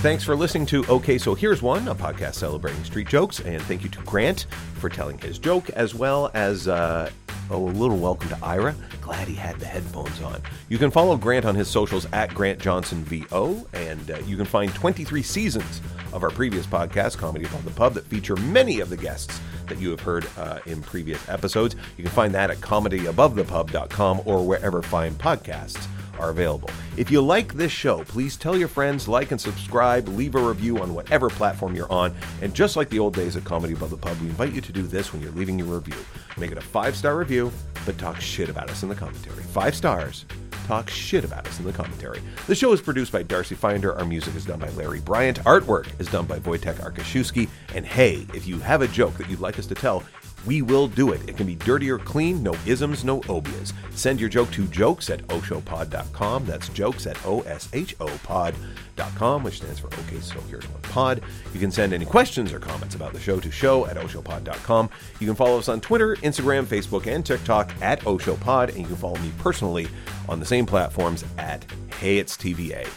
Thanks 0.00 0.24
for 0.24 0.36
listening 0.36 0.64
to 0.66 0.86
OK, 0.86 1.18
So 1.18 1.34
Here's 1.34 1.60
One, 1.60 1.86
a 1.88 1.94
podcast 1.94 2.36
celebrating 2.36 2.82
street 2.84 3.08
jokes. 3.08 3.40
And 3.40 3.60
thank 3.62 3.82
you 3.82 3.90
to 3.90 3.98
Grant 4.04 4.46
for 4.74 4.88
telling 4.88 5.18
his 5.18 5.38
joke, 5.38 5.68
as 5.70 5.94
well 5.94 6.30
as 6.34 6.68
uh, 6.68 7.10
oh, 7.50 7.68
a 7.68 7.70
little 7.70 7.96
welcome 7.96 8.28
to 8.28 8.38
Ira. 8.42 8.74
Glad 9.00 9.28
he 9.28 9.34
had 9.34 9.58
the 9.58 9.66
headphones 9.66 10.20
on. 10.22 10.40
You 10.68 10.78
can 10.78 10.90
follow 10.90 11.16
Grant 11.16 11.44
on 11.44 11.54
his 11.54 11.68
socials 11.68 12.06
at 12.12 12.34
Grant 12.34 12.58
Johnson 12.58 13.04
VO, 13.04 13.66
and 13.72 14.10
uh, 14.10 14.18
you 14.26 14.36
can 14.36 14.46
find 14.46 14.74
23 14.74 15.22
seasons 15.22 15.80
of 16.12 16.22
our 16.22 16.30
previous 16.30 16.66
podcast, 16.66 17.18
Comedy 17.18 17.44
Above 17.44 17.64
the 17.64 17.70
Pub, 17.70 17.94
that 17.94 18.06
feature 18.06 18.36
many 18.36 18.80
of 18.80 18.90
the 18.90 18.96
guests 18.96 19.40
that 19.66 19.78
you 19.78 19.90
have 19.90 20.00
heard 20.00 20.26
uh, 20.36 20.60
in 20.66 20.82
previous 20.82 21.26
episodes. 21.28 21.76
You 21.96 22.04
can 22.04 22.12
find 22.12 22.34
that 22.34 22.50
at 22.50 22.58
comedyabovethepub.com 22.58 24.22
or 24.24 24.46
wherever 24.46 24.82
fine 24.82 25.14
podcasts 25.14 25.86
are 26.18 26.30
available. 26.30 26.70
If 26.96 27.10
you 27.10 27.20
like 27.20 27.54
this 27.54 27.72
show, 27.72 28.04
please 28.04 28.36
tell 28.36 28.56
your 28.56 28.68
friends, 28.68 29.08
like 29.08 29.30
and 29.30 29.40
subscribe, 29.40 30.08
leave 30.08 30.34
a 30.34 30.40
review 30.40 30.78
on 30.78 30.94
whatever 30.94 31.28
platform 31.28 31.74
you're 31.74 31.90
on. 31.92 32.14
And 32.42 32.54
just 32.54 32.76
like 32.76 32.88
the 32.90 32.98
old 32.98 33.14
days 33.14 33.36
of 33.36 33.44
Comedy 33.44 33.74
Above 33.74 33.90
the 33.90 33.96
Pub, 33.96 34.18
we 34.20 34.28
invite 34.28 34.52
you 34.52 34.60
to 34.60 34.72
do 34.72 34.82
this 34.82 35.12
when 35.12 35.22
you're 35.22 35.32
leaving 35.32 35.58
your 35.58 35.68
review. 35.68 36.02
Make 36.36 36.52
it 36.52 36.58
a 36.58 36.62
five 36.62 36.96
star 36.96 37.16
review, 37.16 37.52
but 37.86 37.98
talk 37.98 38.20
shit 38.20 38.48
about 38.48 38.70
us 38.70 38.82
in 38.82 38.88
the 38.88 38.94
commentary. 38.94 39.42
Five 39.42 39.74
stars. 39.74 40.24
Talk 40.68 40.90
shit 40.90 41.24
about 41.24 41.46
us 41.46 41.58
in 41.58 41.64
the 41.64 41.72
commentary. 41.72 42.20
The 42.46 42.54
show 42.54 42.74
is 42.74 42.82
produced 42.82 43.10
by 43.10 43.22
Darcy 43.22 43.54
Finder. 43.54 43.94
Our 43.96 44.04
music 44.04 44.34
is 44.34 44.44
done 44.44 44.58
by 44.58 44.68
Larry 44.72 45.00
Bryant. 45.00 45.42
Artwork 45.44 45.88
is 45.98 46.08
done 46.08 46.26
by 46.26 46.40
Wojtek 46.40 46.74
Arkaszewski. 46.74 47.48
And 47.74 47.86
hey, 47.86 48.26
if 48.34 48.46
you 48.46 48.58
have 48.58 48.82
a 48.82 48.88
joke 48.88 49.14
that 49.14 49.30
you'd 49.30 49.40
like 49.40 49.58
us 49.58 49.66
to 49.68 49.74
tell, 49.74 50.04
we 50.46 50.62
will 50.62 50.88
do 50.88 51.12
it. 51.12 51.20
It 51.28 51.36
can 51.36 51.46
be 51.46 51.56
dirty 51.56 51.90
or 51.90 51.98
clean, 51.98 52.42
no 52.42 52.54
isms, 52.66 53.04
no 53.04 53.20
obias. 53.22 53.72
Send 53.92 54.20
your 54.20 54.28
joke 54.28 54.50
to 54.52 54.66
jokes 54.66 55.10
at 55.10 55.26
oshopod.com. 55.28 56.46
That's 56.46 56.68
jokes 56.68 57.06
at 57.06 57.24
O-S-H-O-pod.com, 57.26 59.42
which 59.42 59.56
stands 59.58 59.80
for 59.80 59.88
OK, 59.88 60.20
so 60.20 60.40
here's 60.42 60.68
one 60.68 60.80
pod. 60.82 61.22
You 61.52 61.60
can 61.60 61.70
send 61.70 61.92
any 61.92 62.04
questions 62.04 62.52
or 62.52 62.60
comments 62.60 62.94
about 62.94 63.12
the 63.12 63.20
show 63.20 63.40
to 63.40 63.50
show 63.50 63.86
at 63.86 63.96
oshopod.com. 63.96 64.90
You 65.20 65.26
can 65.26 65.36
follow 65.36 65.58
us 65.58 65.68
on 65.68 65.80
Twitter, 65.80 66.16
Instagram, 66.16 66.64
Facebook, 66.64 67.06
and 67.06 67.24
TikTok 67.26 67.70
at 67.82 68.00
oshopod, 68.02 68.70
and 68.70 68.78
you 68.78 68.86
can 68.86 68.96
follow 68.96 69.18
me 69.18 69.32
personally 69.38 69.88
on 70.28 70.40
the 70.40 70.46
same 70.46 70.66
platforms 70.66 71.24
at 71.38 71.64
Hey 71.98 72.18
It's 72.18 72.36
TVA 72.36 72.88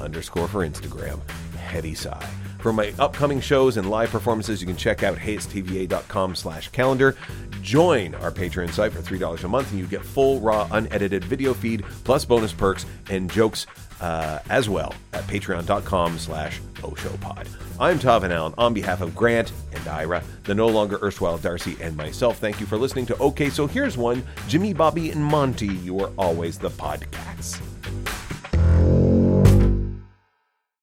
underscore 0.00 0.48
for 0.48 0.68
Instagram, 0.68 1.20
Heavy 1.56 1.94
Sigh. 1.94 2.47
For 2.58 2.72
my 2.72 2.92
upcoming 2.98 3.40
shows 3.40 3.76
and 3.76 3.88
live 3.88 4.10
performances, 4.10 4.60
you 4.60 4.66
can 4.66 4.76
check 4.76 5.02
out 5.02 5.16
heyitstva.com 5.16 6.34
slash 6.34 6.68
calendar. 6.68 7.16
Join 7.62 8.14
our 8.16 8.32
Patreon 8.32 8.72
site 8.72 8.92
for 8.92 9.00
$3 9.00 9.44
a 9.44 9.48
month, 9.48 9.70
and 9.70 9.78
you 9.78 9.86
get 9.86 10.04
full, 10.04 10.40
raw, 10.40 10.68
unedited 10.72 11.24
video 11.24 11.54
feed, 11.54 11.84
plus 12.04 12.24
bonus 12.24 12.52
perks 12.52 12.84
and 13.10 13.30
jokes 13.30 13.66
uh, 14.00 14.40
as 14.50 14.68
well 14.68 14.94
at 15.12 15.24
patreon.com 15.24 16.18
slash 16.18 16.60
oshopod. 16.76 17.48
I'm 17.80 17.98
Todd 17.98 18.22
Van 18.22 18.32
Allen 18.32 18.54
on 18.58 18.74
behalf 18.74 19.00
of 19.00 19.14
Grant 19.14 19.52
and 19.72 19.86
Ira, 19.86 20.22
the 20.44 20.54
no 20.54 20.66
longer 20.66 20.98
erstwhile 21.02 21.38
Darcy, 21.38 21.76
and 21.80 21.96
myself. 21.96 22.38
Thank 22.38 22.60
you 22.60 22.66
for 22.66 22.76
listening 22.76 23.06
to 23.06 23.16
OK, 23.18 23.50
so 23.50 23.66
here's 23.66 23.96
one. 23.96 24.24
Jimmy, 24.48 24.72
Bobby, 24.72 25.10
and 25.10 25.24
Monty, 25.24 25.68
you 25.68 26.00
are 26.00 26.10
always 26.16 26.58
the 26.58 26.70
podcasts. 26.70 27.60